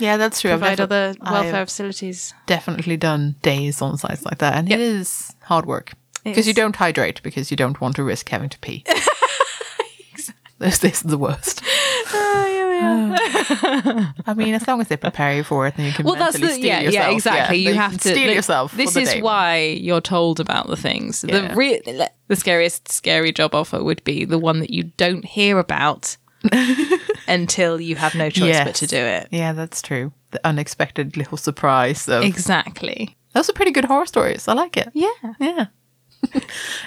yeah, 0.00 0.16
that's 0.16 0.40
true. 0.40 0.52
I've 0.52 0.58
provide 0.60 0.78
defi- 0.78 0.82
other 0.82 1.14
welfare 1.20 1.60
I've 1.60 1.68
facilities. 1.68 2.34
definitely 2.46 2.96
done 2.96 3.36
days 3.42 3.80
on 3.82 3.96
sites 3.96 4.24
like 4.24 4.38
that, 4.38 4.54
and 4.56 4.68
Yep. 4.68 4.78
it 4.78 4.82
is 4.82 5.34
hard 5.42 5.66
work 5.66 5.92
because 6.24 6.48
you 6.48 6.54
don't 6.54 6.76
hydrate 6.76 7.22
because 7.22 7.50
you 7.50 7.56
don't 7.56 7.80
want 7.80 7.94
to 7.96 8.02
risk 8.02 8.28
having 8.30 8.48
to 8.48 8.58
pee. 8.58 8.84
this, 10.58 10.78
this 10.78 10.98
is 10.98 11.02
the 11.02 11.18
worst. 11.18 11.62
Oh, 12.16 12.53
I 14.26 14.34
mean, 14.36 14.54
as 14.54 14.66
long 14.66 14.80
as 14.80 14.88
they 14.88 14.96
prepare 14.96 15.34
you 15.34 15.44
for 15.44 15.66
it, 15.66 15.76
then 15.76 15.86
you 15.86 15.92
can 15.92 16.04
Well, 16.04 16.16
that's 16.16 16.38
the 16.38 16.48
steel 16.50 16.64
yeah, 16.66 16.80
yourself. 16.80 17.08
yeah, 17.08 17.14
exactly. 17.14 17.56
Yeah, 17.58 17.70
you 17.70 17.76
have 17.76 17.92
to 17.92 17.98
steel 17.98 18.26
the- 18.28 18.34
yourself. 18.34 18.72
This 18.76 18.96
is 18.96 19.14
why 19.22 19.58
you're 19.80 20.00
told 20.00 20.40
about 20.40 20.66
the 20.68 20.76
things. 20.76 21.24
Yeah. 21.26 21.48
The 21.48 21.54
re- 21.54 21.80
the 22.28 22.36
scariest 22.36 22.90
scary 22.90 23.32
job 23.32 23.54
offer 23.54 23.82
would 23.82 24.02
be 24.04 24.24
the 24.24 24.38
one 24.38 24.60
that 24.60 24.70
you 24.70 24.84
don't 24.96 25.24
hear 25.24 25.58
about 25.58 26.16
until 27.28 27.80
you 27.80 27.96
have 27.96 28.14
no 28.14 28.30
choice 28.30 28.58
but 28.64 28.74
to 28.76 28.86
do 28.86 28.96
it. 28.96 29.28
Yeah, 29.30 29.52
that's 29.52 29.80
true. 29.82 30.12
The 30.30 30.40
unexpected 30.46 31.16
little 31.16 31.38
surprise 31.38 32.08
of 32.08 32.22
Exactly. 32.24 33.16
those 33.32 33.48
are 33.48 33.52
pretty 33.52 33.70
good 33.70 33.84
horror 33.84 34.06
stories. 34.06 34.48
I 34.48 34.52
like 34.54 34.76
it. 34.76 34.88
Yeah. 34.92 35.08
Yeah. 35.38 35.66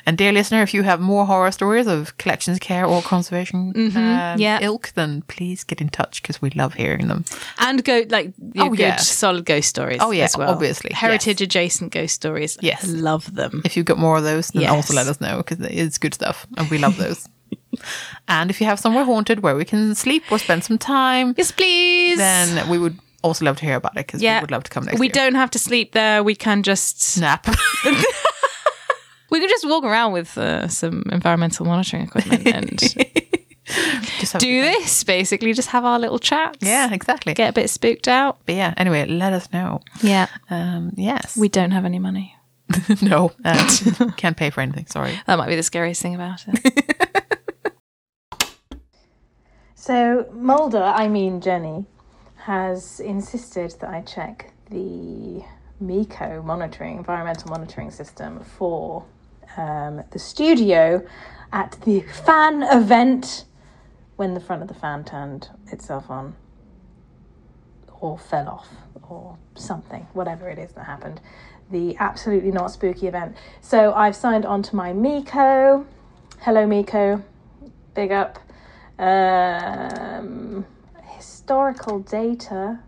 And 0.06 0.18
dear 0.18 0.32
listener, 0.32 0.62
if 0.62 0.74
you 0.74 0.84
have 0.84 1.00
more 1.00 1.26
horror 1.26 1.52
stories 1.52 1.88
of 1.88 2.18
collections 2.18 2.60
care 2.60 2.86
or 2.86 3.02
conservation 3.02 3.74
um, 3.96 4.40
yeah. 4.40 4.60
ilk, 4.62 4.92
then 4.96 5.22
please 5.24 5.64
get 5.64 5.82
in 5.82 5.90
touch 5.90 6.22
because 6.22 6.42
we 6.42 6.50
love 6.52 6.74
hearing 6.76 7.08
them. 7.08 7.26
and 7.60 7.84
go 7.84 8.04
like 8.10 8.34
Oh, 8.58 8.70
good 8.70 9.00
solid 9.00 9.46
ghost 9.46 9.70
stories. 9.70 10.00
Oh, 10.02 10.12
yeah, 10.12 10.26
as 10.26 10.38
well. 10.38 10.50
obviously, 10.52 10.92
yes. 10.92 11.00
heritage 11.00 11.42
adjacent 11.42 11.92
ghost 11.92 12.16
stories. 12.16 12.58
Yes. 12.62 12.86
love 12.88 13.34
them. 13.36 13.62
If 13.66 13.76
you've 13.78 13.86
got 13.86 13.98
more 13.98 14.18
of 14.18 14.24
those, 14.24 14.48
then 14.50 14.68
also 14.70 14.94
let 14.94 15.08
us 15.08 15.20
know 15.22 15.38
because 15.38 15.60
it's 15.70 15.98
good 15.98 16.14
stuff 16.14 16.46
and 16.58 16.70
we 16.70 16.78
love 16.78 16.98
those. 16.98 17.28
and 18.28 18.50
if 18.50 18.60
you 18.62 18.68
have 18.68 18.80
somewhere 18.80 19.04
haunted 19.06 19.42
where 19.42 19.56
we 19.56 19.66
can 19.66 19.96
sleep 19.96 20.24
or 20.32 20.38
spend 20.40 20.64
some 20.64 20.78
time, 20.78 21.34
Yes, 21.38 21.52
please. 21.52 22.18
then 22.18 22.68
we 22.70 22.78
would 22.78 22.98
also 23.24 23.44
love 23.46 23.58
to 23.58 23.66
hear 23.66 23.76
about 23.76 23.94
it 23.94 24.06
because 24.08 24.22
yeah, 24.22 24.40
we 24.40 24.42
would 24.44 24.52
love 24.52 24.64
to 24.64 24.70
come 24.70 24.86
next 24.86 25.00
We 25.00 25.08
year. 25.08 25.14
don't 25.14 25.36
have 25.36 25.50
to 25.52 25.60
sleep 25.60 25.92
there. 25.94 26.24
We 26.24 26.36
can 26.36 26.64
just 26.64 27.02
Snap. 27.02 27.46
we 29.30 29.40
could 29.40 29.50
just 29.50 29.68
walk 29.68 29.84
around 29.84 30.14
with 30.14 30.38
uh, 30.38 30.68
some 30.68 31.04
environmental 31.12 31.66
monitoring 31.66 32.04
equipment 32.04 32.48
and 32.48 32.80
Just 34.20 34.32
have 34.32 34.42
do 34.42 34.62
this. 34.62 35.04
Basically, 35.04 35.52
just 35.54 35.68
have 35.70 35.84
our 35.84 36.00
little 36.00 36.20
chats. 36.20 36.60
Yeah, 36.62 36.94
exactly. 36.94 37.34
get 37.34 37.50
a 37.50 37.54
bit 37.54 37.70
spooked 37.70 38.08
out. 38.08 38.38
But 38.46 38.56
yeah, 38.56 38.74
anyway, 38.78 39.06
let 39.06 39.34
us 39.34 39.52
know. 39.52 39.82
Yeah, 40.02 40.28
Um, 40.50 40.94
yes. 40.96 41.36
we 41.36 41.50
don't 41.50 41.72
have 41.72 41.84
any 41.84 42.00
money. 42.00 42.34
no, 43.02 43.34
uh, 43.44 43.70
can't 44.18 44.38
pay 44.38 44.50
for 44.52 44.62
anything. 44.62 44.86
Sorry. 44.88 45.20
That 45.28 45.38
might 45.38 45.48
be 45.50 45.58
the 45.58 45.64
scariest 45.64 46.02
thing 46.02 46.16
about 46.16 46.46
it. 46.48 46.74
So 49.76 50.28
Mulder, 50.34 50.84
I 50.84 51.08
mean 51.08 51.40
Jenny, 51.42 51.86
has 52.38 53.00
insisted 53.00 53.72
that 53.80 53.90
I 53.90 54.02
check 54.02 54.54
the 54.70 55.44
Meaco 55.82 56.42
monitoring, 56.44 56.98
environmental 56.98 57.50
monitoring 57.52 57.92
system 57.92 58.40
for 58.58 59.06
um, 59.58 60.04
the 60.12 60.20
studio 60.20 61.06
at 61.52 61.78
the 61.86 62.02
fan 62.02 62.64
event 62.64 63.46
when 64.16 64.34
the 64.34 64.40
front 64.40 64.62
of 64.62 64.68
the 64.68 64.74
fan 64.74 65.04
turned 65.04 65.50
itself 65.72 66.10
on 66.10 66.36
or 68.00 68.18
fell 68.18 68.48
off 68.48 68.70
or 69.10 69.38
something, 69.56 70.08
whatever 70.14 70.50
it 70.50 70.60
is 70.60 70.72
that 70.74 70.86
happened. 70.86 71.20
The 71.72 71.98
absolutely 72.00 72.52
not 72.52 72.72
spooky 72.72 73.08
event. 73.08 73.36
So 73.62 73.94
I've 73.94 74.16
signed 74.16 74.46
on 74.46 74.64
to 74.64 74.76
my 74.76 74.94
Meaco. 74.94 75.86
Hello, 76.40 76.66
Meaco. 76.66 77.24
Big 77.94 78.12
up. 78.12 78.40
Um, 79.00 80.66
historical 81.16 82.00
data. 82.00 82.80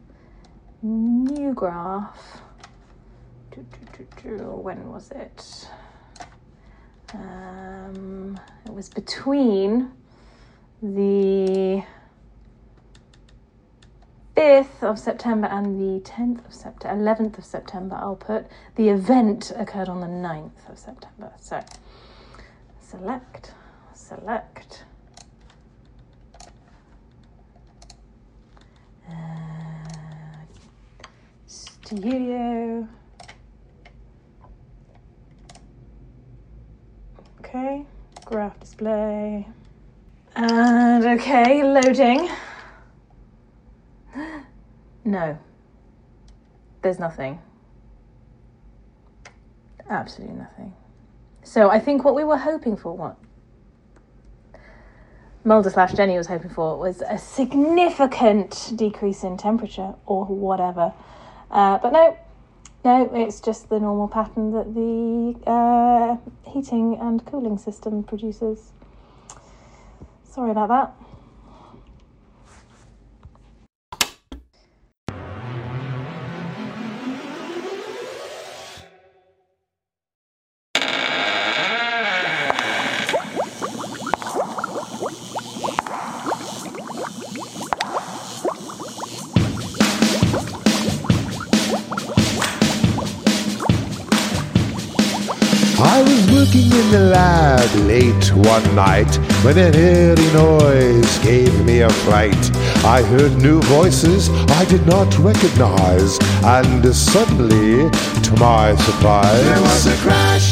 New 0.82 1.54
graph. 1.54 2.42
When 4.24 4.90
was 4.90 5.12
it? 5.12 5.68
Um, 7.14 8.40
it 8.66 8.74
was 8.74 8.90
between 8.90 9.92
the 10.82 11.84
5th 14.36 14.84
of 14.84 15.00
September 15.00 15.48
and 15.48 15.80
the 15.80 16.10
10th 16.10 16.46
of 16.46 16.54
September, 16.54 17.04
11th 17.04 17.38
of 17.40 17.46
September, 17.46 17.96
I'll 17.96 18.16
put. 18.16 18.46
The 18.76 18.90
event 18.90 19.52
occurred 19.56 19.90
on 19.90 20.02
the 20.02 20.08
9th 20.08 20.70
of 20.70 20.78
September. 20.78 21.32
So, 21.42 21.64
select, 22.80 23.54
select. 23.94 24.84
Uh, 29.10 29.14
studio. 31.48 32.88
Okay, 37.50 37.84
graph 38.26 38.60
display. 38.60 39.48
And 40.36 41.04
okay, 41.04 41.64
loading. 41.64 42.30
No. 45.04 45.36
There's 46.84 47.00
nothing. 47.00 47.40
Absolutely 49.90 50.36
nothing. 50.36 50.76
So 51.42 51.72
I 51.72 51.80
think 51.80 52.04
what 52.04 52.14
we 52.14 52.24
were 52.24 52.38
hoping 52.38 52.78
for, 52.78 52.96
what 52.96 53.18
Mulder 55.44 55.72
slash 55.72 55.94
Jenny 55.94 56.18
was 56.18 56.28
hoping 56.28 56.52
for, 56.52 56.78
was 56.78 57.02
a 57.02 57.18
significant 57.18 58.74
decrease 58.76 59.24
in 59.24 59.38
temperature 59.38 59.96
or 60.06 60.26
whatever. 60.26 60.94
Uh, 61.50 61.80
but 61.80 61.94
no, 61.94 62.16
no, 62.84 63.10
it's 63.14 63.42
just 63.42 63.70
the 63.70 63.80
normal 63.80 64.08
pattern 64.08 64.52
that 64.52 64.74
the 64.74 65.36
uh, 65.50 66.18
heating 66.50 66.98
and 67.00 67.26
cooling 67.26 67.58
system 67.58 68.04
produces. 68.04 68.72
Sorry 70.24 70.52
about 70.52 70.70
that. 70.70 71.09
Late 97.88 98.34
one 98.34 98.76
night 98.76 99.14
when 99.44 99.58
an 99.58 99.76
eerie 99.76 100.32
noise 100.34 101.18
gave 101.20 101.54
me 101.66 101.82
a 101.82 101.90
fright. 101.90 102.52
I 102.86 103.02
heard 103.04 103.36
new 103.42 103.62
voices 103.64 104.30
I 104.52 104.66
did 104.66 104.86
not 104.86 105.18
recognize, 105.20 106.18
and 106.44 106.96
suddenly, 106.96 107.90
to 108.24 108.32
my 108.40 108.76
surprise, 108.76 109.44
There 109.44 109.62
was 109.62 109.86
a 109.88 109.96
crash, 109.98 110.52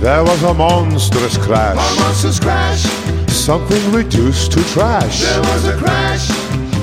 there 0.00 0.22
was 0.24 0.42
a 0.42 0.54
monstrous 0.54 1.38
crash. 1.38 1.76
a 1.76 2.00
monstrous 2.00 2.40
crash. 2.40 2.82
Something 3.28 3.92
reduced 3.92 4.52
to 4.52 4.62
trash. 4.72 5.20
There 5.22 5.40
was 5.40 5.64
a 5.66 5.76
crash, 5.76 6.30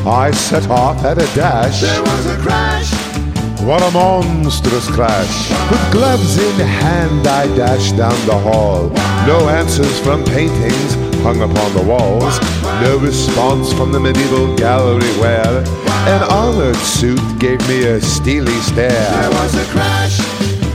I 0.06 0.32
set 0.32 0.70
off 0.70 1.04
at 1.04 1.18
a 1.18 1.36
dash. 1.36 1.82
there 1.82 2.02
was 2.02 2.26
a 2.28 2.38
crash. 2.38 3.03
What 3.66 3.82
a 3.82 3.92
monstrous 3.92 4.88
crash! 4.90 5.50
With 5.72 5.92
gloves 5.92 6.38
in 6.38 6.60
hand, 6.60 7.26
I 7.26 7.48
dashed 7.56 7.96
down 7.96 8.18
the 8.26 8.38
hall. 8.38 8.90
No 9.26 9.48
answers 9.50 10.00
from 10.02 10.24
paintings 10.26 10.96
hung 11.24 11.42
upon 11.42 11.74
the 11.74 11.84
walls. 11.84 12.40
No 12.82 12.98
response 13.00 13.72
from 13.72 13.92
the 13.94 14.00
medieval 14.00 14.54
gallery 14.58 15.12
where 15.22 15.64
an 16.14 16.24
armored 16.30 16.76
suit 16.76 17.22
gave 17.40 17.66
me 17.70 17.84
a 17.86 18.02
steely 18.02 18.60
stare. 18.60 18.90
There 18.90 19.30
was 19.32 19.56
a 19.56 19.66
crash, 19.72 20.18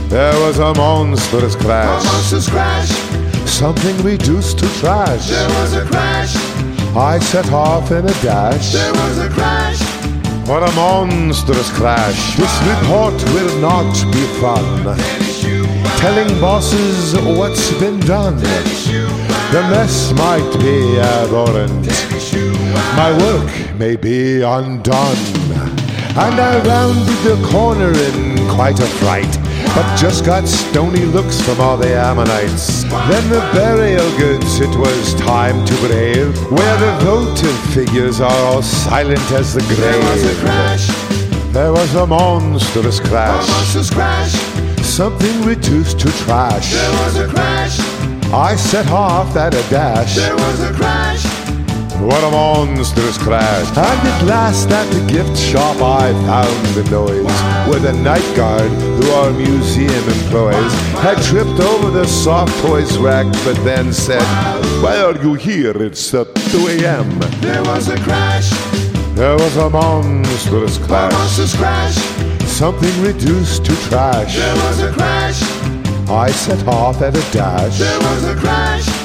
There 0.09 0.39
was 0.39 0.57
a 0.57 0.73
monstrous 0.73 1.55
crash. 1.55 2.01
a 2.01 2.05
monstrous 2.07 2.49
crash. 2.49 2.89
Something 3.47 3.97
reduced 4.03 4.57
to 4.59 4.67
trash. 4.79 5.29
There 5.29 5.47
was 5.49 5.73
a 5.75 5.85
crash, 5.85 6.35
I 6.97 7.19
set 7.19 7.51
off 7.53 7.91
in 7.91 8.05
a 8.05 8.13
dash. 8.23 8.73
there 8.73 8.91
was 8.93 9.19
a 9.19 9.29
crash. 9.29 9.79
What 10.49 10.67
a 10.67 10.71
monstrous 10.75 11.69
crash! 11.69 12.35
This 12.35 12.61
report 12.63 13.13
will 13.35 13.61
not 13.61 13.93
be 14.11 14.25
fun. 14.41 14.97
Telling 15.99 16.41
bosses 16.41 17.13
what's 17.37 17.71
been 17.79 17.99
done. 17.99 18.37
The 18.37 19.61
mess 19.69 20.11
might 20.13 20.51
be 20.59 20.99
abhorrent. 20.99 21.85
My 22.97 23.15
work 23.15 23.77
may 23.77 23.95
be 23.95 24.41
undone. 24.41 25.17
And 26.17 26.41
I 26.41 26.59
rounded 26.65 27.19
the 27.29 27.47
corner 27.51 27.91
in 27.91 28.49
quite 28.49 28.79
a 28.79 28.87
fright. 28.97 29.48
But 29.75 29.95
just 29.97 30.25
got 30.25 30.47
stony 30.47 31.05
looks 31.05 31.41
from 31.41 31.59
all 31.61 31.77
the 31.77 31.93
Ammonites. 31.95 32.83
Then 32.83 33.29
the 33.29 33.39
burial 33.53 34.09
goods 34.17 34.59
it 34.59 34.75
was 34.77 35.13
time 35.15 35.63
to 35.65 35.73
brave, 35.87 36.35
where 36.51 36.77
the 36.77 36.91
votive 37.05 37.59
figures 37.73 38.19
are 38.19 38.37
all 38.47 38.61
silent 38.61 39.31
as 39.31 39.53
the 39.53 39.61
grave. 39.61 39.79
There 39.79 39.99
was 40.01 40.23
a 40.23 40.35
crash, 40.43 40.87
There 41.53 41.71
was 41.71 41.95
a 41.95 42.05
monstrous 42.05 42.99
a 42.99 43.03
crash, 43.03 43.47
monstrous 43.47 43.89
crash. 43.89 44.31
something 44.83 45.41
reduced 45.43 45.99
to 46.01 46.11
trash. 46.23 46.73
There 46.73 46.91
was 47.03 47.15
a 47.17 47.27
crash, 47.27 47.79
I 48.33 48.55
set 48.55 48.87
off 48.91 49.35
at 49.35 49.53
a 49.53 49.63
dash. 49.69 50.15
there 50.15 50.35
was 50.35 50.61
a 50.61 50.73
crash. 50.73 51.08
What 51.99 52.23
a 52.23 52.31
monstrous 52.31 53.17
crash. 53.17 53.67
And 53.69 54.07
at 54.07 54.23
last 54.23 54.69
at 54.69 54.89
the 54.93 55.05
gift 55.11 55.37
shop 55.37 55.75
I 55.81 56.13
found 56.25 56.65
the 56.73 56.89
noise 56.89 57.39
Where 57.67 57.79
the 57.79 57.91
night 58.01 58.25
guard, 58.37 58.71
who 58.71 59.11
our 59.11 59.31
museum 59.31 60.03
employs 60.07 60.73
Had 61.03 61.21
tripped 61.23 61.59
over 61.59 61.91
the 61.91 62.07
soft 62.07 62.57
toys 62.61 62.97
rack 62.97 63.25
But 63.43 63.61
then 63.65 63.91
said, 63.91 64.23
Why 64.81 64.97
are 65.01 65.21
you 65.21 65.33
here? 65.33 65.75
It's 65.75 66.13
uh, 66.13 66.23
2 66.23 66.67
a.m. 66.67 67.19
There 67.41 67.63
was 67.63 67.89
a 67.89 67.97
crash, 67.97 68.49
There 69.15 69.35
was 69.35 69.57
a 69.57 69.69
monstrous 69.69 70.77
a 70.77 70.85
crash 70.85 71.13
monstrous 71.13 71.55
crash. 71.57 71.95
Something 72.47 73.01
reduced 73.01 73.65
to 73.65 73.75
trash 73.89 74.37
There 74.37 74.55
was 74.55 74.79
a 74.81 74.93
crash, 74.93 75.41
I 76.09 76.31
set 76.31 76.65
off 76.67 77.01
at 77.01 77.15
a 77.15 77.31
dash. 77.31 77.77
There 77.77 77.99
was 77.99 78.23
a 78.23 78.35
crash. 78.35 78.98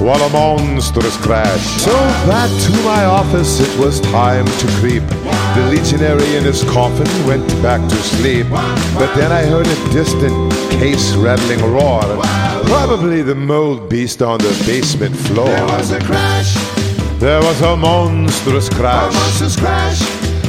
While 0.00 0.20
a 0.22 0.30
monstrous 0.30 1.16
crash. 1.18 1.60
So 1.82 1.92
back 2.26 2.50
to 2.66 2.72
my 2.82 3.04
office 3.04 3.60
it 3.60 3.78
was 3.78 4.00
time 4.00 4.46
to 4.46 4.66
creep. 4.80 5.02
The 5.54 5.66
legionary 5.70 6.36
in 6.36 6.44
his 6.44 6.64
coffin 6.64 7.08
went 7.26 7.46
back 7.62 7.80
to 7.88 7.96
sleep. 7.96 8.48
But 8.50 9.14
then 9.14 9.30
I 9.30 9.42
heard 9.42 9.66
a 9.66 9.92
distant 9.92 10.52
case 10.72 11.14
rattling 11.14 11.60
roar. 11.72 12.00
Probably 12.64 13.22
the 13.22 13.34
mold 13.34 13.88
beast 13.90 14.22
on 14.22 14.38
the 14.38 14.64
basement 14.66 15.16
floor. 15.16 15.46
There 15.46 15.66
was 15.66 15.90
a 15.92 16.00
crash. 16.00 16.54
There 17.18 17.42
was 17.42 17.60
a 17.60 17.76
monstrous 17.76 18.68
A 18.68 18.74
crash. 18.74 19.12
monstrous 19.12 19.56
crash. 19.56 19.98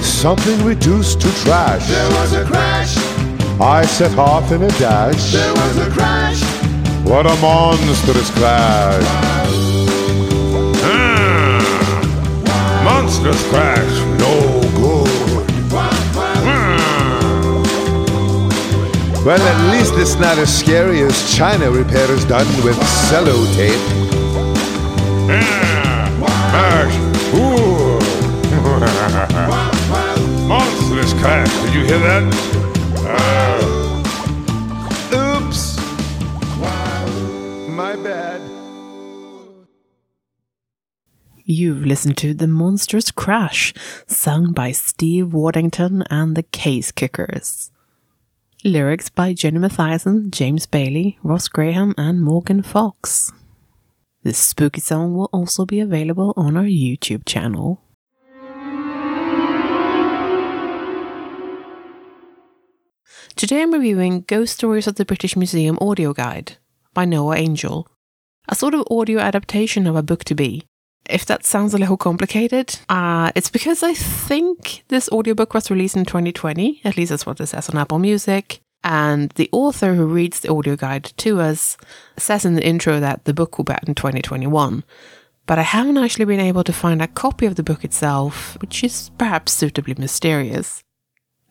Something 0.02 0.64
reduced 0.64 1.20
to 1.22 1.30
trash. 1.44 1.86
There 1.88 2.10
was 2.12 2.34
a 2.34 2.46
crash. 2.46 2.96
I 3.60 3.86
set 3.86 4.18
off 4.18 4.52
in 4.52 4.64
a 4.64 4.70
dash. 4.80 5.34
There 5.34 5.54
was 5.54 5.78
a 5.78 5.90
crash. 5.92 6.42
What 7.04 7.26
a 7.26 7.36
monstrous 7.42 8.30
crash! 8.32 9.41
Monstrous 12.92 13.42
crash, 13.50 13.96
no 14.20 14.34
good. 14.76 15.08
Well, 19.26 19.42
at 19.42 19.72
least 19.72 19.94
it's 19.96 20.16
not 20.16 20.38
as 20.38 20.52
scary 20.54 21.02
as 21.02 21.16
China 21.34 21.72
repairs 21.72 22.26
done 22.26 22.48
with 22.66 22.76
sellotape. 23.10 23.86
Ah, 25.30 26.10
Mash, 26.54 26.96
ooh. 27.36 28.00
monstrous 30.48 31.14
crash, 31.14 31.52
did 31.64 31.74
you 31.74 31.86
hear 31.86 32.00
that? 32.00 32.71
You've 41.54 41.86
listened 41.86 42.16
to 42.20 42.34
The 42.34 42.48
Monstrous 42.48 43.12
Crash, 43.12 43.74
sung 44.08 44.54
by 44.54 44.72
Steve 44.72 45.34
Waddington 45.34 46.02
and 46.10 46.38
the 46.38 46.44
Case 46.44 46.94
Kickers. 46.94 47.72
Lyrics 48.64 49.10
by 49.10 49.34
Jenny 49.34 49.60
Mathiasen, 49.60 50.32
James 50.32 50.66
Bailey, 50.66 51.20
Ross 51.24 51.50
Graham, 51.50 51.94
and 51.98 52.22
Morgan 52.22 52.64
Fox. 52.64 53.34
This 54.24 54.38
spooky 54.38 54.80
song 54.80 55.14
will 55.14 55.30
also 55.34 55.66
be 55.66 55.82
available 55.82 56.34
on 56.38 56.56
our 56.56 56.64
YouTube 56.64 57.26
channel. 57.26 57.82
Today 63.36 63.62
I'm 63.62 63.74
reviewing 63.74 64.22
Ghost 64.22 64.54
Stories 64.54 64.88
of 64.88 64.96
the 64.96 65.04
British 65.04 65.36
Museum 65.36 65.78
audio 65.82 66.14
guide 66.14 66.54
by 66.94 67.04
Noah 67.04 67.36
Angell, 67.36 67.90
a 68.48 68.56
sort 68.56 68.74
of 68.74 68.88
audio 68.90 69.20
adaptation 69.20 69.86
of 69.86 69.98
a 69.98 70.02
book 70.02 70.24
to 70.24 70.34
be. 70.34 70.64
If 71.10 71.26
that 71.26 71.46
sounds 71.46 71.74
a 71.74 71.78
little 71.78 71.98
complicated, 71.98 72.80
uh, 72.88 73.32
it's 73.36 73.50
because 73.50 73.84
I 73.84 73.94
think 73.94 74.84
this 74.88 75.10
audiobook 75.10 75.54
was 75.54 75.72
released 75.72 75.98
in 75.98 76.06
2020, 76.06 76.82
at 76.84 76.96
least 76.96 77.10
that's 77.10 77.26
what 77.26 77.40
it 77.40 77.48
says 77.48 77.70
on 77.70 77.78
Apple 77.78 78.00
Music. 78.00 78.62
And 78.84 79.30
the 79.32 79.50
author 79.52 79.94
who 79.94 80.06
reads 80.06 80.40
the 80.40 80.52
audio 80.52 80.76
guide 80.76 81.06
to 81.18 81.40
us 81.40 81.78
says 82.18 82.46
in 82.46 82.56
the 82.56 82.66
intro 82.66 83.00
that 83.00 83.26
the 83.26 83.34
book 83.34 83.58
will 83.58 83.66
be 83.66 83.74
out 83.74 83.88
in 83.88 83.96
2021. 83.96 84.84
But 85.46 85.60
I 85.60 85.64
haven't 85.64 85.98
actually 85.98 86.26
been 86.26 86.40
able 86.40 86.64
to 86.64 86.74
find 86.74 87.02
a 87.02 87.08
copy 87.08 87.46
of 87.46 87.56
the 87.56 87.64
book 87.64 87.84
itself, 87.84 88.58
which 88.62 88.84
is 88.84 89.12
perhaps 89.18 89.52
suitably 89.52 89.96
mysterious. 89.98 90.84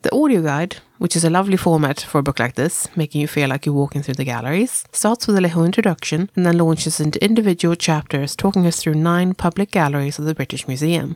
The 0.03 0.15
audio 0.15 0.41
guide, 0.41 0.77
which 0.97 1.15
is 1.15 1.23
a 1.23 1.29
lovely 1.29 1.57
format 1.57 2.01
for 2.01 2.17
a 2.17 2.23
book 2.23 2.39
like 2.39 2.55
this, 2.55 2.87
making 2.97 3.21
you 3.21 3.27
feel 3.27 3.49
like 3.49 3.67
you're 3.67 3.75
walking 3.75 4.01
through 4.01 4.15
the 4.15 4.23
galleries, 4.23 4.83
starts 4.91 5.27
with 5.27 5.37
a 5.37 5.41
little 5.41 5.63
introduction 5.63 6.27
and 6.35 6.43
then 6.43 6.57
launches 6.57 6.99
into 6.99 7.23
individual 7.23 7.75
chapters 7.75 8.35
talking 8.35 8.65
us 8.65 8.81
through 8.81 8.95
nine 8.95 9.35
public 9.35 9.69
galleries 9.69 10.17
of 10.17 10.25
the 10.25 10.33
British 10.33 10.67
Museum. 10.67 11.15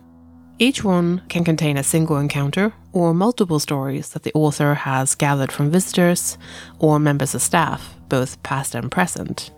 Each 0.59 0.83
one 0.83 1.23
can 1.29 1.43
contain 1.43 1.77
a 1.77 1.83
single 1.83 2.17
encounter 2.17 2.73
or 2.93 3.15
multiple 3.15 3.59
stories 3.59 4.09
that 4.09 4.21
the 4.21 4.33
author 4.36 4.75
has 4.75 5.15
gathered 5.15 5.51
from 5.51 5.71
visitors 5.71 6.38
or 6.77 6.99
members 6.99 7.33
of 7.33 7.41
staff, 7.41 7.95
both 8.07 8.41
past 8.43 8.75
and 8.75 8.91
present. 8.91 9.49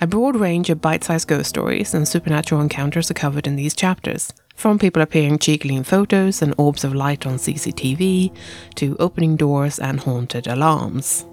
A 0.00 0.06
broad 0.06 0.36
range 0.36 0.70
of 0.70 0.80
bite 0.80 1.04
sized 1.04 1.28
ghost 1.28 1.50
stories 1.50 1.92
and 1.92 2.08
supernatural 2.08 2.62
encounters 2.62 3.10
are 3.10 3.14
covered 3.14 3.46
in 3.46 3.56
these 3.56 3.74
chapters, 3.74 4.32
from 4.58 4.76
people 4.76 5.00
appearing 5.00 5.38
cheekily 5.38 5.76
in 5.76 5.84
photos 5.84 6.42
and 6.42 6.52
orbs 6.58 6.82
of 6.82 6.92
light 6.92 7.24
on 7.26 7.34
CCTV, 7.34 8.36
to 8.74 8.96
opening 8.98 9.36
doors 9.36 9.78
and 9.78 10.00
haunted 10.00 10.48
alarms. 10.48 11.24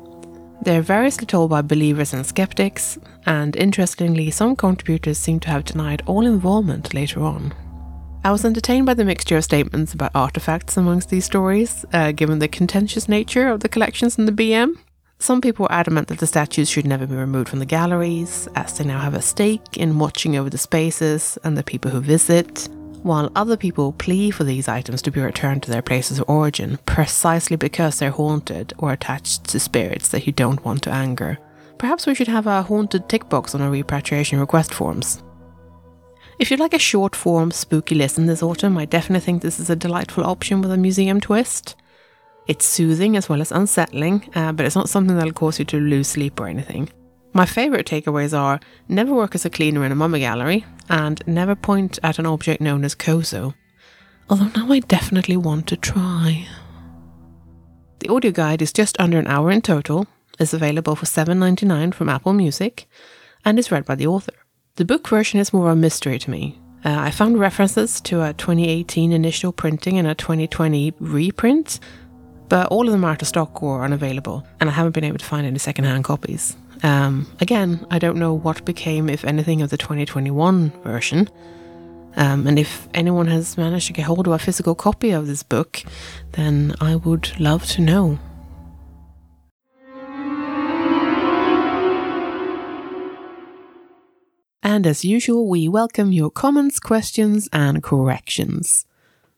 They're 0.62 0.84
variously 0.84 1.26
told 1.26 1.50
by 1.50 1.64
believers 1.64 2.14
and 2.14 2.24
skeptics, 2.24 3.00
and 3.26 3.56
interestingly, 3.56 4.30
some 4.30 4.56
contributors 4.56 5.18
seem 5.18 5.40
to 5.40 5.50
have 5.50 5.66
denied 5.66 6.04
all 6.06 6.24
involvement 6.24 6.94
later 6.94 7.22
on. 7.22 7.52
I 8.24 8.32
was 8.32 8.46
entertained 8.46 8.86
by 8.86 8.94
the 8.94 9.06
mixture 9.06 9.38
of 9.38 9.44
statements 9.44 9.94
about 9.94 10.12
artifacts 10.14 10.78
amongst 10.78 11.10
these 11.10 11.26
stories, 11.26 11.84
uh, 11.94 12.12
given 12.12 12.38
the 12.38 12.48
contentious 12.48 13.10
nature 13.10 13.48
of 13.48 13.62
the 13.62 13.70
collections 13.70 14.20
in 14.20 14.26
the 14.26 14.32
BM. 14.32 14.78
Some 15.18 15.42
people 15.42 15.64
were 15.64 15.72
adamant 15.72 16.10
that 16.10 16.20
the 16.20 16.28
statues 16.28 16.70
should 16.70 16.86
never 16.86 17.08
be 17.08 17.16
removed 17.16 17.50
from 17.50 17.60
the 17.60 17.66
galleries, 17.66 18.48
as 18.56 18.78
they 18.78 18.84
now 18.84 19.00
have 19.00 19.16
a 19.16 19.22
stake 19.22 19.78
in 19.78 19.98
watching 19.98 20.36
over 20.36 20.50
the 20.52 20.60
spaces 20.60 21.40
and 21.44 21.58
the 21.58 21.64
people 21.64 21.90
who 21.90 22.02
visit, 22.02 22.70
while 23.06 23.32
other 23.36 23.56
people 23.56 23.94
plea 23.94 24.32
for 24.32 24.44
these 24.44 24.68
items 24.68 25.00
to 25.00 25.12
be 25.12 25.22
returned 25.22 25.62
to 25.62 25.70
their 25.70 25.84
places 25.84 26.18
of 26.18 26.28
origin 26.28 26.80
precisely 26.88 27.56
because 27.56 28.00
they're 28.00 28.10
haunted 28.10 28.74
or 28.80 28.92
attached 28.92 29.44
to 29.44 29.60
spirits 29.60 30.10
that 30.10 30.26
you 30.26 30.34
don't 30.34 30.66
want 30.66 30.82
to 30.82 30.92
anger. 30.92 31.38
Perhaps 31.78 32.08
we 32.08 32.16
should 32.16 32.28
have 32.28 32.48
a 32.48 32.64
haunted 32.64 33.08
tick 33.08 33.30
box 33.30 33.54
on 33.54 33.62
our 33.62 33.70
repatriation 33.70 34.40
request 34.40 34.74
forms. 34.74 35.22
If 36.40 36.50
you'd 36.50 36.60
like 36.60 36.74
a 36.74 36.80
short 36.80 37.16
form 37.16 37.52
spooky 37.52 37.94
listen 37.94 38.26
this 38.26 38.42
autumn, 38.42 38.76
I 38.76 38.86
definitely 38.86 39.24
think 39.24 39.44
this 39.44 39.60
is 39.60 39.70
a 39.70 39.76
delightful 39.76 40.26
option 40.26 40.62
with 40.62 40.72
a 40.72 40.78
museum 40.78 41.22
twist. 41.22 41.76
It's 42.48 42.66
soothing 42.66 43.16
as 43.16 43.30
well 43.30 43.40
as 43.40 43.52
unsettling, 43.52 44.32
uh, 44.34 44.52
but 44.52 44.66
it's 44.66 44.76
not 44.76 44.90
something 44.90 45.16
that'll 45.16 45.32
cause 45.32 45.60
you 45.60 45.66
to 45.66 45.78
lose 45.78 46.08
sleep 46.08 46.40
or 46.40 46.48
anything. 46.48 46.90
My 47.36 47.46
favourite 47.46 47.86
takeaways 47.86 48.34
are 48.34 48.62
never 48.88 49.14
work 49.14 49.36
as 49.36 49.44
a 49.44 49.50
cleaner 49.50 49.84
in 49.84 49.92
a 49.92 49.96
mummy 49.96 50.20
gallery, 50.20 50.66
and 50.88 51.22
never 51.28 51.54
point 51.54 52.00
at 52.02 52.18
an 52.18 52.26
object 52.26 52.62
known 52.62 52.86
as 52.86 52.96
Kozo. 52.96 53.54
Although 54.30 54.52
now 54.56 54.72
I 54.72 54.80
definitely 54.80 55.36
want 55.36 55.68
to 55.68 55.76
try. 55.76 56.48
The 58.00 58.08
audio 58.08 58.32
guide 58.32 58.62
is 58.62 58.72
just 58.72 58.98
under 59.02 59.20
an 59.20 59.28
hour 59.28 59.52
in 59.52 59.62
total, 59.62 60.08
is 60.40 60.54
available 60.54 60.96
for 60.96 61.06
$7.99 61.06 61.94
from 61.94 62.08
Apple 62.08 62.32
Music, 62.32 62.88
and 63.44 63.60
is 63.60 63.70
read 63.70 63.84
by 63.84 63.96
the 63.96 64.08
author. 64.08 64.32
The 64.78 64.86
book 64.86 65.06
version 65.06 65.42
is 65.42 65.52
more 65.52 65.70
of 65.70 65.74
a 65.74 65.76
mystery 65.76 66.18
to 66.20 66.32
me. 66.32 66.58
Uh, 66.86 66.96
I 67.00 67.12
found 67.12 67.38
references 67.38 68.00
to 68.02 68.24
a 68.24 68.32
2018 68.32 69.12
initial 69.12 69.52
printing 69.52 69.98
and 69.98 70.08
a 70.08 70.16
2020 70.16 70.94
reprint, 71.02 71.82
but 72.48 72.68
all 72.68 72.86
of 72.86 72.94
them 72.94 73.04
are 73.04 73.12
out 73.12 73.22
of 73.22 73.28
stock 73.28 73.62
or 73.62 73.84
unavailable, 73.84 74.48
and 74.62 74.70
I 74.70 74.74
haven't 74.74 74.94
been 74.94 75.04
able 75.04 75.18
to 75.18 75.26
find 75.26 75.46
any 75.46 75.60
secondhand 75.60 76.06
copies. 76.06 76.56
Um, 76.84 77.28
again, 77.40 77.86
I 77.90 78.00
don't 78.00 78.18
know 78.18 78.34
what 78.34 78.66
became, 78.66 79.10
if 79.10 79.24
anything, 79.26 79.62
of 79.62 79.70
the 79.70 79.78
2021 79.78 80.72
version. 80.84 81.30
Um, 82.16 82.48
and 82.48 82.58
if 82.58 82.88
anyone 82.94 83.28
has 83.28 83.58
managed 83.58 83.88
to 83.88 83.94
get 83.94 84.06
hold 84.06 84.28
of 84.28 84.34
a 84.34 84.40
physical 84.40 84.76
copy 84.76 85.12
of 85.12 85.28
this 85.28 85.44
book, 85.44 85.84
then 86.32 86.74
I 86.80 86.96
would 86.96 87.40
love 87.40 87.66
to 87.68 87.82
know. 87.82 88.20
And 94.64 94.88
as 94.88 95.06
usual, 95.06 95.48
we 95.48 95.68
welcome 95.68 96.12
your 96.12 96.32
comments, 96.32 96.80
questions, 96.80 97.48
and 97.54 97.84
corrections. 97.84 98.86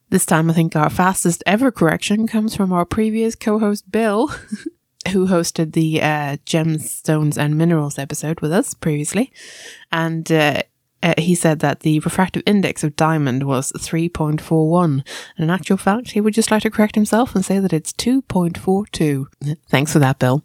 This 0.09 0.25
time, 0.25 0.49
I 0.49 0.53
think 0.53 0.73
our 0.75 0.89
fastest 0.89 1.43
ever 1.45 1.69
correction 1.69 2.27
comes 2.27 2.55
from 2.55 2.71
our 2.71 2.85
previous 2.85 3.35
co 3.35 3.59
host, 3.59 3.91
Bill, 3.91 4.31
who 5.09 5.27
hosted 5.27 5.73
the 5.73 6.01
uh, 6.01 6.37
Gemstones 6.45 7.37
and 7.37 7.57
Minerals 7.57 7.97
episode 7.97 8.41
with 8.41 8.51
us 8.51 8.73
previously. 8.73 9.31
And 9.91 10.31
uh, 10.31 10.61
uh, 11.03 11.13
he 11.17 11.35
said 11.35 11.59
that 11.59 11.81
the 11.81 11.99
refractive 11.99 12.43
index 12.45 12.83
of 12.83 12.95
diamond 12.95 13.43
was 13.43 13.71
3.41. 13.73 14.85
And 14.85 15.03
in 15.37 15.49
actual 15.49 15.77
fact, 15.77 16.11
he 16.11 16.21
would 16.21 16.33
just 16.33 16.51
like 16.51 16.63
to 16.63 16.71
correct 16.71 16.95
himself 16.95 17.35
and 17.35 17.45
say 17.45 17.59
that 17.59 17.73
it's 17.73 17.93
2.42. 17.93 19.57
Thanks 19.69 19.93
for 19.93 19.99
that, 19.99 20.19
Bill. 20.19 20.43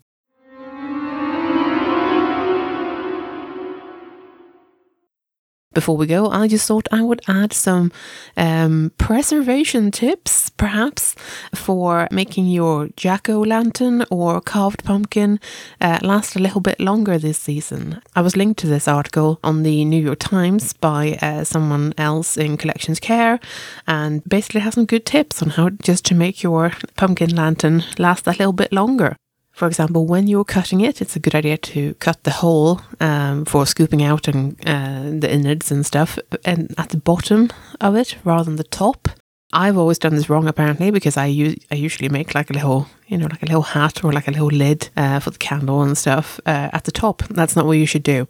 Before 5.74 5.96
we 5.96 6.06
go, 6.06 6.28
I 6.28 6.48
just 6.48 6.68
thought 6.68 6.86
I 6.92 7.02
would 7.02 7.22
add 7.26 7.52
some 7.54 7.92
um, 8.36 8.92
preservation 8.98 9.90
tips, 9.90 10.50
perhaps, 10.50 11.14
for 11.54 12.08
making 12.10 12.46
your 12.46 12.88
jack 12.96 13.30
o' 13.30 13.40
lantern 13.40 14.04
or 14.10 14.42
carved 14.42 14.84
pumpkin 14.84 15.40
uh, 15.80 15.98
last 16.02 16.36
a 16.36 16.38
little 16.38 16.60
bit 16.60 16.78
longer 16.78 17.18
this 17.18 17.38
season. 17.38 18.02
I 18.14 18.20
was 18.20 18.36
linked 18.36 18.60
to 18.60 18.66
this 18.66 18.86
article 18.86 19.40
on 19.42 19.62
the 19.62 19.84
New 19.86 20.02
York 20.02 20.18
Times 20.18 20.74
by 20.74 21.18
uh, 21.22 21.44
someone 21.44 21.94
else 21.96 22.36
in 22.36 22.58
Collections 22.58 23.00
Care 23.00 23.40
and 23.86 24.22
basically 24.24 24.60
has 24.60 24.74
some 24.74 24.84
good 24.84 25.06
tips 25.06 25.42
on 25.42 25.50
how 25.50 25.70
just 25.70 26.04
to 26.06 26.14
make 26.14 26.42
your 26.42 26.72
pumpkin 26.96 27.34
lantern 27.34 27.84
last 27.98 28.26
a 28.26 28.30
little 28.30 28.52
bit 28.52 28.72
longer. 28.72 29.16
For 29.62 29.68
example, 29.68 30.06
when 30.06 30.26
you're 30.26 30.44
cutting 30.44 30.80
it, 30.80 31.00
it's 31.00 31.14
a 31.14 31.20
good 31.20 31.36
idea 31.36 31.56
to 31.56 31.94
cut 32.00 32.24
the 32.24 32.32
hole 32.32 32.80
um, 32.98 33.44
for 33.44 33.64
scooping 33.64 34.02
out 34.02 34.26
and 34.26 34.58
uh, 34.66 35.04
the 35.20 35.32
innards 35.32 35.70
and 35.70 35.86
stuff, 35.86 36.18
and 36.44 36.74
at 36.78 36.88
the 36.88 36.96
bottom 36.96 37.48
of 37.80 37.94
it 37.94 38.16
rather 38.24 38.42
than 38.42 38.56
the 38.56 38.64
top. 38.64 39.08
I've 39.52 39.78
always 39.78 40.00
done 40.00 40.16
this 40.16 40.28
wrong 40.28 40.48
apparently 40.48 40.90
because 40.90 41.16
I 41.16 41.26
use 41.26 41.64
I 41.70 41.76
usually 41.76 42.08
make 42.08 42.34
like 42.34 42.50
a 42.50 42.54
little 42.54 42.88
you 43.06 43.16
know 43.16 43.28
like 43.28 43.44
a 43.44 43.46
little 43.46 43.62
hat 43.62 44.02
or 44.02 44.12
like 44.12 44.26
a 44.26 44.32
little 44.32 44.48
lid 44.48 44.90
uh, 44.96 45.20
for 45.20 45.30
the 45.30 45.38
candle 45.38 45.80
and 45.82 45.96
stuff 45.96 46.40
uh, 46.44 46.70
at 46.72 46.82
the 46.82 46.90
top. 46.90 47.22
That's 47.30 47.54
not 47.54 47.64
what 47.64 47.78
you 47.78 47.86
should 47.86 48.02
do. 48.02 48.26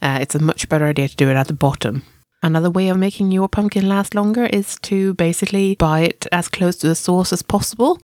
Uh, 0.00 0.18
it's 0.20 0.36
a 0.36 0.38
much 0.38 0.68
better 0.68 0.84
idea 0.84 1.08
to 1.08 1.16
do 1.16 1.28
it 1.28 1.34
at 1.34 1.48
the 1.48 1.52
bottom. 1.52 2.04
Another 2.44 2.70
way 2.70 2.90
of 2.90 2.96
making 2.96 3.32
your 3.32 3.48
pumpkin 3.48 3.88
last 3.88 4.14
longer 4.14 4.44
is 4.44 4.78
to 4.82 5.14
basically 5.14 5.74
buy 5.74 6.02
it 6.02 6.28
as 6.30 6.46
close 6.46 6.76
to 6.76 6.86
the 6.86 6.94
source 6.94 7.32
as 7.32 7.42
possible. 7.42 7.98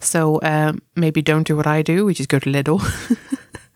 So 0.00 0.40
um, 0.42 0.80
maybe 0.96 1.22
don't 1.22 1.46
do 1.46 1.56
what 1.56 1.66
I 1.66 1.82
do, 1.82 2.04
which 2.04 2.20
is 2.20 2.26
go 2.26 2.38
to 2.38 2.50
Lidl. 2.50 2.80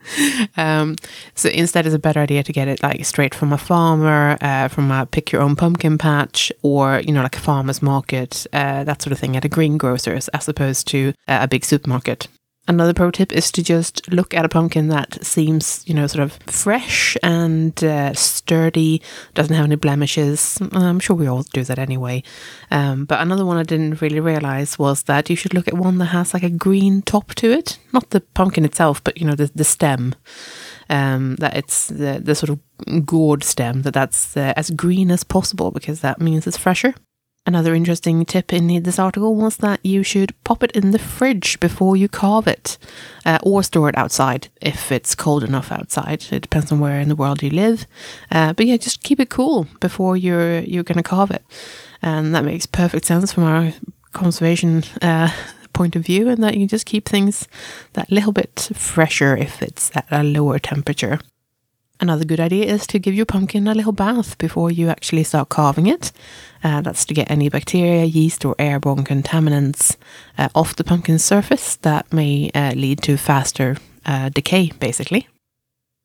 um, 0.56 0.96
so 1.34 1.48
instead, 1.48 1.86
it's 1.86 1.94
a 1.94 1.98
better 1.98 2.20
idea 2.20 2.42
to 2.42 2.52
get 2.52 2.68
it 2.68 2.82
like 2.82 3.04
straight 3.04 3.34
from 3.34 3.52
a 3.52 3.58
farmer, 3.58 4.36
uh, 4.40 4.68
from 4.68 4.90
a 4.90 5.06
pick 5.06 5.32
your 5.32 5.42
own 5.42 5.56
pumpkin 5.56 5.98
patch, 5.98 6.52
or 6.62 7.00
you 7.00 7.12
know 7.12 7.22
like 7.22 7.36
a 7.36 7.40
farmer's 7.40 7.82
market, 7.82 8.46
uh, 8.52 8.84
that 8.84 9.02
sort 9.02 9.12
of 9.12 9.18
thing 9.18 9.36
at 9.36 9.44
a 9.44 9.48
greengrocer's, 9.48 10.28
as 10.28 10.48
opposed 10.48 10.86
to 10.88 11.12
uh, 11.28 11.38
a 11.42 11.48
big 11.48 11.64
supermarket. 11.64 12.28
Another 12.72 12.94
pro 12.94 13.10
tip 13.10 13.34
is 13.34 13.52
to 13.52 13.62
just 13.62 14.10
look 14.10 14.32
at 14.32 14.46
a 14.46 14.48
pumpkin 14.48 14.88
that 14.88 15.22
seems, 15.22 15.84
you 15.86 15.92
know, 15.92 16.06
sort 16.06 16.22
of 16.22 16.32
fresh 16.46 17.18
and 17.22 17.84
uh, 17.84 18.14
sturdy, 18.14 19.02
doesn't 19.34 19.54
have 19.54 19.66
any 19.66 19.76
blemishes. 19.76 20.58
I'm 20.72 20.98
sure 20.98 21.14
we 21.14 21.26
all 21.26 21.42
do 21.52 21.64
that 21.64 21.78
anyway. 21.78 22.22
Um, 22.70 23.04
but 23.04 23.20
another 23.20 23.44
one 23.44 23.58
I 23.58 23.62
didn't 23.62 24.00
really 24.00 24.20
realize 24.20 24.78
was 24.78 25.02
that 25.02 25.28
you 25.28 25.36
should 25.36 25.52
look 25.52 25.68
at 25.68 25.74
one 25.74 25.98
that 25.98 26.06
has 26.06 26.32
like 26.32 26.44
a 26.44 26.48
green 26.48 27.02
top 27.02 27.34
to 27.34 27.52
it, 27.52 27.78
not 27.92 28.08
the 28.08 28.22
pumpkin 28.22 28.64
itself, 28.64 29.04
but 29.04 29.18
you 29.18 29.26
know, 29.26 29.34
the, 29.34 29.50
the 29.54 29.64
stem. 29.64 30.14
Um, 30.88 31.36
that 31.36 31.54
it's 31.54 31.88
the, 31.88 32.20
the 32.22 32.34
sort 32.34 32.50
of 32.50 33.06
gourd 33.06 33.44
stem, 33.44 33.82
that 33.82 33.94
that's 33.94 34.34
uh, 34.34 34.54
as 34.56 34.70
green 34.70 35.10
as 35.10 35.24
possible 35.24 35.70
because 35.70 36.00
that 36.00 36.22
means 36.22 36.46
it's 36.46 36.56
fresher. 36.56 36.94
Another 37.44 37.74
interesting 37.74 38.24
tip 38.24 38.52
in 38.52 38.84
this 38.84 39.00
article 39.00 39.34
was 39.34 39.56
that 39.56 39.84
you 39.84 40.04
should 40.04 40.32
pop 40.44 40.62
it 40.62 40.70
in 40.72 40.92
the 40.92 40.98
fridge 40.98 41.58
before 41.58 41.96
you 41.96 42.08
carve 42.08 42.46
it, 42.46 42.78
uh, 43.26 43.38
or 43.42 43.64
store 43.64 43.88
it 43.88 43.98
outside 43.98 44.46
if 44.60 44.92
it's 44.92 45.16
cold 45.16 45.42
enough 45.42 45.72
outside. 45.72 46.24
It 46.30 46.42
depends 46.42 46.70
on 46.70 46.78
where 46.78 47.00
in 47.00 47.08
the 47.08 47.16
world 47.16 47.42
you 47.42 47.50
live, 47.50 47.84
uh, 48.30 48.52
but 48.52 48.66
yeah, 48.66 48.76
just 48.76 49.02
keep 49.02 49.18
it 49.18 49.28
cool 49.28 49.66
before 49.80 50.16
you're 50.16 50.60
you're 50.60 50.84
going 50.84 51.02
to 51.02 51.02
carve 51.02 51.32
it, 51.32 51.42
and 52.00 52.32
that 52.32 52.44
makes 52.44 52.64
perfect 52.64 53.06
sense 53.06 53.32
from 53.32 53.42
our 53.42 53.72
conservation 54.12 54.84
uh, 55.02 55.32
point 55.72 55.96
of 55.96 56.06
view, 56.06 56.28
and 56.28 56.44
that 56.44 56.56
you 56.56 56.68
just 56.68 56.86
keep 56.86 57.08
things 57.08 57.48
that 57.94 58.08
little 58.08 58.32
bit 58.32 58.70
fresher 58.72 59.36
if 59.36 59.60
it's 59.62 59.90
at 59.96 60.06
a 60.12 60.22
lower 60.22 60.60
temperature. 60.60 61.18
Another 62.02 62.24
good 62.24 62.40
idea 62.40 62.64
is 62.64 62.84
to 62.88 62.98
give 62.98 63.14
your 63.14 63.26
pumpkin 63.26 63.68
a 63.68 63.76
little 63.76 63.92
bath 63.92 64.36
before 64.36 64.72
you 64.72 64.88
actually 64.88 65.22
start 65.22 65.50
carving 65.50 65.86
it. 65.86 66.10
Uh, 66.64 66.80
that's 66.80 67.04
to 67.04 67.14
get 67.14 67.30
any 67.30 67.48
bacteria, 67.48 68.02
yeast, 68.02 68.44
or 68.44 68.56
airborne 68.58 69.04
contaminants 69.04 69.96
uh, 70.36 70.48
off 70.52 70.74
the 70.74 70.82
pumpkin's 70.82 71.22
surface 71.24 71.76
that 71.76 72.12
may 72.12 72.50
uh, 72.56 72.72
lead 72.72 73.00
to 73.02 73.16
faster 73.16 73.76
uh, 74.04 74.30
decay, 74.30 74.72
basically. 74.80 75.28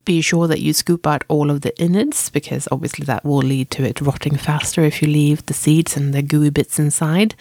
Be 0.04 0.20
sure 0.20 0.46
that 0.46 0.60
you 0.60 0.72
scoop 0.72 1.04
out 1.04 1.24
all 1.26 1.50
of 1.50 1.62
the 1.62 1.76
innards 1.82 2.30
because 2.30 2.68
obviously 2.70 3.04
that 3.06 3.24
will 3.24 3.38
lead 3.38 3.68
to 3.72 3.82
it 3.82 4.00
rotting 4.00 4.36
faster 4.36 4.82
if 4.82 5.02
you 5.02 5.08
leave 5.08 5.44
the 5.46 5.52
seeds 5.52 5.96
and 5.96 6.14
the 6.14 6.22
gooey 6.22 6.50
bits 6.50 6.78
inside. 6.78 7.34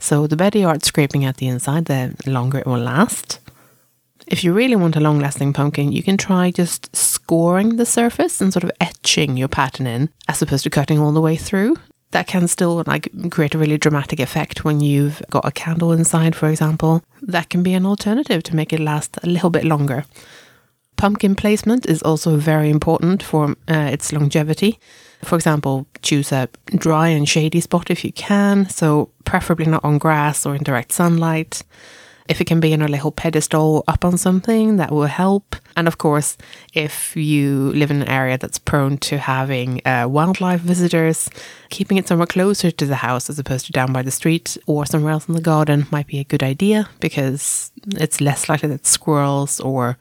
So, 0.00 0.26
the 0.26 0.36
better 0.36 0.58
you 0.58 0.66
are 0.66 0.74
at 0.74 0.84
scraping 0.84 1.24
out 1.24 1.38
the 1.38 1.48
inside, 1.48 1.86
the 1.86 2.14
longer 2.26 2.58
it 2.58 2.66
will 2.66 2.76
last. 2.76 3.38
If 4.26 4.44
you 4.44 4.52
really 4.52 4.76
want 4.76 4.96
a 4.96 5.00
long 5.00 5.18
lasting 5.18 5.52
pumpkin, 5.52 5.92
you 5.92 6.02
can 6.02 6.16
try 6.16 6.50
just 6.50 6.94
scoring 6.94 7.76
the 7.76 7.86
surface 7.86 8.40
and 8.40 8.52
sort 8.52 8.64
of 8.64 8.72
etching 8.80 9.36
your 9.36 9.48
pattern 9.48 9.86
in 9.86 10.10
as 10.28 10.40
opposed 10.42 10.64
to 10.64 10.70
cutting 10.70 10.98
all 10.98 11.12
the 11.12 11.20
way 11.20 11.36
through. 11.36 11.76
That 12.12 12.26
can 12.26 12.46
still 12.46 12.82
like 12.86 13.08
create 13.30 13.54
a 13.54 13.58
really 13.58 13.78
dramatic 13.78 14.20
effect 14.20 14.64
when 14.64 14.80
you've 14.80 15.22
got 15.30 15.46
a 15.46 15.50
candle 15.50 15.92
inside, 15.92 16.36
for 16.36 16.48
example. 16.48 17.02
That 17.22 17.48
can 17.48 17.62
be 17.62 17.74
an 17.74 17.86
alternative 17.86 18.42
to 18.44 18.56
make 18.56 18.72
it 18.72 18.80
last 18.80 19.18
a 19.22 19.26
little 19.26 19.50
bit 19.50 19.64
longer. 19.64 20.04
Pumpkin 20.96 21.34
placement 21.34 21.86
is 21.86 22.02
also 22.02 22.36
very 22.36 22.70
important 22.70 23.22
for 23.22 23.56
uh, 23.66 23.88
its 23.90 24.12
longevity. 24.12 24.78
For 25.24 25.36
example, 25.36 25.86
choose 26.02 26.32
a 26.32 26.48
dry 26.66 27.08
and 27.08 27.28
shady 27.28 27.60
spot 27.60 27.90
if 27.90 28.04
you 28.04 28.12
can, 28.12 28.68
so 28.68 29.10
preferably 29.24 29.66
not 29.66 29.84
on 29.84 29.98
grass 29.98 30.44
or 30.46 30.54
in 30.54 30.62
direct 30.62 30.92
sunlight. 30.92 31.62
If 32.28 32.40
it 32.40 32.46
can 32.46 32.60
be 32.60 32.72
in 32.72 32.82
a 32.82 32.88
little 32.88 33.12
pedestal 33.12 33.84
up 33.88 34.04
on 34.04 34.16
something, 34.16 34.76
that 34.76 34.90
will 34.90 35.06
help. 35.06 35.56
And 35.76 35.88
of 35.88 35.98
course, 35.98 36.36
if 36.74 37.16
you 37.16 37.72
live 37.72 37.90
in 37.90 38.02
an 38.02 38.08
area 38.08 38.38
that's 38.38 38.58
prone 38.58 38.98
to 38.98 39.18
having 39.18 39.80
uh, 39.86 40.06
wildlife 40.08 40.60
visitors, 40.60 41.28
keeping 41.70 41.96
it 41.96 42.06
somewhere 42.06 42.26
closer 42.26 42.70
to 42.70 42.86
the 42.86 42.96
house 42.96 43.30
as 43.30 43.38
opposed 43.38 43.66
to 43.66 43.72
down 43.72 43.92
by 43.92 44.02
the 44.02 44.10
street 44.10 44.56
or 44.66 44.86
somewhere 44.86 45.12
else 45.12 45.28
in 45.28 45.34
the 45.34 45.40
garden 45.40 45.86
might 45.90 46.06
be 46.06 46.18
a 46.18 46.24
good 46.24 46.42
idea 46.42 46.88
because 47.00 47.72
it's 47.86 48.20
less 48.20 48.48
likely 48.48 48.68
that 48.68 48.86
squirrels 48.86 49.60
or 49.60 49.98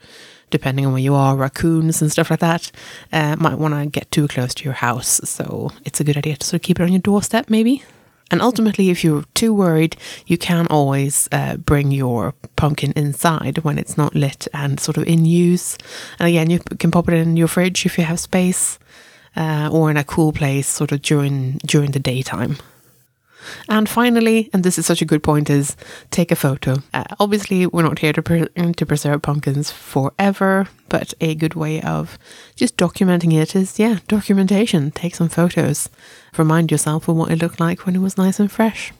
depending 0.52 0.86
on 0.86 0.92
where 0.92 1.02
you 1.02 1.16
are, 1.16 1.36
raccoons 1.36 2.02
and 2.02 2.12
stuff 2.12 2.30
like 2.30 2.42
that, 2.42 2.72
uh, 3.12 3.36
might 3.40 3.58
want 3.58 3.74
to 3.74 3.86
get 3.88 4.12
too 4.12 4.28
close 4.28 4.54
to 4.54 4.66
your 4.66 4.74
house. 4.74 5.22
So 5.24 5.72
it's 5.86 6.00
a 6.00 6.04
good 6.04 6.18
idea 6.18 6.36
to 6.36 6.46
sort 6.46 6.56
of 6.56 6.62
keep 6.62 6.80
it 6.80 6.84
on 6.84 6.92
your 6.92 7.00
doorstep, 7.00 7.50
maybe. 7.50 7.84
And 8.32 8.42
ultimately, 8.42 8.90
if 8.90 9.04
you're 9.04 9.26
too 9.34 9.54
worried, 9.54 9.96
you 10.26 10.38
can 10.38 10.66
always 10.68 11.28
uh, 11.32 11.58
bring 11.58 11.92
your 11.92 12.34
pumpkin 12.56 12.94
inside 12.96 13.60
when 13.60 13.78
it's 13.78 13.98
not 13.98 14.16
lit 14.16 14.48
and 14.54 14.80
sort 14.80 14.98
of 14.98 15.04
in 15.06 15.26
use. 15.26 15.78
And 16.18 16.30
again, 16.30 16.50
you 16.50 16.60
can 16.80 16.92
pop 16.92 17.10
it 17.10 17.14
in 17.14 17.38
your 17.38 17.50
fridge 17.50 17.86
if 17.86 17.98
you 17.98 18.06
have 18.06 18.20
space, 18.20 18.80
uh, 19.36 19.70
or 19.72 19.92
in 19.92 19.98
a 19.98 20.04
cool 20.04 20.32
place, 20.32 20.68
sort 20.68 20.92
of 20.92 21.02
during 21.02 21.60
during 21.66 21.92
the 21.92 22.00
daytime. 22.00 22.58
And 23.70 23.88
finally, 23.88 24.50
and 24.54 24.64
this 24.64 24.78
is 24.78 24.86
such 24.86 25.02
a 25.02 25.06
good 25.06 25.24
point, 25.24 25.50
is 25.50 25.76
take 26.10 26.32
a 26.32 26.36
photo. 26.36 26.78
Uh, 26.94 27.04
obviously, 27.20 27.66
we're 27.68 27.84
not 27.84 28.00
here 28.00 28.14
to, 28.14 28.22
pre- 28.22 28.48
to 28.48 28.86
preserve 28.86 29.22
pumpkins 29.22 29.72
forever, 29.72 30.68
but 30.90 31.14
a 31.22 31.36
good 31.36 31.54
way 31.54 31.82
of 31.82 32.18
just 32.56 32.78
documenting 32.78 33.34
it 33.34 33.56
is, 33.56 33.80
yeah, 33.80 34.00
documentation. 34.08 34.92
Take 34.92 35.16
some 35.16 35.30
photos. 35.30 35.90
Remind 36.38 36.72
yourself 36.72 37.08
of 37.08 37.16
what 37.16 37.32
it 37.32 37.42
looked 37.42 37.60
like 37.60 37.86
when 37.86 37.96
it 37.96 38.00
was 38.00 38.18
nice 38.18 38.40
and 38.40 38.52
fresh. 38.52 38.94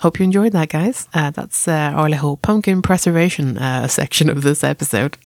Hope 0.00 0.18
you 0.18 0.24
enjoyed 0.24 0.52
that, 0.52 0.68
guys. 0.68 1.08
Uh, 1.14 1.30
that's 1.30 1.66
uh, 1.66 1.92
our 1.94 2.10
little 2.10 2.36
pumpkin 2.36 2.82
preservation 2.82 3.56
uh, 3.56 3.88
section 3.88 4.28
of 4.28 4.42
this 4.42 4.62
episode. 4.62 5.16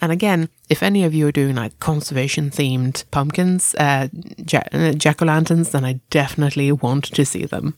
And 0.00 0.12
again, 0.12 0.48
if 0.68 0.82
any 0.82 1.02
of 1.02 1.12
you 1.12 1.26
are 1.26 1.32
doing 1.32 1.56
like 1.56 1.78
conservation 1.80 2.50
themed 2.50 3.04
pumpkins, 3.10 3.74
uh, 3.74 4.06
jack 4.44 5.22
o' 5.22 5.24
lanterns, 5.24 5.70
then 5.70 5.84
I 5.84 6.00
definitely 6.10 6.70
want 6.70 7.04
to 7.06 7.24
see 7.24 7.46
them. 7.46 7.74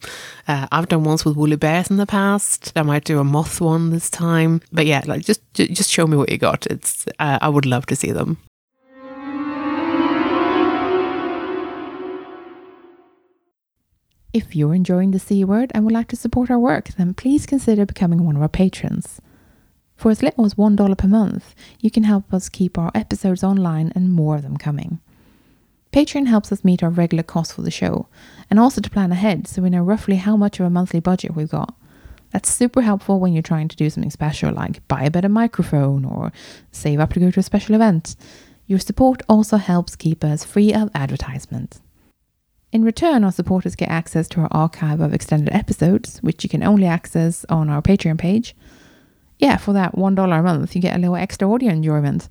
Uh, 0.47 0.67
I've 0.71 0.87
done 0.87 1.03
ones 1.03 1.25
with 1.25 1.35
woolly 1.35 1.55
bears 1.55 1.89
in 1.89 1.97
the 1.97 2.05
past. 2.05 2.71
I 2.75 2.83
might 2.83 3.05
do 3.05 3.19
a 3.19 3.23
moth 3.23 3.59
one 3.59 3.89
this 3.89 4.09
time. 4.09 4.61
But 4.71 4.85
yeah, 4.85 5.01
like 5.07 5.25
just 5.25 5.41
just 5.53 5.89
show 5.89 6.05
me 6.05 6.15
what 6.15 6.29
you 6.29 6.37
got. 6.37 6.67
It's 6.67 7.07
uh, 7.17 7.39
I 7.41 7.49
would 7.49 7.65
love 7.65 7.87
to 7.87 7.95
see 7.95 8.11
them. 8.11 8.37
If 14.33 14.55
you're 14.55 14.75
enjoying 14.75 15.11
the 15.11 15.19
C 15.19 15.43
word 15.43 15.71
and 15.73 15.83
would 15.83 15.93
like 15.93 16.07
to 16.09 16.15
support 16.15 16.51
our 16.51 16.59
work, 16.59 16.89
then 16.97 17.15
please 17.15 17.45
consider 17.45 17.85
becoming 17.85 18.23
one 18.23 18.35
of 18.35 18.41
our 18.41 18.47
patrons. 18.47 19.19
For 20.01 20.09
as 20.09 20.23
little 20.23 20.45
as 20.45 20.55
$1 20.55 20.97
per 20.97 21.07
month, 21.07 21.53
you 21.79 21.91
can 21.91 22.05
help 22.05 22.33
us 22.33 22.49
keep 22.49 22.75
our 22.75 22.89
episodes 22.95 23.43
online 23.43 23.91
and 23.93 24.11
more 24.11 24.35
of 24.35 24.41
them 24.41 24.57
coming. 24.57 24.99
Patreon 25.93 26.25
helps 26.25 26.51
us 26.51 26.63
meet 26.63 26.81
our 26.81 26.89
regular 26.89 27.21
costs 27.21 27.53
for 27.53 27.61
the 27.61 27.69
show 27.69 28.07
and 28.49 28.59
also 28.59 28.81
to 28.81 28.89
plan 28.89 29.11
ahead 29.11 29.47
so 29.47 29.61
we 29.61 29.69
know 29.69 29.83
roughly 29.83 30.15
how 30.15 30.35
much 30.35 30.59
of 30.59 30.65
a 30.65 30.71
monthly 30.71 30.99
budget 30.99 31.35
we've 31.35 31.51
got. 31.51 31.75
That's 32.31 32.51
super 32.51 32.81
helpful 32.81 33.19
when 33.19 33.33
you're 33.33 33.43
trying 33.43 33.67
to 33.67 33.75
do 33.75 33.91
something 33.91 34.09
special 34.09 34.51
like 34.51 34.87
buy 34.87 35.03
a 35.03 35.11
better 35.11 35.29
microphone 35.29 36.03
or 36.03 36.31
save 36.71 36.99
up 36.99 37.13
to 37.13 37.19
go 37.19 37.29
to 37.29 37.39
a 37.39 37.43
special 37.43 37.75
event. 37.75 38.15
Your 38.65 38.79
support 38.79 39.21
also 39.29 39.57
helps 39.57 39.95
keep 39.95 40.23
us 40.23 40.43
free 40.43 40.73
of 40.73 40.89
advertisements. 40.95 41.79
In 42.71 42.83
return, 42.83 43.23
our 43.23 43.31
supporters 43.31 43.75
get 43.75 43.89
access 43.89 44.27
to 44.29 44.41
our 44.41 44.49
archive 44.49 44.99
of 44.99 45.13
extended 45.13 45.53
episodes, 45.53 46.17
which 46.23 46.43
you 46.43 46.49
can 46.49 46.63
only 46.63 46.87
access 46.87 47.45
on 47.49 47.69
our 47.69 47.83
Patreon 47.83 48.17
page. 48.17 48.55
Yeah, 49.41 49.57
for 49.57 49.73
that 49.73 49.95
$1 49.95 50.39
a 50.39 50.43
month, 50.43 50.75
you 50.75 50.81
get 50.81 50.95
a 50.95 50.99
little 50.99 51.15
extra 51.15 51.51
audio 51.51 51.71
enjoyment. 51.71 52.29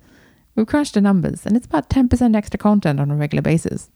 We've 0.55 0.65
crunched 0.65 0.93
the 0.93 1.01
numbers, 1.01 1.45
and 1.45 1.57
it's 1.57 1.65
about 1.65 1.89
10% 1.89 2.35
extra 2.37 2.57
content 2.57 3.01
on 3.01 3.11
a 3.11 3.15
regular 3.15 3.41
basis. 3.41 3.89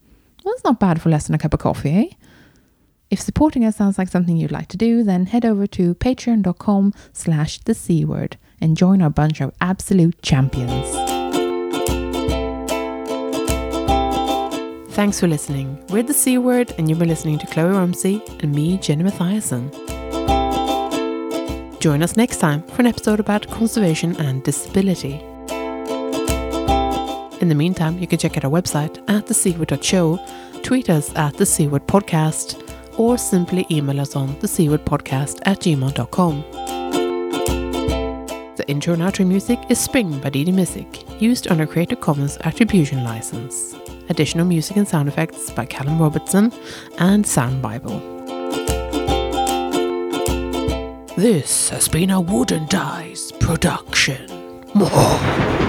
Well, 0.44 0.52
that's 0.54 0.64
not 0.64 0.78
bad 0.78 1.00
for 1.00 1.08
less 1.08 1.26
than 1.26 1.34
a 1.34 1.38
cup 1.38 1.54
of 1.54 1.60
coffee, 1.60 1.90
eh? 1.90 2.08
If 3.10 3.20
supporting 3.20 3.64
us 3.64 3.76
sounds 3.76 3.96
like 3.96 4.08
something 4.08 4.36
you'd 4.36 4.52
like 4.52 4.68
to 4.68 4.76
do, 4.76 5.02
then 5.02 5.26
head 5.26 5.46
over 5.46 5.66
to 5.68 5.94
patreon.com 5.94 6.92
slash 7.14 7.58
the 7.60 7.72
C 7.72 8.04
word 8.04 8.36
and 8.60 8.76
join 8.76 9.00
our 9.00 9.10
bunch 9.10 9.40
of 9.40 9.54
absolute 9.62 10.20
champions. 10.20 10.86
Thanks 14.94 15.20
for 15.20 15.26
listening. 15.26 15.82
We're 15.88 16.02
the 16.02 16.14
C 16.14 16.36
Word, 16.38 16.72
and 16.78 16.88
you've 16.88 16.98
been 16.98 17.08
listening 17.08 17.38
to 17.38 17.46
Kloe 17.46 17.70
Rumsey 17.70 18.22
and 18.40 18.54
me, 18.54 18.78
Jenny 18.78 19.04
Mathiasen. 19.04 19.95
Join 21.86 22.02
us 22.02 22.16
next 22.16 22.38
time 22.38 22.64
for 22.64 22.80
an 22.80 22.88
episode 22.88 23.20
about 23.20 23.46
conservation 23.46 24.16
and 24.16 24.42
disability. 24.42 25.20
In 27.40 27.48
the 27.48 27.54
meantime, 27.54 28.00
you 28.00 28.08
can 28.08 28.18
check 28.18 28.36
out 28.36 28.44
our 28.44 28.50
website 28.50 28.98
at 29.08 29.26
thecword.show, 29.26 30.18
tweet 30.64 30.90
us 30.90 31.14
at 31.14 31.34
the 31.36 31.46
C 31.46 31.68
Word 31.68 31.86
Podcast, 31.86 32.60
or 32.98 33.16
simply 33.16 33.66
email 33.70 34.00
us 34.00 34.16
on 34.16 34.34
thecwordpodcast 34.40 35.42
at 35.46 35.60
gmail.com. 35.60 36.44
The 38.56 38.64
intro 38.66 38.94
and 38.94 39.02
outro 39.02 39.24
music 39.24 39.60
is 39.68 39.78
Spring 39.78 40.18
by 40.18 40.30
Didi 40.30 40.50
Music, 40.50 41.22
used 41.22 41.46
under 41.46 41.68
Creative 41.68 42.00
Commons 42.00 42.36
Attribution 42.38 43.04
License. 43.04 43.76
Additional 44.08 44.44
music 44.44 44.76
and 44.76 44.88
sound 44.88 45.06
effects 45.08 45.52
by 45.52 45.64
Callum 45.64 46.02
Robertson 46.02 46.52
and 46.98 47.24
Sound 47.24 47.62
Bible. 47.62 48.15
This 51.16 51.70
has 51.70 51.88
been 51.88 52.10
a 52.10 52.20
Wooden 52.20 52.66
Dice 52.66 53.32
production. 53.40 54.28